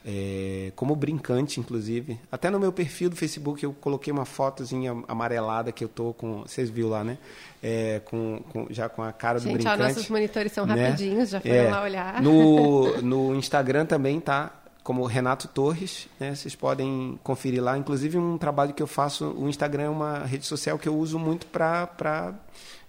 é, 0.06 0.70
como 0.76 0.94
brincante, 0.94 1.58
inclusive. 1.58 2.20
Até 2.30 2.48
no 2.48 2.60
meu 2.60 2.70
perfil 2.70 3.10
do 3.10 3.16
Facebook 3.16 3.64
eu 3.64 3.72
coloquei 3.72 4.12
uma 4.12 4.24
fotozinha 4.24 4.96
amarelada 5.08 5.72
que 5.72 5.82
eu 5.82 5.88
tô 5.88 6.14
com. 6.14 6.42
Vocês 6.42 6.70
viram 6.70 6.90
lá, 6.90 7.02
né? 7.02 7.18
É, 7.60 8.00
com, 8.04 8.40
com, 8.52 8.68
já 8.70 8.88
com 8.88 9.02
a 9.02 9.12
cara 9.12 9.40
Gente, 9.40 9.48
do 9.48 9.54
brincante. 9.54 9.82
Gente, 9.82 9.88
nossos 9.88 10.08
monitores 10.08 10.52
são 10.52 10.64
né? 10.64 10.86
rapidinhos, 10.86 11.30
já 11.30 11.40
foram 11.40 11.54
é, 11.56 11.70
lá 11.70 11.82
olhar. 11.82 12.22
No, 12.22 13.00
no 13.02 13.34
Instagram 13.34 13.84
também 13.84 14.20
tá 14.20 14.52
como 14.84 15.04
Renato 15.04 15.48
Torres, 15.48 16.06
né? 16.20 16.32
Vocês 16.32 16.54
podem 16.54 17.18
conferir 17.24 17.60
lá. 17.60 17.76
Inclusive 17.76 18.16
um 18.16 18.38
trabalho 18.38 18.72
que 18.72 18.82
eu 18.82 18.86
faço. 18.86 19.26
O 19.36 19.48
Instagram 19.48 19.82
é 19.82 19.88
uma 19.90 20.18
rede 20.20 20.46
social 20.46 20.78
que 20.78 20.88
eu 20.88 20.96
uso 20.96 21.18
muito 21.18 21.46
para 21.46 22.32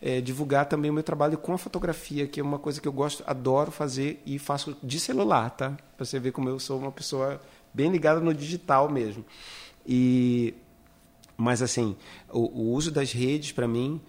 é, 0.02 0.22
divulgar 0.22 0.66
também 0.66 0.92
o 0.92 0.94
meu 0.94 1.04
trabalho 1.04 1.38
com 1.38 1.54
a 1.54 1.58
fotografia, 1.58 2.28
que 2.28 2.40
é 2.40 2.44
uma 2.44 2.60
coisa 2.60 2.80
que 2.80 2.88
eu 2.88 2.94
gosto, 2.94 3.24
adoro 3.26 3.72
fazer 3.72 4.22
e 4.26 4.38
faço 4.38 4.78
de 4.84 5.00
celular, 5.00 5.50
tá? 5.50 5.78
Para 5.96 6.06
você 6.06 6.20
ver 6.20 6.32
como 6.32 6.50
eu 6.50 6.60
sou 6.60 6.80
uma 6.80 6.92
pessoa 6.92 7.42
bem 7.74 7.92
ligada 7.92 8.20
no 8.20 8.34
digital 8.34 8.90
mesmo. 8.90 9.26
E 9.86 10.54
mas 11.36 11.62
assim, 11.62 11.96
o, 12.32 12.40
o 12.40 12.72
uso 12.74 12.92
das 12.92 13.12
redes 13.12 13.52
para 13.52 13.68
mim 13.68 14.02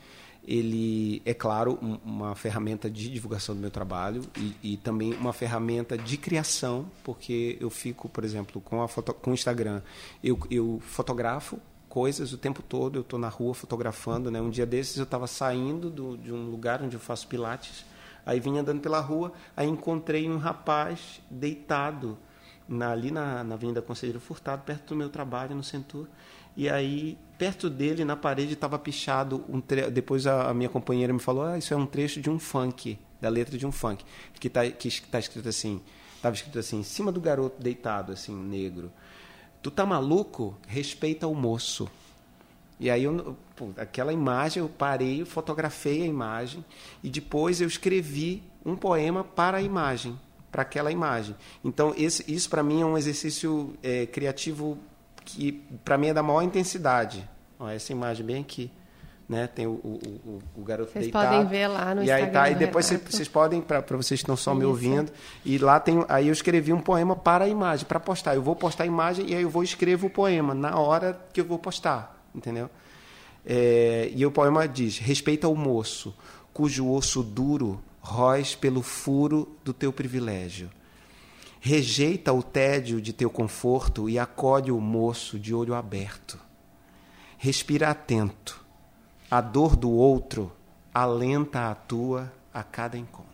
ele 0.47 1.21
é 1.27 1.35
claro 1.35 1.79
uma 2.03 2.35
ferramenta 2.35 2.89
de 2.89 3.11
divulgação 3.11 3.55
do 3.55 3.61
meu 3.61 3.71
trabalho 3.71 4.23
e, 4.35 4.55
e, 4.63 4.77
também 4.79 5.13
uma 5.13 5.35
ferramenta 5.35 5.99
de 5.99 6.17
criação 6.17 6.91
porque 7.05 7.59
eu 7.61 7.69
fico 7.69 8.09
por 8.09 8.25
exemplo 8.25 8.59
com 8.59 8.81
a 8.81 8.89
foto, 8.89 9.13
com 9.13 9.33
o 9.33 9.35
Instagram 9.35 9.83
eu, 10.25 10.39
eu 10.51 10.81
fotografo 10.83 11.61
coisas 11.99 12.33
o 12.33 12.39
tempo 12.39 12.63
todo. 12.63 12.97
Eu 12.97 13.03
estou 13.03 13.19
na 13.19 13.29
rua 13.29 13.53
fotografando. 13.55 14.31
Né? 14.31 14.41
Um 14.41 14.51
dia 14.51 14.65
desses 14.65 14.97
eu 14.99 15.03
estava 15.03 15.27
saindo 15.27 15.91
do, 15.91 16.17
de 16.17 16.33
um 16.33 16.49
lugar 16.49 16.81
onde 16.81 16.95
eu 16.95 17.01
faço 17.01 17.27
pilates. 17.27 17.85
Aí 18.25 18.39
vim 18.39 18.57
andando 18.57 18.81
pela 18.81 19.01
rua, 19.01 19.33
aí 19.57 19.67
encontrei 19.67 20.31
um 20.31 20.37
rapaz 20.37 21.21
deitado 21.29 22.17
na, 22.69 22.93
ali 22.93 23.11
na, 23.11 23.43
na 23.43 23.55
Avenida 23.55 23.83
Conselheiro 23.83 24.21
Furtado, 24.21 24.63
perto 24.63 24.91
do 24.91 24.97
meu 24.97 25.09
trabalho, 25.09 25.57
no 25.57 25.65
Centur. 25.65 26.07
E 26.57 26.69
aí, 26.69 27.19
perto 27.37 27.69
dele, 27.69 28.05
na 28.05 28.15
parede, 28.15 28.53
estava 28.53 28.79
pichado 28.79 29.45
um 29.49 29.61
tre... 29.61 29.91
Depois 29.91 30.25
a, 30.27 30.51
a, 30.51 30.55
minha 30.55 30.69
companheira 30.69 31.13
me 31.13 31.19
falou: 31.19 31.43
ah, 31.45 31.59
isso 31.59 31.75
é 31.75 31.77
um 31.77 31.87
trecho 31.87 32.21
de 32.21 32.31
um 32.31 32.39
funk, 32.39 32.99
da 33.21 33.29
letra 33.29 33.59
de 33.59 33.67
um 33.67 33.73
funk, 33.73 34.05
que 34.39 34.47
está 34.47 34.71
que 34.71 34.89
tá 35.03 35.19
escrito 35.19 35.49
assim. 35.49 35.81
Estava 36.15 36.35
escrito 36.35 36.59
assim, 36.59 36.81
em 36.81 36.85
cima 36.85 37.11
do 37.11 37.21
garoto 37.21 37.61
deitado, 37.63 38.13
assim, 38.13 38.35
negro. 38.37 38.93
Tu 39.63 39.71
tá 39.71 39.85
maluco? 39.85 40.57
Respeita 40.67 41.27
o 41.27 41.35
moço. 41.35 41.89
E 42.81 42.89
aí, 42.91 43.05
eu, 43.05 43.37
pô, 43.57 43.71
aquela 43.77 44.13
imagem, 44.13 44.63
eu 44.63 44.69
parei, 44.69 45.25
fotografei 45.25 46.03
a 46.03 46.07
imagem 46.07 46.65
e 47.03 47.11
depois 47.11 47.61
eu 47.61 47.67
escrevi 47.67 48.43
um 48.65 48.77
poema 48.77 49.25
para 49.25 49.59
a 49.59 49.63
imagem, 49.63 50.19
para 50.51 50.63
aquela 50.63 50.93
imagem. 50.93 51.35
Então, 51.65 51.93
esse, 51.97 52.25
isso 52.33 52.49
para 52.49 52.63
mim 52.63 52.83
é 52.83 52.87
um 52.87 52.97
exercício 52.97 53.75
é, 53.83 54.07
criativo 54.07 54.79
que 55.25 55.53
para 55.85 55.99
mim 55.99 56.09
é 56.09 56.15
da 56.15 56.23
maior 56.23 56.43
intensidade. 56.43 57.29
Ó, 57.59 57.69
essa 57.69 57.93
imagem 57.93 58.25
bem 58.25 58.41
aqui 58.41 58.71
né? 59.29 59.47
Tem 59.47 59.67
o, 59.67 59.73
o, 59.73 60.01
o, 60.25 60.39
o 60.57 60.65
garoto 60.65 60.91
vocês 60.91 61.05
deitado. 61.05 61.29
Vocês 61.29 61.37
podem 61.37 61.51
ver 61.51 61.69
lá 61.69 61.95
no 61.95 62.01
e 62.01 62.05
Instagram. 62.05 62.27
Aí 62.27 62.33
tá, 62.33 62.51
e 62.51 62.55
depois 62.55 62.87
vocês, 62.87 63.01
vocês 63.03 63.29
podem, 63.29 63.61
para 63.61 63.81
vocês 63.81 64.21
que 64.21 64.25
estão 64.25 64.37
só 64.37 64.55
me 64.55 64.65
ouvindo, 64.65 65.13
e 65.45 65.59
lá 65.59 65.79
tem. 65.79 66.05
Aí 66.09 66.29
eu 66.29 66.33
escrevi 66.33 66.73
um 66.73 66.81
poema 66.81 67.15
para 67.15 67.45
a 67.45 67.49
imagem, 67.49 67.85
para 67.85 68.01
postar. 68.01 68.35
Eu 68.35 68.43
vou 68.43 68.57
postar 68.57 68.85
a 68.85 68.87
imagem 68.87 69.29
e 69.29 69.35
aí 69.35 69.43
eu 69.43 69.51
vou 69.51 69.63
escrever 69.63 70.07
o 70.07 70.11
poema 70.11 70.55
na 70.55 70.79
hora 70.79 71.21
que 71.33 71.41
eu 71.41 71.45
vou 71.45 71.59
postar, 71.59 72.19
entendeu? 72.35 72.71
É, 73.45 74.11
e 74.15 74.25
o 74.25 74.31
poema 74.31 74.67
diz: 74.67 74.99
Respeita 74.99 75.47
o 75.47 75.55
moço, 75.55 76.17
cujo 76.53 76.91
osso 76.91 77.23
duro 77.23 77.83
róis 78.01 78.55
pelo 78.55 78.83
furo 78.83 79.57
do 79.63 79.75
teu 79.75 79.93
privilégio. 79.93 80.71
Rejeita 81.61 82.33
o 82.33 82.43
tédio 82.43 83.03
de 83.03 83.13
teu 83.13 83.29
conforto 83.29 84.09
e 84.09 84.19
acode 84.19 84.71
o 84.71 84.81
moço 84.81 85.39
de 85.39 85.53
olho 85.53 85.75
aberto. 85.75 86.39
Respira 87.37 87.91
atento 87.91 88.68
a 89.31 89.41
dor 89.41 89.77
do 89.77 89.91
outro 89.91 90.53
alenta 90.93 91.71
a 91.71 91.75
tua 91.75 92.33
a 92.53 92.63
cada 92.63 92.97
encontro. 92.97 93.29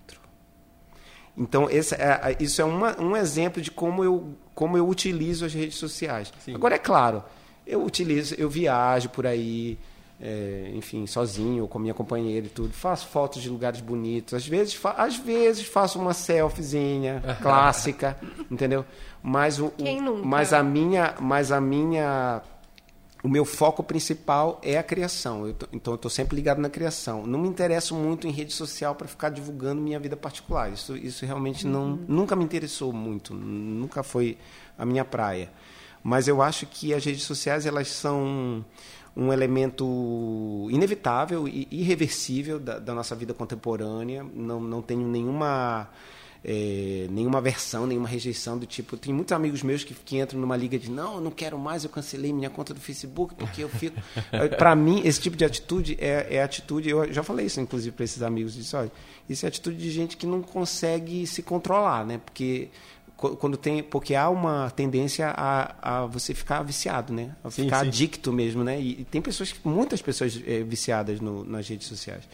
Então, 1.36 1.68
esse 1.68 1.94
é, 1.94 2.36
isso 2.38 2.62
é 2.62 2.64
uma, 2.64 3.00
um 3.00 3.16
exemplo 3.16 3.60
de 3.60 3.70
como 3.70 4.04
eu, 4.04 4.34
como 4.54 4.76
eu 4.76 4.88
utilizo 4.88 5.44
as 5.44 5.52
redes 5.52 5.76
sociais. 5.76 6.32
Sim. 6.44 6.54
Agora, 6.54 6.76
é 6.76 6.78
claro, 6.78 7.24
eu 7.66 7.82
utilizo, 7.82 8.34
eu 8.36 8.48
viajo 8.48 9.08
por 9.08 9.26
aí, 9.26 9.76
é, 10.20 10.70
enfim, 10.74 11.06
sozinho 11.06 11.62
ou 11.62 11.68
com 11.68 11.78
minha 11.78 11.94
companheira 11.94 12.46
e 12.46 12.50
tudo. 12.50 12.72
Faço 12.72 13.08
fotos 13.08 13.42
de 13.42 13.48
lugares 13.48 13.80
bonitos. 13.80 14.34
Às 14.34 14.46
vezes, 14.46 14.74
fa 14.74 14.90
às 14.90 15.16
vezes 15.16 15.66
faço 15.66 15.98
uma 15.98 16.14
selfiezinha 16.14 17.20
clássica, 17.42 18.16
entendeu? 18.48 18.84
Mas, 19.20 19.58
o, 19.58 19.70
Quem 19.70 20.00
nunca? 20.00 20.24
mas 20.24 20.52
a 20.52 20.62
minha, 20.62 21.14
mas 21.18 21.50
a 21.50 21.60
minha 21.60 22.42
o 23.24 23.28
meu 23.28 23.46
foco 23.46 23.82
principal 23.82 24.60
é 24.62 24.76
a 24.76 24.82
criação. 24.82 25.46
Eu 25.46 25.54
tô- 25.54 25.66
então 25.72 25.94
eu 25.94 25.96
estou 25.96 26.10
sempre 26.10 26.36
ligado 26.36 26.60
na 26.60 26.68
criação. 26.68 27.26
Não 27.26 27.38
me 27.38 27.48
interesso 27.48 27.94
muito 27.94 28.26
em 28.28 28.30
rede 28.30 28.52
social 28.52 28.94
para 28.94 29.08
ficar 29.08 29.30
divulgando 29.30 29.80
minha 29.80 29.98
vida 29.98 30.14
particular. 30.14 30.70
Isso, 30.70 30.94
isso 30.94 31.24
realmente 31.24 31.66
não, 31.66 31.98
nunca 32.06 32.36
me 32.36 32.44
interessou 32.44 32.92
muito. 32.92 33.32
Nunca 33.32 34.02
foi 34.02 34.36
a 34.76 34.84
minha 34.84 35.06
praia. 35.06 35.50
Mas 36.02 36.28
eu 36.28 36.42
acho 36.42 36.66
que 36.66 36.92
as 36.92 37.02
redes 37.02 37.22
sociais 37.22 37.64
elas 37.64 37.88
são 37.88 38.62
um 39.16 39.32
elemento 39.32 40.68
inevitável 40.70 41.48
e 41.48 41.66
irreversível 41.70 42.60
da, 42.60 42.78
da 42.78 42.92
nossa 42.92 43.14
vida 43.16 43.32
contemporânea. 43.32 44.22
Não, 44.34 44.60
não 44.60 44.82
tenho 44.82 45.08
nenhuma 45.08 45.88
é, 46.44 47.06
nenhuma 47.10 47.40
versão, 47.40 47.86
nenhuma 47.86 48.06
rejeição 48.06 48.58
do 48.58 48.66
tipo. 48.66 48.98
Tem 48.98 49.14
muitos 49.14 49.32
amigos 49.32 49.62
meus 49.62 49.82
que, 49.82 49.94
que 49.94 50.18
entram 50.18 50.38
numa 50.38 50.56
liga 50.56 50.78
de 50.78 50.90
não, 50.90 51.14
eu 51.14 51.20
não 51.22 51.30
quero 51.30 51.58
mais, 51.58 51.84
eu 51.84 51.90
cancelei 51.90 52.32
minha 52.34 52.50
conta 52.50 52.74
do 52.74 52.80
Facebook 52.80 53.34
porque 53.34 53.64
eu 53.64 53.68
fico. 53.68 53.96
para 54.58 54.76
mim, 54.76 55.00
esse 55.04 55.20
tipo 55.20 55.36
de 55.36 55.44
atitude 55.44 55.96
é, 55.98 56.36
é 56.36 56.42
atitude. 56.42 56.90
Eu 56.90 57.10
já 57.10 57.22
falei 57.22 57.46
isso, 57.46 57.60
inclusive, 57.60 57.96
para 57.96 58.04
esses 58.04 58.22
amigos. 58.22 58.54
Disse, 58.54 58.76
olha, 58.76 58.92
isso 59.28 59.46
é 59.46 59.48
atitude 59.48 59.78
de 59.78 59.90
gente 59.90 60.18
que 60.18 60.26
não 60.26 60.42
consegue 60.42 61.26
se 61.26 61.42
controlar, 61.42 62.04
né? 62.04 62.20
Porque 62.22 62.68
quando 63.30 63.56
tem 63.56 63.82
porque 63.82 64.14
há 64.14 64.28
uma 64.28 64.70
tendência 64.70 65.28
a, 65.28 66.02
a 66.02 66.06
você 66.06 66.34
ficar 66.34 66.62
viciado 66.62 67.12
né? 67.12 67.34
A 67.42 67.50
Sim, 67.50 67.64
ficar 67.64 67.80
sim. 67.80 67.88
adicto 67.88 68.32
mesmo 68.32 68.64
né? 68.64 68.80
E, 68.80 69.00
e 69.00 69.04
tem 69.04 69.20
pessoas 69.22 69.54
muitas 69.64 70.02
pessoas 70.02 70.40
eh, 70.46 70.62
viciadas 70.62 71.20
no, 71.20 71.44
nas 71.44 71.68
redes 71.68 71.86
sociais. 71.86 72.24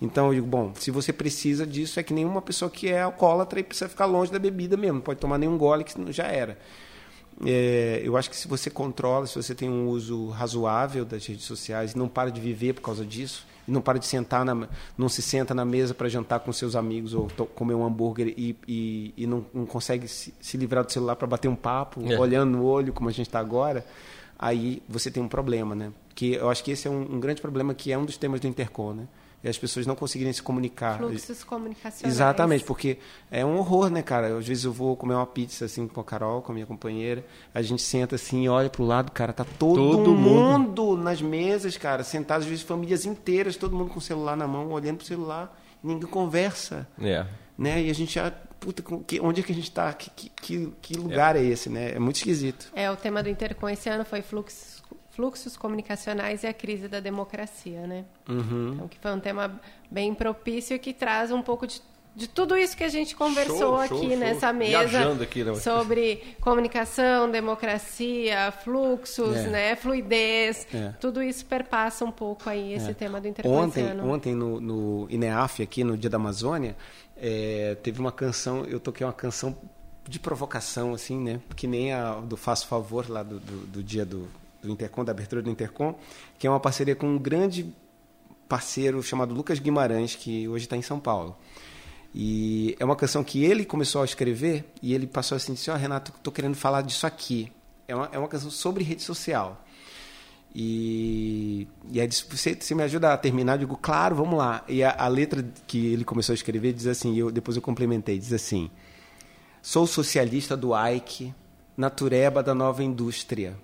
Então 0.00 0.28
eu 0.28 0.34
digo 0.34 0.46
bom 0.46 0.72
se 0.74 0.90
você 0.90 1.12
precisa 1.12 1.66
disso 1.66 2.00
é 2.00 2.02
que 2.02 2.12
nenhuma 2.12 2.42
pessoa 2.42 2.70
que 2.70 2.88
é 2.88 3.02
alcoólatra 3.02 3.60
e 3.60 3.62
precisa 3.62 3.88
ficar 3.88 4.06
longe 4.06 4.32
da 4.32 4.38
bebida 4.38 4.76
mesmo 4.76 4.94
não 4.94 5.02
pode 5.02 5.20
tomar 5.20 5.38
nenhum 5.38 5.56
gole 5.56 5.84
que 5.84 5.94
já 6.12 6.24
era. 6.24 6.58
É, 7.46 8.02
eu 8.04 8.16
acho 8.16 8.28
que 8.28 8.36
se 8.36 8.46
você 8.46 8.68
controla 8.68 9.26
se 9.26 9.34
você 9.34 9.54
tem 9.54 9.68
um 9.68 9.88
uso 9.88 10.28
razoável 10.28 11.04
das 11.04 11.24
redes 11.26 11.44
sociais 11.44 11.92
e 11.92 11.98
não 11.98 12.08
para 12.08 12.30
de 12.30 12.40
viver 12.40 12.74
por 12.74 12.82
causa 12.82 13.04
disso 13.04 13.46
não 13.70 13.80
para 13.80 13.98
de 13.98 14.06
sentar 14.06 14.44
na, 14.44 14.68
não 14.98 15.08
se 15.08 15.22
senta 15.22 15.54
na 15.54 15.64
mesa 15.64 15.94
para 15.94 16.08
jantar 16.08 16.40
com 16.40 16.52
seus 16.52 16.74
amigos 16.76 17.14
ou 17.14 17.28
comer 17.54 17.74
um 17.74 17.84
hambúrguer 17.84 18.34
e, 18.36 18.56
e, 18.66 19.14
e 19.16 19.26
não, 19.26 19.44
não 19.54 19.64
consegue 19.66 20.08
se, 20.08 20.34
se 20.40 20.56
livrar 20.56 20.84
do 20.84 20.92
celular 20.92 21.16
para 21.16 21.26
bater 21.26 21.48
um 21.48 21.56
papo 21.56 22.00
É. 22.06 22.18
olhando 22.18 22.50
no 22.58 22.64
olho 22.64 22.92
como 22.92 23.08
a 23.08 23.12
gente 23.12 23.26
está 23.28 23.38
agora 23.38 23.84
aí 24.38 24.82
você 24.88 25.10
tem 25.10 25.22
um 25.22 25.28
problema 25.28 25.74
né 25.74 25.92
que 26.14 26.34
eu 26.34 26.50
acho 26.50 26.62
que 26.64 26.72
esse 26.72 26.88
é 26.88 26.90
um, 26.90 27.14
um 27.16 27.20
grande 27.20 27.40
problema 27.40 27.72
que 27.74 27.92
é 27.92 27.96
um 27.98 28.04
dos 28.04 28.16
temas 28.16 28.40
do 28.40 28.46
Intercom 28.48 28.92
né 28.92 29.06
e 29.42 29.48
as 29.48 29.56
pessoas 29.56 29.86
não 29.86 29.94
conseguirem 29.96 30.32
se 30.32 30.42
comunicar 30.42 30.98
Fluxos 30.98 31.42
comunicacionais. 31.44 32.14
Exatamente, 32.14 32.64
porque 32.64 32.98
é 33.30 33.44
um 33.44 33.56
horror, 33.58 33.88
né, 33.90 34.02
cara? 34.02 34.36
Às 34.38 34.46
vezes 34.46 34.64
eu 34.64 34.72
vou 34.72 34.96
comer 34.96 35.14
uma 35.14 35.26
pizza 35.26 35.64
assim 35.64 35.88
com 35.88 36.00
a 36.00 36.04
Carol, 36.04 36.42
com 36.42 36.52
a 36.52 36.54
minha 36.54 36.66
companheira, 36.66 37.24
a 37.54 37.62
gente 37.62 37.82
senta 37.82 38.16
assim, 38.16 38.48
olha 38.48 38.68
pro 38.68 38.84
lado, 38.84 39.10
cara, 39.12 39.32
tá 39.32 39.44
todo, 39.44 39.76
Todo 39.96 40.14
mundo. 40.14 40.96
nas 40.96 41.22
mesas, 41.22 41.76
cara, 41.76 42.04
sentados, 42.04 42.44
às 42.44 42.50
vezes 42.50 42.64
famílias 42.64 43.04
inteiras, 43.04 43.56
todo 43.56 43.74
mundo 43.74 43.90
com 43.90 43.98
o 43.98 44.02
celular 44.02 44.36
na 44.36 44.46
mão, 44.46 44.70
olhando 44.70 44.98
pro 44.98 45.06
celular, 45.06 45.58
ninguém 45.82 46.08
conversa, 46.08 46.86
É. 47.00 47.24
né? 47.56 47.82
E 47.82 47.90
a 47.90 47.94
gente 47.94 48.14
já, 48.14 48.30
puta, 48.30 48.82
onde 49.22 49.40
é 49.40 49.42
que 49.44 49.52
a 49.52 49.54
gente 49.54 49.70
tá? 49.70 49.92
Que, 49.92 50.10
que, 50.10 50.28
que, 50.30 50.72
que 50.82 50.94
lugar 50.94 51.34
é. 51.36 51.42
esse, 51.42 51.70
né? 51.70 51.92
É 51.92 51.98
muito 51.98 52.16
esquisito. 52.16 52.70
É, 52.74 52.90
o 52.90 52.96
tema 52.96 53.22
do 53.22 53.28
Intercom 53.30 53.68
esse 53.68 53.88
ano 53.88 54.04
foi 54.04 54.20
fluxos, 54.22 54.79
fluxos 55.20 55.54
comunicacionais 55.54 56.44
e 56.44 56.46
a 56.46 56.54
crise 56.54 56.88
da 56.88 56.98
democracia, 56.98 57.86
né? 57.86 58.06
Uhum. 58.26 58.72
Então, 58.74 58.88
que 58.88 58.98
foi 58.98 59.12
um 59.12 59.20
tema 59.20 59.60
bem 59.90 60.14
propício 60.14 60.74
e 60.74 60.78
que 60.78 60.94
traz 60.94 61.30
um 61.30 61.42
pouco 61.42 61.66
de, 61.66 61.82
de 62.16 62.26
tudo 62.26 62.56
isso 62.56 62.74
que 62.74 62.82
a 62.82 62.88
gente 62.88 63.14
conversou 63.14 63.58
Show, 63.58 63.76
aqui 63.76 63.88
show, 63.88 64.08
show. 64.08 64.16
nessa 64.16 64.50
mesa. 64.50 65.20
Aqui, 65.22 65.44
né? 65.44 65.54
Sobre 65.56 66.22
comunicação, 66.40 67.30
democracia, 67.30 68.50
fluxos, 68.64 69.36
É. 69.36 69.48
né? 69.48 69.76
Fluidez. 69.76 70.66
É. 70.72 70.94
Tudo 70.98 71.22
isso 71.22 71.44
perpassa 71.44 72.02
um 72.02 72.10
pouco 72.10 72.48
aí 72.48 72.72
esse 72.72 72.94
tema 72.94 73.20
do 73.20 73.28
Intercom 73.28 73.68
esse 73.68 73.80
Ontem, 73.82 74.00
ontem 74.00 74.34
no, 74.34 74.58
no 74.58 75.06
INEAF, 75.10 75.62
aqui 75.62 75.84
no 75.84 75.98
Dia 75.98 76.08
da 76.08 76.16
Amazônia, 76.16 76.74
é, 77.14 77.76
teve 77.82 78.00
uma 78.00 78.10
canção, 78.10 78.64
eu 78.64 78.80
toquei 78.80 79.06
uma 79.06 79.12
canção 79.12 79.54
de 80.08 80.18
provocação, 80.18 80.94
assim, 80.94 81.20
né? 81.20 81.40
Que 81.54 81.66
nem 81.66 81.92
a 81.92 82.14
do 82.14 82.38
Faço 82.38 82.66
Favor, 82.66 83.04
lá 83.06 83.22
do, 83.22 83.38
do, 83.38 83.66
do 83.66 83.82
dia 83.82 84.06
do, 84.06 84.26
do 84.62 84.70
Intercom, 84.70 85.04
da 85.04 85.12
abertura 85.12 85.42
do 85.42 85.50
Intercom, 85.50 85.98
que 86.38 86.46
é 86.46 86.50
uma 86.50 86.60
parceria 86.60 86.94
com 86.94 87.06
um 87.06 87.18
grande 87.18 87.74
parceiro 88.48 89.02
chamado 89.02 89.34
Lucas 89.34 89.58
Guimarães, 89.58 90.14
que 90.14 90.48
hoje 90.48 90.64
está 90.64 90.76
em 90.76 90.82
São 90.82 90.98
Paulo. 90.98 91.36
E 92.14 92.76
é 92.80 92.84
uma 92.84 92.96
canção 92.96 93.22
que 93.22 93.44
ele 93.44 93.64
começou 93.64 94.02
a 94.02 94.04
escrever 94.04 94.64
e 94.82 94.92
ele 94.92 95.06
passou 95.06 95.36
assim, 95.36 95.54
disse, 95.54 95.70
ó, 95.70 95.76
Renato, 95.76 96.12
tô 96.22 96.32
querendo 96.32 96.56
falar 96.56 96.82
disso 96.82 97.06
aqui. 97.06 97.52
É 97.86 97.94
uma, 97.94 98.08
é 98.12 98.18
uma 98.18 98.28
canção 98.28 98.50
sobre 98.50 98.82
rede 98.82 99.02
social. 99.02 99.64
E, 100.52 101.68
e 101.92 102.00
aí 102.00 102.06
disse, 102.08 102.24
você, 102.28 102.56
você 102.56 102.74
me 102.74 102.82
ajuda 102.82 103.12
a 103.12 103.16
terminar? 103.16 103.54
Eu 103.54 103.58
digo, 103.58 103.76
claro, 103.76 104.16
vamos 104.16 104.36
lá. 104.36 104.64
E 104.68 104.82
a, 104.82 104.90
a 104.90 105.06
letra 105.06 105.46
que 105.66 105.92
ele 105.92 106.04
começou 106.04 106.32
a 106.32 106.34
escrever 106.34 106.72
diz 106.72 106.88
assim, 106.88 107.16
eu, 107.16 107.30
depois 107.30 107.56
eu 107.56 107.62
complementei, 107.62 108.18
diz 108.18 108.32
assim, 108.32 108.68
sou 109.62 109.86
socialista 109.86 110.56
do 110.56 110.72
Ike, 110.76 111.32
natureba 111.76 112.42
da 112.42 112.54
nova 112.54 112.82
indústria, 112.82 113.56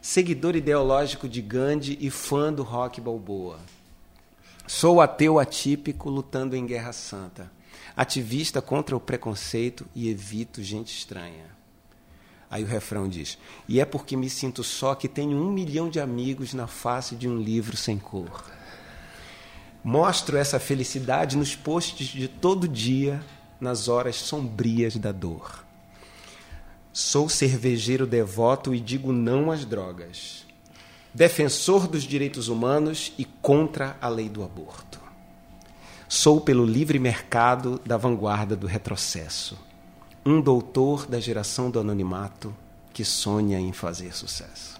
seguidor 0.00 0.56
ideológico 0.56 1.28
de 1.28 1.42
Gandhi 1.42 1.98
e 2.00 2.10
fã 2.10 2.52
do 2.52 2.62
rock 2.62 3.00
balboa. 3.00 3.58
Sou 4.66 5.00
ateu 5.00 5.38
atípico 5.38 6.10
lutando 6.10 6.54
em 6.54 6.66
guerra 6.66 6.92
santa, 6.92 7.50
ativista 7.96 8.60
contra 8.60 8.96
o 8.96 9.00
preconceito 9.00 9.86
e 9.94 10.08
evito 10.08 10.62
gente 10.62 10.94
estranha. 10.94 11.46
Aí 12.50 12.64
o 12.64 12.66
refrão 12.66 13.08
diz: 13.08 13.38
E 13.68 13.80
é 13.80 13.84
porque 13.84 14.16
me 14.16 14.30
sinto 14.30 14.62
só 14.64 14.94
que 14.94 15.08
tenho 15.08 15.36
um 15.36 15.50
milhão 15.50 15.88
de 15.88 16.00
amigos 16.00 16.54
na 16.54 16.66
face 16.66 17.14
de 17.14 17.28
um 17.28 17.38
livro 17.38 17.76
sem 17.76 17.98
cor. 17.98 18.44
Mostro 19.82 20.36
essa 20.36 20.58
felicidade 20.58 21.36
nos 21.36 21.54
posts 21.54 22.08
de 22.08 22.28
todo 22.28 22.68
dia, 22.68 23.22
nas 23.60 23.88
horas 23.88 24.16
sombrias 24.16 24.96
da 24.96 25.12
dor. 25.12 25.67
Sou 26.92 27.28
cervejeiro 27.28 28.06
devoto 28.06 28.74
e 28.74 28.80
digo 28.80 29.12
não 29.12 29.50
às 29.50 29.64
drogas. 29.64 30.46
Defensor 31.12 31.86
dos 31.86 32.02
direitos 32.02 32.48
humanos 32.48 33.12
e 33.18 33.24
contra 33.24 33.96
a 34.00 34.08
lei 34.08 34.28
do 34.28 34.42
aborto. 34.42 35.00
Sou 36.08 36.40
pelo 36.40 36.64
livre 36.64 36.98
mercado 36.98 37.80
da 37.84 37.96
vanguarda 37.96 38.56
do 38.56 38.66
retrocesso. 38.66 39.58
Um 40.24 40.40
doutor 40.40 41.06
da 41.06 41.20
geração 41.20 41.70
do 41.70 41.78
anonimato 41.78 42.54
que 42.92 43.04
sonha 43.04 43.60
em 43.60 43.72
fazer 43.72 44.14
sucesso. 44.14 44.78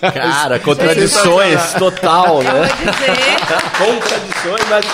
Cara, 0.00 0.58
contradições 0.60 1.74
total, 1.74 2.38
Eu 2.38 2.44
né? 2.44 2.68
Contradições, 3.78 4.68
mas 4.68 4.86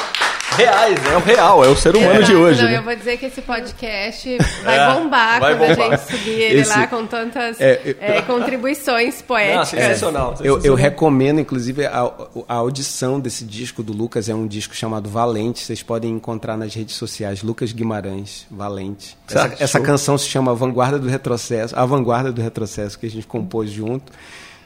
reais, 0.58 0.98
é 1.06 1.16
o 1.16 1.20
real, 1.20 1.64
é 1.64 1.68
o 1.68 1.76
ser 1.76 1.94
humano 1.96 2.22
de 2.22 2.34
hoje. 2.34 2.62
Não, 2.62 2.68
né? 2.70 2.78
eu 2.78 2.82
vou 2.82 2.94
dizer 2.96 3.16
que 3.16 3.26
esse 3.26 3.40
podcast 3.40 4.36
vai 4.64 4.78
É, 4.78 4.92
bombar 4.94 5.40
vai 5.40 5.56
quando 5.56 5.68
bombar. 5.76 5.92
a 5.92 5.96
gente 5.96 6.10
subir 6.10 6.30
ele 6.40 6.60
Esse- 6.60 6.70
lá 6.70 6.86
com 6.86 7.06
tantas 7.06 7.60
É, 7.60 7.80
eu- 7.84 7.96
é, 8.00 8.22
contribuições 8.22 9.16
Não, 9.20 9.26
poéticas. 9.26 9.68
sensacional. 9.68 10.30
Eu, 10.32 10.36
sensacional. 10.36 10.64
eu 10.66 10.74
recomendo, 10.74 11.40
inclusive, 11.40 11.86
a, 11.86 12.10
a 12.48 12.54
audição 12.54 13.18
desse 13.20 13.44
disco 13.44 13.82
do 13.82 13.92
Lucas. 13.92 14.28
É 14.28 14.34
um 14.34 14.46
disco 14.46 14.74
chamado 14.74 15.08
Valente. 15.08 15.60
Vocês 15.64 15.82
podem 15.82 16.10
encontrar 16.12 16.56
nas 16.56 16.74
redes 16.74 16.96
sociais. 16.96 17.42
Lucas 17.42 17.72
Guimarães, 17.72 18.46
Valente. 18.50 19.16
Essa, 19.28 19.56
essa 19.60 19.80
canção 19.80 20.18
se 20.18 20.26
chama 20.28 20.54
Vanguarda 20.54 20.98
do 20.98 21.08
Retrocesso. 21.08 21.74
A 21.78 21.86
Vanguarda 21.86 22.32
do 22.32 22.42
Retrocesso, 22.42 22.98
que 22.98 23.06
a 23.06 23.10
gente 23.10 23.26
compôs 23.26 23.70
junto. 23.70 24.12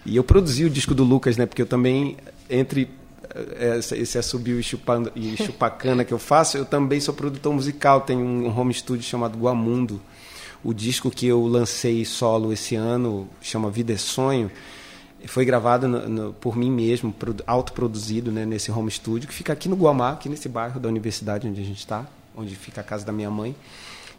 E 0.07 0.16
eu 0.16 0.24
produzi 0.24 0.64
o 0.64 0.70
disco 0.70 0.95
do 0.95 1.05
Lucas, 1.05 1.36
né? 1.36 1.47
Porque 1.47 1.62
eu 1.62 1.66
também, 1.66 2.16
entre 2.51 2.88
esse 3.92 4.18
assobio 4.18 4.58
e, 4.60 4.62
chupando, 4.62 5.10
e 5.16 5.36
chupacana 5.36 6.04
que 6.04 6.12
eu 6.12 6.18
faço, 6.18 6.56
eu 6.58 6.64
também 6.64 7.00
sou 7.00 7.14
produtor 7.14 7.52
musical. 7.54 8.00
Tenho 8.02 8.20
um 8.20 8.58
home 8.58 8.72
studio 8.74 9.02
chamado 9.02 9.38
Guamundo. 9.38 10.00
O 10.64 10.72
disco 10.72 11.10
que 11.10 11.26
eu 11.26 11.44
lancei 11.46 12.04
solo 12.04 12.52
esse 12.52 12.74
ano 12.76 13.28
chama 13.40 13.70
Vida 13.70 13.92
é 13.92 13.96
Sonho. 13.96 14.50
Foi 15.26 15.44
gravado 15.44 15.86
no- 15.88 16.08
no- 16.08 16.32
por 16.32 16.56
mim 16.56 16.70
mesmo, 16.70 17.12
produ- 17.12 17.44
autoproduzido 17.46 18.30
né, 18.32 18.44
nesse 18.44 18.70
home 18.70 18.90
studio, 18.90 19.28
que 19.28 19.34
fica 19.34 19.52
aqui 19.52 19.68
no 19.68 19.76
Guamá, 19.76 20.10
aqui 20.12 20.28
nesse 20.28 20.48
bairro 20.48 20.80
da 20.80 20.88
universidade 20.88 21.46
onde 21.46 21.60
a 21.60 21.64
gente 21.64 21.78
está, 21.78 22.04
onde 22.36 22.54
fica 22.56 22.80
a 22.80 22.84
casa 22.84 23.04
da 23.04 23.12
minha 23.12 23.30
mãe. 23.30 23.54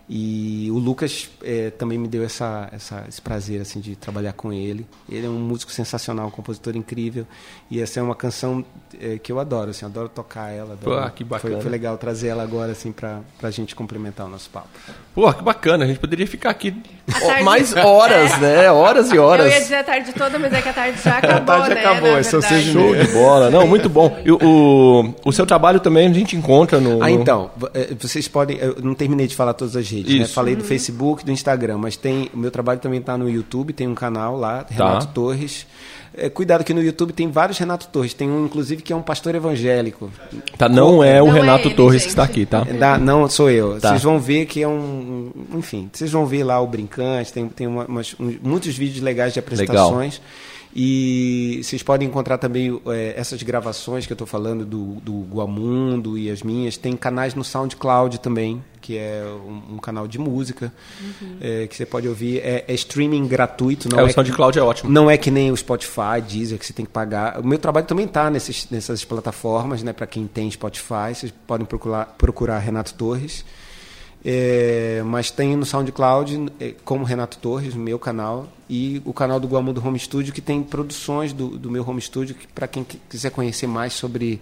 E 0.08 0.70
o 0.70 0.78
Lucas 0.78 1.30
é, 1.42 1.70
também 1.70 1.98
me 1.98 2.10
deu 2.10 2.24
essa, 2.24 2.68
essa, 2.74 3.06
esse 3.08 3.22
prazer 3.22 3.62
assim 3.62 3.80
de 3.80 3.96
trabalhar 3.96 4.34
com 4.34 4.52
ele. 4.52 4.86
Ele 5.10 5.26
é 5.26 5.30
um 5.30 5.40
músico 5.40 5.72
sensacional, 5.72 6.28
um 6.28 6.32
compositor 6.32 6.76
incrível. 6.76 7.26
E 7.72 7.80
essa 7.80 8.02
é 8.02 8.04
uma 8.04 8.16
canção 8.16 8.66
é, 9.00 9.18
que 9.18 9.32
eu 9.32 9.40
adoro, 9.40 9.72
assim, 9.72 9.86
adoro 9.86 10.10
tocar 10.10 10.50
ela. 10.52 10.74
Adoro. 10.74 11.04
Pô, 11.04 11.12
que 11.12 11.24
bacana. 11.24 11.54
Foi, 11.56 11.62
foi, 11.62 11.72
legal 11.72 11.98
trazer 11.98 12.28
ela 12.28 12.44
agora 12.44 12.74
assim 12.74 12.92
para 12.92 13.22
a 13.42 13.52
gente 13.52 13.76
complementar 13.76 14.26
o 14.26 14.30
nosso 14.30 14.50
papo. 14.50 14.68
Pô, 15.14 15.32
que 15.32 15.44
bacana. 15.44 15.86
A 15.86 15.88
gente 15.88 16.00
poderia 16.00 16.26
ficar 16.26 16.50
aqui 16.50 16.74
mais 17.44 17.74
horas, 17.78 18.34
é. 18.34 18.38
né? 18.40 18.72
Horas 18.72 19.12
e 19.12 19.18
horas. 19.18 19.46
Eu 19.46 19.52
ia 19.52 19.62
dizer 19.62 19.76
a 19.76 19.84
tarde 19.84 20.12
toda, 20.12 20.40
mas 20.40 20.52
é 20.52 20.62
que 20.62 20.70
a 20.70 20.74
tarde 20.74 21.00
já 21.02 21.18
acabou, 21.18 21.38
a 21.38 21.42
tarde 21.42 21.76
né? 21.76 21.82
acabou, 21.82 22.18
é 22.18 22.24
só 22.24 22.42
seja 22.42 22.72
Show 22.72 22.96
de 22.96 23.08
bola. 23.10 23.50
Não, 23.52 23.68
muito 23.68 23.90
bom. 23.90 24.04
E 24.24 24.32
o, 24.32 25.14
o, 25.26 25.32
seu 25.34 25.46
trabalho 25.46 25.80
também 25.80 26.08
a 26.08 26.14
gente 26.14 26.36
encontra 26.36 26.80
no... 26.80 27.04
Ah, 27.04 27.12
então. 27.12 27.52
Vocês 28.00 28.28
podem... 28.28 28.58
Eu 28.58 28.78
não 28.82 28.96
terminei 28.96 29.28
de 29.28 29.36
falar 29.36 29.54
todas 29.54 29.76
as 29.76 29.90
redes, 29.90 30.18
né? 30.18 30.26
Falei 30.26 30.56
do 30.56 30.64
Facebook, 30.64 31.26
do 31.26 31.32
Instagram, 31.32 31.78
mas 31.78 31.98
tem 31.98 32.30
o 32.34 32.38
meu 32.38 32.50
trabalho 32.50 32.80
também 32.80 33.00
está 33.00 33.18
no 33.18 33.30
YouTube, 33.30 33.74
tem 33.74 33.88
um 33.88 33.96
canal 33.96 34.38
lá, 34.38 34.66
Renato 34.70 35.08
tá. 35.08 35.14
Torres. 35.14 35.66
É, 36.16 36.30
cuidado 36.30 36.64
que 36.64 36.74
no 36.74 36.82
YouTube 36.82 37.12
tem 37.12 37.30
vários 37.30 37.58
Renato 37.58 37.88
Torres, 37.88 38.14
tem 38.14 38.30
um 38.30 38.46
inclusive 38.46 38.82
que 38.82 38.94
é 38.94 38.96
um 38.96 39.02
pastor 39.02 39.34
evangélico. 39.34 40.12
Tá, 40.58 40.70
não 40.70 41.04
é 41.04 41.22
o 41.22 41.28
não 41.28 41.34
Renato 41.34 41.64
é 41.64 41.68
ele, 41.68 41.76
Torres 41.76 42.02
gente. 42.02 42.04
que 42.04 42.10
está 42.10 42.24
aqui, 42.24 42.46
tá? 42.46 42.64
Da, 42.64 42.98
não, 42.98 43.28
sou 43.28 43.50
eu. 43.50 43.80
Tá. 43.80 43.90
Vocês 43.90 44.04
vão 44.04 44.20
ver 44.20 44.46
que 44.46 44.62
é 44.62 44.68
um, 44.68 45.32
enfim, 45.56 45.90
vocês 45.92 46.12
vão 46.12 46.26
ver 46.26 46.44
lá 46.44 46.60
o 46.62 46.68
brincante, 46.68 47.34
tem, 47.34 47.48
tem 47.48 47.68
uma, 47.68 47.86
umas, 47.86 48.16
um, 48.20 48.36
muitos 48.42 48.78
vídeos 48.78 49.02
legais 49.02 49.34
de 49.34 49.40
apresentações. 49.40 50.16
Legal. 50.16 50.30
E 50.76 51.62
vocês 51.64 51.84
podem 51.84 52.08
encontrar 52.08 52.40
também 52.40 52.82
é, 52.88 53.14
essas 53.16 53.44
gravações 53.44 54.08
que 54.08 54.12
eu 54.12 54.16
estou 54.16 54.26
falando 54.26 54.66
do, 54.66 54.96
do 55.02 55.22
Guamundo 55.32 56.18
e 56.18 56.32
as 56.32 56.42
minhas. 56.42 56.78
Tem 56.78 56.96
canais 56.98 57.36
no 57.36 57.44
SoundCloud 57.44 58.20
também, 58.20 58.64
que 58.82 58.98
é 58.98 59.24
um, 59.24 59.76
um 59.76 59.78
canal 59.78 60.08
de 60.08 60.18
música, 60.18 60.74
uhum. 61.00 61.38
é, 61.40 61.68
que 61.68 61.76
você 61.76 61.86
pode 61.86 62.08
ouvir. 62.08 62.40
É, 62.40 62.66
é 62.68 62.74
streaming 62.74 63.28
gratuito. 63.28 63.88
Não 63.88 64.00
é, 64.00 64.02
é 64.02 64.06
o 64.06 64.14
SoundCloud 64.14 64.54
que, 64.54 64.60
é 64.60 64.64
ótimo. 64.64 64.90
Não 64.90 65.12
é 65.12 65.16
que 65.16 65.30
nem 65.30 65.52
o 65.52 65.58
Spotify, 65.58 66.22
Deezer, 66.28 66.58
que 66.58 66.66
você 66.66 66.74
tem 66.74 66.86
que 66.86 66.92
pagar. 66.92 67.40
O 67.40 67.46
meu 67.46 67.60
trabalho 67.60 67.86
também 67.86 68.06
está 68.06 68.32
nessas 68.32 69.06
plataformas, 69.06 69.84
né? 69.84 69.94
Para 69.94 70.08
quem 70.08 70.26
tem 70.26 70.50
Spotify, 70.50 71.14
vocês 71.14 71.32
podem 71.46 71.68
procurar, 71.68 72.16
procurar 72.18 72.58
Renato 72.58 72.96
Torres. 72.96 73.46
É, 74.26 75.04
mas 75.06 75.30
tem 75.30 75.56
no 75.56 75.66
SoundCloud, 75.66 76.52
é, 76.60 76.74
como 76.86 77.04
Renato 77.04 77.38
Torres, 77.38 77.76
meu 77.76 78.00
canal, 78.00 78.48
e 78.70 79.02
o 79.04 79.12
canal 79.12 79.40
do 79.40 79.48
Guamu 79.48 79.74
do 79.74 79.86
Home 79.86 80.00
Studio, 80.00 80.34
que 80.34 80.42
tem 80.42 80.64
produções 80.64 81.34
do, 81.34 81.50
do 81.50 81.70
meu 81.70 81.88
home 81.88 82.02
studio, 82.02 82.36
para 82.56 82.68
quem 82.68 82.86
quiser 83.10 83.32
conhecer 83.32 83.68
mais 83.68 83.94
sobre 83.94 84.40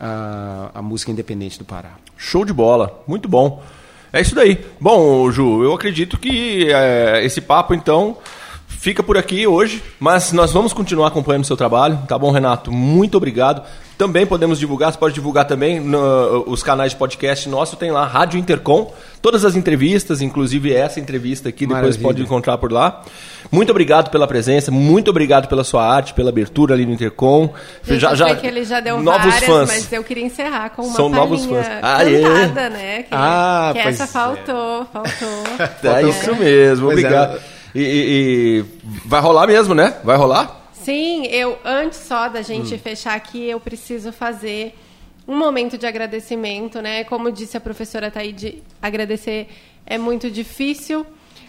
a, 0.00 0.70
a 0.74 0.82
música 0.82 1.12
independente 1.12 1.58
do 1.58 1.64
Pará. 1.64 1.92
Show 2.16 2.44
de 2.44 2.52
bola, 2.52 3.02
muito 3.06 3.28
bom. 3.28 3.62
É 4.12 4.20
isso 4.20 4.34
daí. 4.34 4.58
Bom, 4.80 5.30
Ju, 5.30 5.62
eu 5.62 5.72
acredito 5.72 6.18
que 6.18 6.68
é, 6.72 7.24
esse 7.24 7.40
papo, 7.40 7.72
então, 7.72 8.18
fica 8.66 9.02
por 9.02 9.16
aqui 9.16 9.46
hoje, 9.46 9.80
mas 10.00 10.32
nós 10.32 10.50
vamos 10.50 10.72
continuar 10.72 11.08
acompanhando 11.08 11.44
o 11.44 11.46
seu 11.46 11.56
trabalho, 11.56 12.00
tá 12.08 12.18
bom, 12.18 12.32
Renato? 12.32 12.72
Muito 12.72 13.16
obrigado. 13.16 13.62
Também 14.00 14.24
podemos 14.24 14.58
divulgar, 14.58 14.90
você 14.90 14.98
pode 14.98 15.12
divulgar 15.12 15.44
também 15.44 15.78
no, 15.78 16.44
os 16.46 16.62
canais 16.62 16.92
de 16.92 16.96
podcast 16.96 17.46
nosso, 17.50 17.76
tem 17.76 17.90
lá 17.90 18.06
Rádio 18.06 18.40
Intercom, 18.40 18.94
todas 19.20 19.44
as 19.44 19.54
entrevistas, 19.54 20.22
inclusive 20.22 20.72
essa 20.72 20.98
entrevista 20.98 21.50
aqui, 21.50 21.66
depois 21.66 21.82
Maravilha. 21.82 22.02
pode 22.02 22.22
encontrar 22.22 22.56
por 22.56 22.72
lá. 22.72 23.02
Muito 23.52 23.68
obrigado 23.68 24.08
pela 24.08 24.26
presença, 24.26 24.70
muito 24.70 25.10
obrigado 25.10 25.48
pela 25.48 25.62
sua 25.62 25.86
arte, 25.86 26.14
pela 26.14 26.30
abertura 26.30 26.72
ali 26.72 26.86
no 26.86 26.94
Intercom. 26.94 27.52
Gente, 27.84 28.00
já, 28.00 28.14
já, 28.14 28.34
que 28.36 28.46
ele 28.46 28.64
já 28.64 28.80
deu 28.80 29.02
novos 29.02 29.34
várias, 29.34 29.44
fãs. 29.44 29.68
mas 29.68 29.92
eu 29.92 30.02
queria 30.02 30.24
encerrar 30.24 30.70
com 30.70 30.80
uma 30.80 30.96
São 30.96 31.10
novos 31.10 31.44
fãs. 31.44 31.66
Ah, 31.82 31.98
cantada, 32.02 32.70
né? 32.70 33.02
Que, 33.02 33.08
ah, 33.12 33.70
que 33.74 33.80
essa 33.80 34.04
é. 34.04 34.06
faltou, 34.06 34.86
faltou. 34.90 35.44
É 36.00 36.08
isso 36.08 36.34
mesmo, 36.36 36.86
pois 36.86 36.96
é. 36.96 37.06
obrigado. 37.06 37.36
É. 37.36 37.40
E, 37.74 37.82
e, 37.82 37.84
e 38.60 38.64
vai 39.04 39.20
rolar 39.20 39.46
mesmo, 39.46 39.74
né? 39.74 39.96
Vai 40.02 40.16
rolar? 40.16 40.59
Sim, 40.84 41.26
eu 41.26 41.58
antes 41.64 41.98
só 42.00 42.28
da 42.28 42.42
gente 42.42 42.74
hum. 42.74 42.78
fechar 42.78 43.14
aqui, 43.14 43.48
eu 43.48 43.60
preciso 43.60 44.12
fazer 44.12 44.74
um 45.26 45.36
momento 45.36 45.78
de 45.78 45.86
agradecimento, 45.86 46.80
né? 46.80 47.04
Como 47.04 47.30
disse 47.30 47.56
a 47.56 47.60
professora 47.60 48.10
Taide, 48.10 48.62
agradecer 48.82 49.48
é 49.86 49.98
muito 49.98 50.30
difícil, 50.30 51.06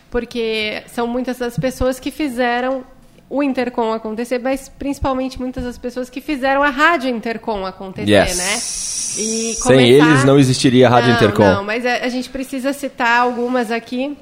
porque 0.10 0.84
são 0.88 1.08
muitas 1.08 1.38
das 1.38 1.58
pessoas 1.58 2.00
que 2.00 2.12
fizeram 2.12 2.84
o 3.30 3.42
Intercom 3.42 3.94
acontecer, 3.94 4.40
mas 4.40 4.68
principalmente 4.68 5.40
muitas 5.40 5.64
das 5.64 5.78
pessoas 5.78 6.10
que 6.10 6.20
fizeram 6.20 6.62
a 6.62 6.70
Rádio 6.70 7.10
Intercom 7.10 7.66
acontecer, 7.66 8.12
yes. 8.12 8.38
né? 8.38 9.24
E 9.24 9.56
começar... 9.62 9.68
Sem 9.68 9.90
eles 9.90 10.24
não 10.26 10.38
existiria 10.38 10.88
a 10.88 10.90
Rádio 10.90 11.10
não, 11.10 11.16
Intercom. 11.16 11.44
Não, 11.44 11.64
mas 11.64 11.86
a, 11.86 11.98
a 11.98 12.10
gente 12.10 12.30
precisa 12.30 12.74
citar 12.74 13.22
algumas 13.22 13.72
aqui 13.72 14.18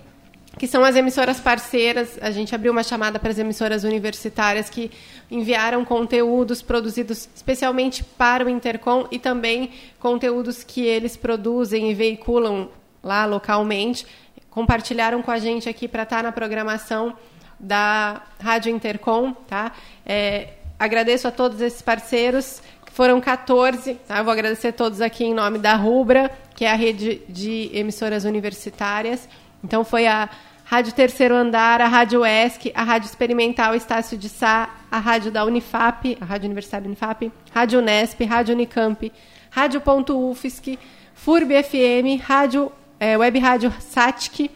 que 0.60 0.68
são 0.68 0.84
as 0.84 0.98
emissoras 0.98 1.40
parceiras. 1.40 2.20
A 2.22 2.32
gente 2.32 2.54
abriu 2.54 2.74
uma 2.74 2.84
chamada 2.84 3.18
para 3.18 3.32
as 3.32 3.40
emissoras 3.40 3.86
universitárias 3.86 4.70
que 4.70 4.92
enviaram 5.32 5.86
conteúdos 5.86 6.62
produzidos 6.62 7.30
especialmente 7.34 8.04
para 8.04 8.46
o 8.46 8.50
Intercom 8.50 9.08
e 9.10 9.18
também 9.18 9.72
conteúdos 10.00 10.62
que 10.62 10.82
eles 10.82 11.16
produzem 11.16 11.90
e 11.90 11.94
veiculam 11.94 12.70
lá 13.02 13.26
localmente. 13.26 14.06
Compartilharam 14.50 15.22
com 15.22 15.32
a 15.32 15.40
gente 15.40 15.70
aqui 15.70 15.88
para 15.88 16.04
estar 16.04 16.24
na 16.24 16.32
programação 16.32 17.16
da 17.58 18.22
Rádio 18.38 18.76
Intercom. 18.76 19.32
Tá? 19.48 19.72
É, 20.06 20.50
agradeço 20.78 21.26
a 21.26 21.32
todos 21.32 21.62
esses 21.62 21.82
parceiros. 21.82 22.62
Foram 22.92 23.22
14, 23.22 23.94
tá? 24.06 24.18
Eu 24.18 24.26
vou 24.26 24.34
agradecer 24.34 24.74
todos 24.74 25.00
aqui 25.00 25.24
em 25.24 25.34
nome 25.34 25.58
da 25.58 25.76
Rubra, 25.76 26.30
que 26.54 26.66
é 26.66 26.72
a 26.72 26.76
rede 26.76 27.22
de 27.30 27.72
emissoras 27.74 28.26
universitárias. 28.26 29.30
Então 29.64 29.86
foi 29.86 30.06
a 30.06 30.30
Rádio 30.70 30.94
Terceiro 30.94 31.34
Andar, 31.34 31.82
a 31.82 31.88
Rádio 31.88 32.24
ESC, 32.24 32.72
a 32.76 32.84
Rádio 32.84 33.08
Experimental 33.08 33.74
Estácio 33.74 34.16
de 34.16 34.30
Sá, 34.30 34.70
a 34.92 35.00
Rádio 35.00 35.32
da 35.32 35.44
Unifap, 35.44 36.16
a 36.22 36.24
Rádio 36.24 36.46
Universitária 36.46 36.86
Unifap, 36.86 37.32
Rádio 37.52 37.80
Unesp, 37.80 38.22
Rádio 38.24 38.54
Unicamp, 38.54 39.12
Rádio 39.50 39.82
Ponto 39.82 40.30
UFSC, 40.30 40.78
FURB 41.16 41.64
FM, 41.64 42.22
Rádio, 42.24 42.72
é, 43.00 43.18
Web 43.18 43.40
Rádio 43.40 43.74
SATIC, 43.80 44.52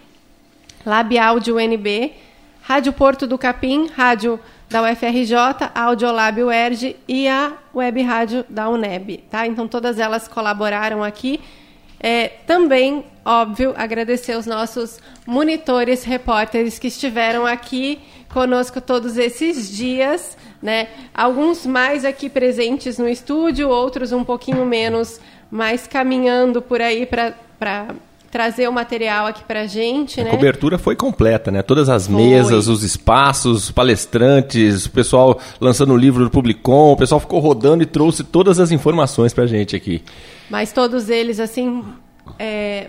Lab 0.85 1.17
Áudio 1.17 1.57
UNB, 1.57 2.13
Rádio 2.61 2.93
Porto 2.93 3.25
do 3.25 3.35
Capim, 3.35 3.87
Rádio 3.87 4.39
da 4.69 4.83
UFRJ, 4.83 5.33
Audiolab 5.73 6.43
UERJ 6.43 6.95
e 7.07 7.27
a 7.27 7.53
Web 7.73 8.03
Rádio 8.03 8.45
da 8.47 8.69
UNEB. 8.69 9.23
Tá? 9.31 9.47
Então, 9.47 9.67
todas 9.67 9.97
elas 9.97 10.27
colaboraram 10.27 11.03
aqui. 11.03 11.41
É, 12.05 12.27
também, 12.45 13.05
óbvio, 13.23 13.73
agradecer 13.77 14.35
os 14.35 14.45
nossos 14.45 14.99
monitores, 15.25 16.03
repórteres 16.03 16.77
que 16.77 16.87
estiveram 16.87 17.45
aqui 17.45 18.01
conosco 18.33 18.81
todos 18.81 19.17
esses 19.17 19.71
dias, 19.71 20.37
né? 20.61 20.89
Alguns 21.13 21.65
mais 21.65 22.03
aqui 22.03 22.27
presentes 22.27 22.97
no 22.97 23.07
estúdio, 23.07 23.69
outros 23.69 24.11
um 24.11 24.23
pouquinho 24.23 24.65
menos, 24.65 25.21
mais 25.49 25.87
caminhando 25.87 26.61
por 26.61 26.81
aí 26.81 27.05
para 27.05 27.95
trazer 28.33 28.67
o 28.67 28.73
material 28.73 29.27
aqui 29.27 29.43
para 29.43 29.61
a 29.61 29.67
gente, 29.67 30.19
a 30.19 30.23
né? 30.23 30.31
Cobertura 30.31 30.79
foi 30.79 30.95
completa, 30.95 31.51
né? 31.51 31.61
Todas 31.61 31.87
as 31.87 32.07
foi. 32.07 32.15
mesas, 32.15 32.67
os 32.67 32.81
espaços, 32.81 33.69
palestrantes, 33.69 34.87
o 34.87 34.89
pessoal 34.89 35.39
lançando 35.61 35.93
o 35.93 35.95
livro 35.95 36.23
do 36.23 36.31
Publicom, 36.31 36.93
o 36.93 36.97
pessoal 36.97 37.21
ficou 37.21 37.39
rodando 37.39 37.83
e 37.83 37.85
trouxe 37.85 38.23
todas 38.23 38.59
as 38.59 38.71
informações 38.71 39.35
para 39.35 39.43
a 39.43 39.47
gente 39.47 39.75
aqui. 39.75 40.01
Mas 40.49 40.71
todos 40.71 41.11
eles, 41.11 41.39
assim, 41.39 41.83
é, 42.39 42.87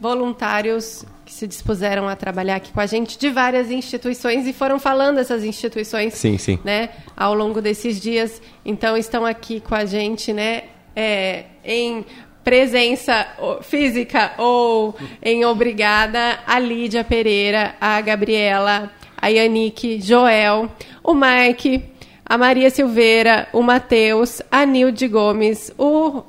voluntários 0.00 1.04
que 1.24 1.32
se 1.32 1.48
dispuseram 1.48 2.08
a 2.08 2.14
trabalhar 2.14 2.54
aqui 2.54 2.72
com 2.72 2.80
a 2.80 2.86
gente 2.86 3.18
de 3.18 3.30
várias 3.30 3.72
instituições 3.72 4.46
e 4.46 4.52
foram 4.52 4.78
falando 4.78 5.18
essas 5.18 5.42
instituições, 5.42 6.14
sim, 6.14 6.38
sim. 6.38 6.56
né, 6.62 6.90
ao 7.16 7.34
longo 7.34 7.60
desses 7.60 8.00
dias. 8.00 8.40
Então 8.64 8.96
estão 8.96 9.26
aqui 9.26 9.58
com 9.58 9.74
a 9.74 9.84
gente, 9.84 10.32
né, 10.32 10.64
é, 10.94 11.46
em 11.64 12.06
presença 12.44 13.26
física 13.62 14.32
ou 14.36 14.94
em 15.22 15.44
obrigada 15.44 16.38
a 16.46 16.58
Lídia 16.58 17.02
Pereira, 17.02 17.74
a 17.80 18.00
Gabriela, 18.00 18.90
a 19.20 19.28
Yannick, 19.28 20.00
Joel, 20.00 20.70
o 21.02 21.14
Mike, 21.14 21.82
a 22.24 22.36
Maria 22.36 22.68
Silveira, 22.70 23.48
o 23.52 23.62
Matheus, 23.62 24.42
a 24.50 24.66
Nilde 24.66 25.08
Gomes, 25.08 25.72
o 25.78 26.22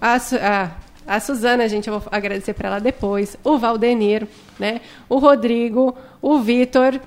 a, 0.00 0.16
a, 0.16 0.70
a 1.06 1.20
Suzana, 1.20 1.68
gente, 1.68 1.88
eu 1.88 1.98
vou 1.98 2.08
agradecer 2.10 2.54
para 2.54 2.68
ela 2.68 2.80
depois. 2.80 3.36
O 3.44 3.58
Valdenir, 3.58 4.26
né? 4.58 4.80
O 5.08 5.18
Rodrigo, 5.18 5.96
o 6.20 6.38
Vitor. 6.38 7.00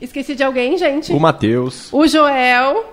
Esqueci 0.00 0.34
de 0.34 0.42
alguém, 0.42 0.76
gente? 0.76 1.12
O 1.12 1.20
Matheus. 1.20 1.92
O 1.92 2.06
Joel. 2.06 2.92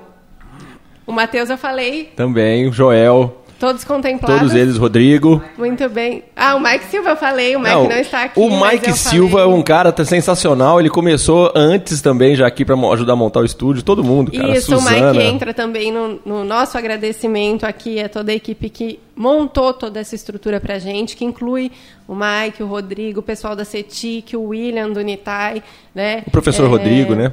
O 1.06 1.12
Matheus 1.12 1.50
eu 1.50 1.58
falei. 1.58 2.12
Também, 2.16 2.68
o 2.68 2.72
Joel. 2.72 3.43
Todos 3.64 3.86
contemplados. 3.86 4.40
Todos 4.42 4.56
eles, 4.56 4.76
Rodrigo. 4.76 5.42
Muito 5.58 5.88
bem. 5.88 6.26
Ah, 6.36 6.54
o 6.56 6.60
Mike 6.60 6.84
Silva 6.84 7.12
eu 7.12 7.16
falei, 7.16 7.56
o 7.56 7.60
Mike 7.62 7.72
não, 7.74 7.92
está 7.92 8.24
aqui. 8.24 8.38
O 8.38 8.50
Mike 8.50 8.92
Silva 8.92 9.40
é 9.40 9.46
um 9.46 9.62
cara 9.62 9.90
tá 9.90 10.04
sensacional. 10.04 10.82
Ele 10.82 10.90
começou 10.90 11.50
antes 11.56 12.02
também 12.02 12.36
já 12.36 12.46
aqui 12.46 12.66
para 12.66 12.76
ajudar 12.76 13.14
a 13.14 13.16
montar 13.16 13.40
o 13.40 13.46
estúdio. 13.46 13.82
Todo 13.82 14.04
mundo, 14.04 14.34
cara. 14.34 14.50
Isso, 14.50 14.78
Suzana. 14.78 15.12
o 15.12 15.14
Mike 15.14 15.26
entra 15.26 15.54
também 15.54 15.94
no, 15.94 16.20
no, 16.26 16.44
nosso 16.44 16.78
agradecimento 16.78 17.64
aqui 17.66 18.02
a 18.02 18.10
toda 18.10 18.34
a 18.34 18.36
equipe 18.36 18.70
que 18.70 19.00
montou 19.16 19.74
toda 19.74 19.98
essa 19.98 20.14
estrutura 20.14 20.60
pra 20.60 20.78
gente, 20.78 21.16
que 21.16 21.24
inclui 21.24 21.72
o 22.06 22.14
Mike, 22.14 22.62
o 22.62 22.68
Rodrigo, 22.68 23.22
o 23.22 23.24
pessoal 23.24 23.56
da 23.56 23.64
CETIC, 23.64 24.36
o 24.36 24.48
William 24.48 24.90
do 24.90 25.00
Nitai, 25.00 25.64
né? 25.96 26.24
O 26.28 26.32
professor 26.32 26.66
é... 26.66 26.68
Rodrigo, 26.68 27.16
né? 27.16 27.32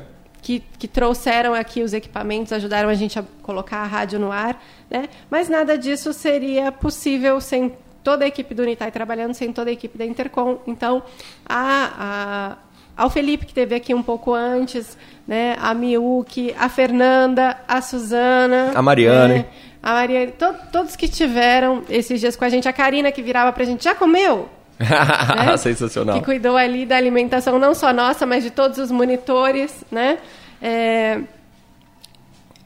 Que, 0.51 0.62
que, 0.80 0.88
trouxeram 0.88 1.55
aqui 1.55 1.80
os 1.80 1.92
equipamentos, 1.92 2.53
ajudaram 2.53 2.88
a 2.88 2.94
gente 2.94 3.16
a 3.16 3.24
colocar 3.40 3.78
a 3.78 3.86
rádio 3.86 4.18
no 4.18 4.32
ar, 4.32 4.61
né? 4.90 5.09
Mas 5.30 5.48
nada 5.48 5.78
disso 5.78 6.12
seria 6.12 6.72
possível 6.72 7.40
sem 7.40 7.72
toda 8.03 8.24
a 8.24 8.28
equipe 8.28 8.53
do 8.53 8.62
Unitai 8.62 8.90
trabalhando, 8.90 9.32
sem 9.34 9.53
toda 9.53 9.70
a 9.70 9.72
equipe 9.72 9.96
da 9.96 10.05
Intercom. 10.05 10.59
Então, 10.66 11.05
a, 11.48 12.57
a, 12.96 13.03
ao 13.03 13.09
Felipe, 13.09 13.44
que 13.44 13.53
esteve 13.53 13.76
aqui 13.76 13.94
um 13.94 14.03
pouco 14.03 14.34
antes, 14.34 14.98
né? 15.24 15.57
a 15.61 15.72
Miuki, 15.72 16.53
a 16.59 16.68
Fernanda, 16.68 17.57
a 17.68 17.80
Suzana. 17.80 18.72
A 18.74 18.82
Mariane. 18.82 19.34
Né? 19.34 19.46
A 19.80 19.92
Mariane, 19.92 20.32
to, 20.32 20.53
todos 20.72 20.96
que 20.96 21.07
tiveram 21.07 21.84
esses 21.88 22.18
dias 22.18 22.34
com 22.34 22.44
a 22.44 22.48
gente. 22.48 22.68
A 22.68 22.72
Karina, 22.72 23.12
que 23.12 23.22
virava 23.22 23.53
para 23.53 23.62
a 23.62 23.66
gente, 23.66 23.84
já 23.84 23.94
comeu? 23.94 24.48
né? 24.80 25.57
Sensacional. 25.59 26.18
Que 26.18 26.24
cuidou 26.24 26.57
ali 26.57 26.86
da 26.86 26.96
alimentação 26.96 27.57
não 27.59 27.72
só 27.72 27.92
nossa, 27.92 28.26
mas 28.26 28.42
de 28.42 28.51
todos 28.51 28.78
os 28.78 28.90
monitores, 28.90 29.84
né? 29.92 30.18
É... 30.61 31.20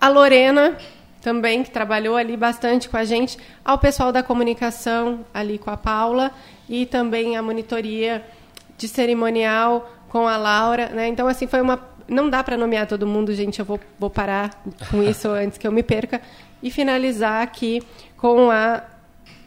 A 0.00 0.08
Lorena 0.08 0.76
também, 1.20 1.62
que 1.62 1.70
trabalhou 1.70 2.16
ali 2.16 2.36
bastante 2.36 2.88
com 2.88 2.98
a 2.98 3.04
gente, 3.04 3.38
ao 3.64 3.78
pessoal 3.78 4.12
da 4.12 4.22
comunicação 4.22 5.24
ali 5.32 5.56
com 5.56 5.70
a 5.70 5.76
Paula 5.76 6.30
e 6.68 6.84
também 6.84 7.36
a 7.36 7.42
monitoria 7.42 8.22
de 8.76 8.86
cerimonial 8.86 9.90
com 10.10 10.28
a 10.28 10.36
Laura, 10.36 10.90
né? 10.90 11.08
Então 11.08 11.26
assim 11.26 11.46
foi 11.46 11.62
uma 11.62 11.94
não 12.06 12.28
dá 12.28 12.44
para 12.44 12.56
nomear 12.56 12.86
todo 12.86 13.06
mundo, 13.06 13.34
gente, 13.34 13.58
eu 13.58 13.64
vou, 13.64 13.80
vou 13.98 14.10
parar 14.10 14.62
com 14.90 15.02
isso 15.08 15.28
antes 15.28 15.56
que 15.56 15.66
eu 15.66 15.72
me 15.72 15.82
perca 15.82 16.20
e 16.62 16.70
finalizar 16.70 17.42
aqui 17.42 17.82
com 18.16 18.50
a 18.50 18.82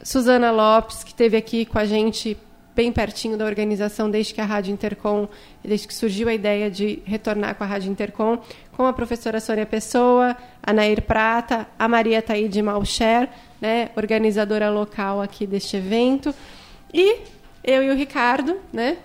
Suzana 0.03 0.51
Lopes, 0.51 1.03
que 1.03 1.11
esteve 1.11 1.37
aqui 1.37 1.65
com 1.65 1.77
a 1.77 1.85
gente 1.85 2.37
bem 2.77 2.91
pertinho 2.91 3.35
da 3.35 3.43
organização 3.43 4.07
desde 4.07 4.35
que 4.35 4.39
a 4.39 4.45
Rádio 4.45 4.71
Intercom, 4.71 5.27
desde 5.63 5.87
que 5.87 5.95
surgiu 5.95 6.29
a 6.29 6.33
ideia 6.33 6.69
de 6.69 7.01
retornar 7.05 7.55
com 7.55 7.63
a 7.63 7.67
Rádio 7.67 7.91
Intercom, 7.91 8.37
com 8.71 8.85
a 8.85 8.93
professora 8.93 9.39
Sônia 9.39 9.65
Pessoa, 9.65 10.37
a 10.61 10.71
Nair 10.71 11.01
Prata, 11.01 11.65
a 11.79 11.87
Maria 11.87 12.21
Taíde 12.21 12.61
Malcher, 12.61 13.29
né, 13.59 13.89
organizadora 13.95 14.69
local 14.69 15.19
aqui 15.19 15.47
deste 15.47 15.75
evento, 15.75 16.31
e 16.93 17.17
eu 17.63 17.81
e 17.81 17.89
o 17.89 17.95
Ricardo, 17.95 18.55
né, 18.71 18.97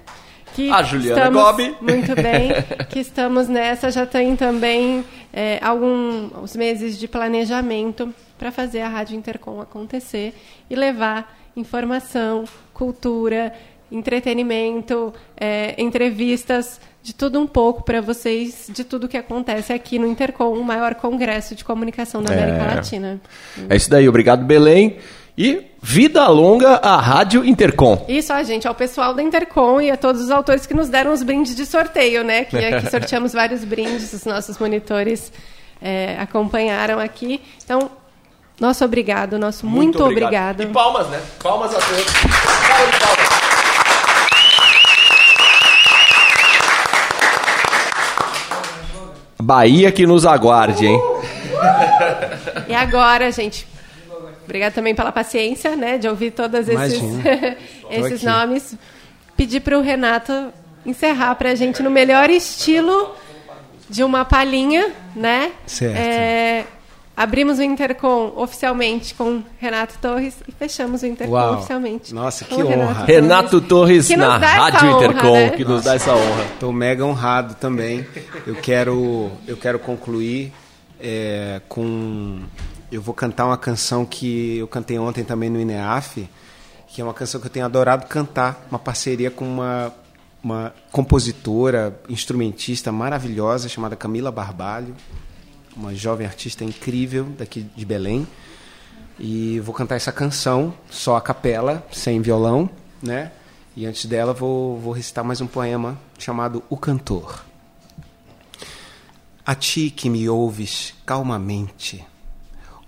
que 0.55 0.71
a 0.71 0.83
Juliana 0.83 1.21
estamos, 1.21 1.43
Gobi. 1.43 1.77
Muito 1.81 2.15
bem, 2.15 2.51
que 2.91 2.99
estamos 2.99 3.49
nessa, 3.49 3.91
já 3.91 4.05
tem 4.05 4.37
também 4.37 5.03
é, 5.33 5.59
alguns 5.63 6.55
meses 6.55 6.99
de 6.99 7.09
planejamento 7.09 8.15
para 8.39 8.53
fazer 8.53 8.83
a 8.83 8.89
Rádio 8.89 9.17
Intercom 9.17 9.63
acontecer 9.63 10.35
e 10.69 10.75
levar 10.75 11.42
informação, 11.57 12.45
cultura, 12.73 13.53
entretenimento, 13.91 15.13
é, 15.37 15.75
entrevistas, 15.79 16.81
de 17.03 17.15
tudo 17.15 17.41
um 17.41 17.47
pouco 17.47 17.83
para 17.83 18.01
vocês, 18.01 18.69
de 18.73 18.85
tudo 18.85 19.09
que 19.09 19.17
acontece 19.17 19.73
aqui 19.73 19.99
no 19.99 20.07
Intercom, 20.07 20.55
o 20.55 20.65
maior 20.65 20.95
congresso 20.95 21.55
de 21.55 21.65
comunicação 21.65 22.23
da 22.23 22.33
América 22.33 22.63
é. 22.63 22.75
Latina. 22.75 23.21
É 23.69 23.77
isso 23.77 23.91
daí, 23.91 24.09
obrigado 24.09 24.45
Belém. 24.45 24.99
E 25.37 25.67
vida 25.83 26.29
longa 26.29 26.77
à 26.77 27.01
Rádio 27.01 27.45
Intercom. 27.45 28.05
Isso, 28.07 28.33
a 28.33 28.43
gente, 28.43 28.69
ao 28.69 28.75
pessoal 28.75 29.15
da 29.15 29.23
Intercom 29.23 29.81
e 29.81 29.91
a 29.91 29.97
todos 29.97 30.21
os 30.21 30.31
autores 30.31 30.67
que 30.67 30.75
nos 30.75 30.91
deram 30.91 31.11
os 31.13 31.23
brindes 31.23 31.57
de 31.57 31.65
sorteio, 31.65 32.23
né? 32.23 32.45
Que 32.45 32.59
aqui 32.59 32.89
sorteamos 32.91 33.33
vários 33.33 33.65
brindes, 33.65 34.13
os 34.13 34.25
nossos 34.27 34.59
monitores 34.59 35.33
é, 35.81 36.17
acompanharam 36.21 36.99
aqui. 36.99 37.41
Então, 37.65 37.91
nosso 38.63 38.85
obrigado, 38.85 39.41
nosso 39.41 39.67
muito, 39.67 39.99
muito 39.99 40.05
obrigado. 40.05 40.61
obrigado. 40.61 40.71
E 40.71 40.73
palmas, 40.73 41.09
né? 41.09 41.21
Palmas 41.43 41.75
a 41.75 41.81
todos. 41.81 42.05
Palmas, 42.05 42.99
palmas. 43.01 43.43
Bahia 49.43 49.91
que 49.91 50.07
nos 50.07 50.25
aguarde, 50.25 50.87
hein? 50.87 51.01
E 52.69 52.75
agora, 52.75 53.31
gente, 53.33 53.67
obrigado 54.45 54.73
também 54.73 54.95
pela 54.95 55.11
paciência, 55.13 55.77
né, 55.77 55.99
de 55.99 56.09
ouvir 56.09 56.31
todos 56.31 56.69
esses, 56.69 57.03
esses 57.91 58.23
nomes. 58.23 58.77
Pedir 59.37 59.61
para 59.61 59.77
o 59.77 59.83
Renato 59.83 60.53
encerrar 60.87 61.35
para 61.35 61.51
a 61.51 61.55
gente 61.55 61.83
no 61.83 61.91
melhor 61.91 62.31
estilo 62.31 63.15
de 63.91 64.03
uma 64.05 64.25
palhinha, 64.25 64.93
né? 65.15 65.53
Certo. 65.67 65.97
É, 65.97 66.65
Abrimos 67.15 67.59
o 67.59 67.63
Intercom 67.63 68.33
oficialmente 68.37 69.15
com 69.15 69.43
Renato 69.59 69.99
Torres 70.01 70.37
e 70.49 70.53
fechamos 70.53 71.03
o 71.03 71.07
Intercom 71.07 71.35
Uau. 71.35 71.55
oficialmente. 71.57 72.15
Nossa, 72.15 72.45
que 72.45 72.55
honra. 72.55 73.05
Renato, 73.05 73.05
Renato 73.05 73.61
Torres, 73.61 74.09
na 74.09 74.39
Rádio 74.39 74.89
honra, 74.89 75.05
Intercom, 75.05 75.33
né? 75.35 75.51
que 75.51 75.65
nos 75.65 75.85
dá 75.85 75.95
essa 75.95 76.13
honra. 76.15 76.45
Estou 76.55 76.73
mega 76.73 77.05
honrado 77.05 77.55
também. 77.57 78.07
Eu 78.47 78.55
quero, 78.55 79.31
eu 79.47 79.59
quero 79.59 79.79
concluir 79.79 80.55
é, 80.99 81.61
com. 81.69 82.41
Eu 82.91 83.03
vou 83.03 83.15
cantar 83.15 83.45
uma 83.47 83.59
canção 83.59 84.07
que 84.07 84.59
eu 84.59 84.69
cantei 84.69 84.99
ontem 84.99 85.23
também 85.23 85.51
no 85.51 85.61
INEAF, 85.61 86.29
que 86.89 87.01
é 87.01 87.05
uma 87.05 87.15
canção 87.15 87.41
que 87.41 87.47
eu 87.47 87.51
tenho 87.51 87.67
adorado 87.67 88.07
cantar, 88.07 88.67
uma 88.71 88.79
parceria 88.79 89.31
com 89.31 89.45
uma, 89.47 89.93
uma 90.43 90.75
compositora, 90.91 91.95
instrumentista 92.09 92.91
maravilhosa 92.91 93.69
chamada 93.69 93.97
Camila 93.97 94.31
Barbalho 94.31 94.95
uma 95.77 95.95
jovem 95.95 96.27
artista 96.27 96.65
incrível 96.65 97.25
daqui 97.39 97.63
de 97.75 97.85
Belém. 97.85 98.27
E 99.19 99.61
vou 99.61 99.75
cantar 99.75 99.97
essa 99.97 100.13
canção 100.13 100.75
só 100.91 101.17
a 101.17 101.21
capela, 101.21 101.87
sem 101.93 102.21
violão, 102.21 102.69
né? 103.03 103.33
E 103.75 103.87
antes 103.87 104.05
dela 104.05 104.33
vou, 104.33 104.79
vou 104.79 104.93
recitar 104.93 105.25
mais 105.25 105.41
um 105.41 105.47
poema 105.47 105.99
chamado 106.19 106.63
O 106.69 106.77
Cantor. 106.77 107.45
A 109.45 109.55
ti 109.55 109.91
que 109.91 110.09
me 110.11 110.29
ouves 110.29 110.95
calmamente, 111.07 112.05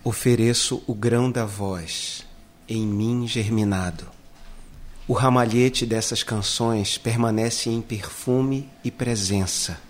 ofereço 0.04 0.82
o 0.86 0.94
grão 0.94 1.30
da 1.30 1.44
voz, 1.44 2.24
em 2.68 2.86
mim 2.86 3.26
germinado. 3.26 4.06
O 5.08 5.14
ramalhete 5.14 5.84
dessas 5.84 6.22
canções 6.22 6.96
permanece 6.96 7.70
em 7.70 7.82
perfume 7.82 8.70
e 8.84 8.90
presença. 8.90 9.80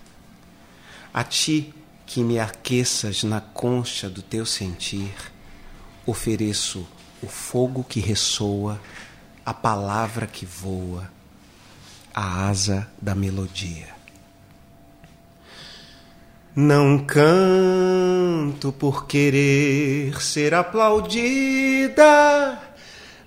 A 1.13 1.23
ti 1.23 1.73
que 2.05 2.23
me 2.23 2.39
aqueças 2.39 3.23
na 3.23 3.41
concha 3.41 4.09
do 4.09 4.21
teu 4.21 4.45
sentir, 4.45 5.13
ofereço 6.05 6.87
o 7.21 7.27
fogo 7.27 7.83
que 7.83 7.99
ressoa, 7.99 8.79
a 9.45 9.53
palavra 9.53 10.27
que 10.27 10.45
voa, 10.45 11.09
a 12.13 12.47
asa 12.47 12.87
da 13.01 13.15
melodia. 13.15 13.95
Não 16.55 16.99
canto 16.99 18.71
por 18.71 19.07
querer 19.07 20.21
ser 20.21 20.53
aplaudida, 20.53 22.05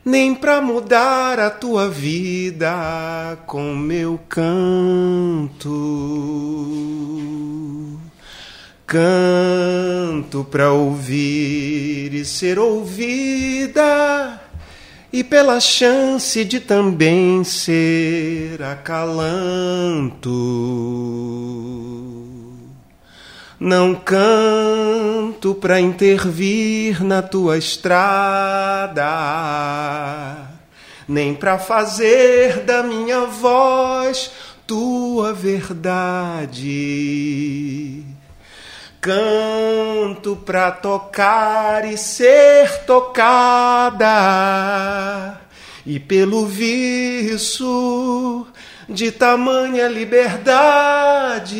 nem 0.02 0.34
para 0.34 0.62
mudar 0.62 1.38
a 1.38 1.50
tua 1.50 1.90
vida 1.90 3.36
com 3.46 3.76
meu 3.76 4.18
canto. 4.28 5.68
Canto 8.88 10.44
para 10.44 10.72
ouvir 10.72 12.14
e 12.14 12.24
ser 12.24 12.58
ouvida, 12.58 14.40
e 15.12 15.22
pela 15.22 15.60
chance 15.60 16.42
de 16.42 16.58
também 16.58 17.44
ser 17.44 18.62
acalanto. 18.62 20.30
Não 23.60 23.94
canto 23.94 25.54
para 25.56 25.78
intervir 25.78 27.04
na 27.04 27.20
tua 27.20 27.58
estrada, 27.58 29.04
nem 31.06 31.34
para 31.34 31.58
fazer 31.58 32.60
da 32.60 32.82
minha 32.82 33.26
voz 33.26 34.30
tua 34.66 35.34
verdade 35.34 36.78
Canto 39.00 40.34
pra 40.44 40.72
tocar 40.72 41.84
e 41.84 41.96
ser 41.96 42.84
tocada, 42.84 44.10
e 45.86 46.00
pelo 46.00 46.46
viço 46.46 48.44
de 48.88 49.12
tamanha 49.12 49.86
liberdade. 49.86 51.58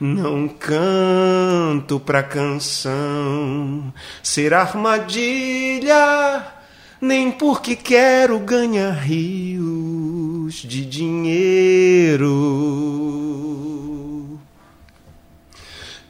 Não 0.00 0.48
canto 0.48 2.00
pra 2.00 2.22
canção 2.22 3.92
ser 4.22 4.54
armadilha, 4.54 6.59
nem 7.00 7.30
porque 7.32 7.74
quero 7.74 8.38
ganhar 8.38 8.92
rios 8.92 10.56
de 10.56 10.84
dinheiro. 10.84 12.28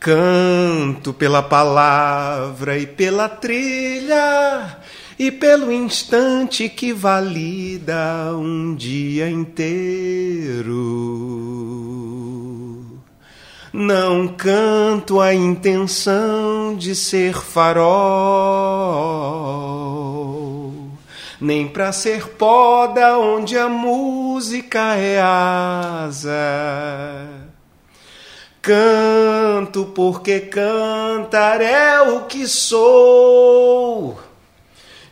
Canto 0.01 1.13
pela 1.13 1.43
palavra 1.43 2.79
e 2.79 2.87
pela 2.87 3.29
trilha 3.29 4.79
e 5.19 5.31
pelo 5.31 5.71
instante 5.71 6.69
que 6.71 6.95
valida 6.95 8.35
um 8.35 8.75
dia 8.75 9.29
inteiro. 9.29 10.81
Não 13.73 14.27
canto 14.27 15.21
a 15.21 15.35
intenção 15.35 16.75
de 16.75 16.95
ser 16.95 17.35
farol, 17.35 17.85
nem 21.41 21.67
pra 21.69 21.93
ser 21.93 22.29
poda 22.31 23.19
onde 23.19 23.57
a 23.57 23.69
música 23.69 24.95
é 24.97 25.21
asa. 25.21 26.37
Canto 28.61 29.87
porque 29.95 30.41
cantar 30.41 31.61
é 31.61 32.01
o 32.03 32.27
que 32.27 32.47
sou 32.47 34.19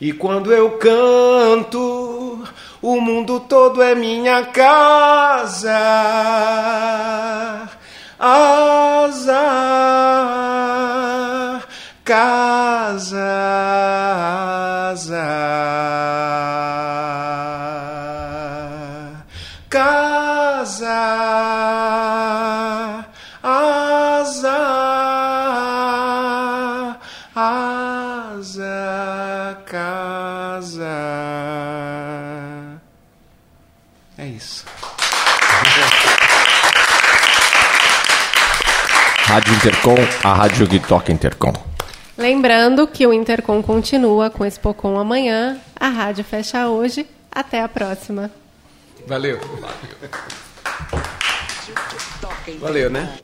e 0.01 0.13
quando 0.13 0.53
eu 0.53 0.79
canto, 0.79 2.45
o 2.81 3.01
mundo 3.01 3.41
todo 3.41 3.83
é 3.83 3.97
minha 3.97 4.47
casa. 4.47 5.77
Asa, 8.17 9.35
casa, 12.09 13.19
asa. 14.95 15.29
Casa, 19.69 20.89
asa, 23.43 24.59
asa, 27.37 28.69
casa. 29.67 30.87
É 34.17 34.25
isso. 34.25 34.65
Rádio 39.27 39.53
Intercom, 39.53 39.97
a 40.25 40.33
rádio 40.33 40.67
que 40.67 40.79
toca 40.79 41.13
Intercom. 41.13 41.53
Lembrando 42.19 42.89
que 42.89 43.07
o 43.07 43.13
Intercom 43.13 43.63
continua 43.63 44.29
com 44.29 44.45
Expocom 44.45 44.99
amanhã, 44.99 45.57
a 45.79 45.89
rádio 45.89 46.25
fecha 46.25 46.69
hoje. 46.69 47.07
Até 47.31 47.63
a 47.63 47.69
próxima. 47.69 48.29
Valeu. 49.07 49.39
Rádio 49.39 49.95
que 51.77 52.21
toca 52.21 52.51
Intercom. 52.51 52.67
Valeu, 52.67 52.91
né? 52.91 53.19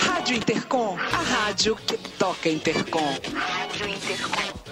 Rádio 0.00 0.34
Intercom, 0.34 0.98
a 0.98 1.16
rádio 1.16 1.76
que 1.76 1.96
toca 2.18 2.48
Intercom. 2.48 3.14
Rádio 3.32 3.88
Intercom. 3.88 4.67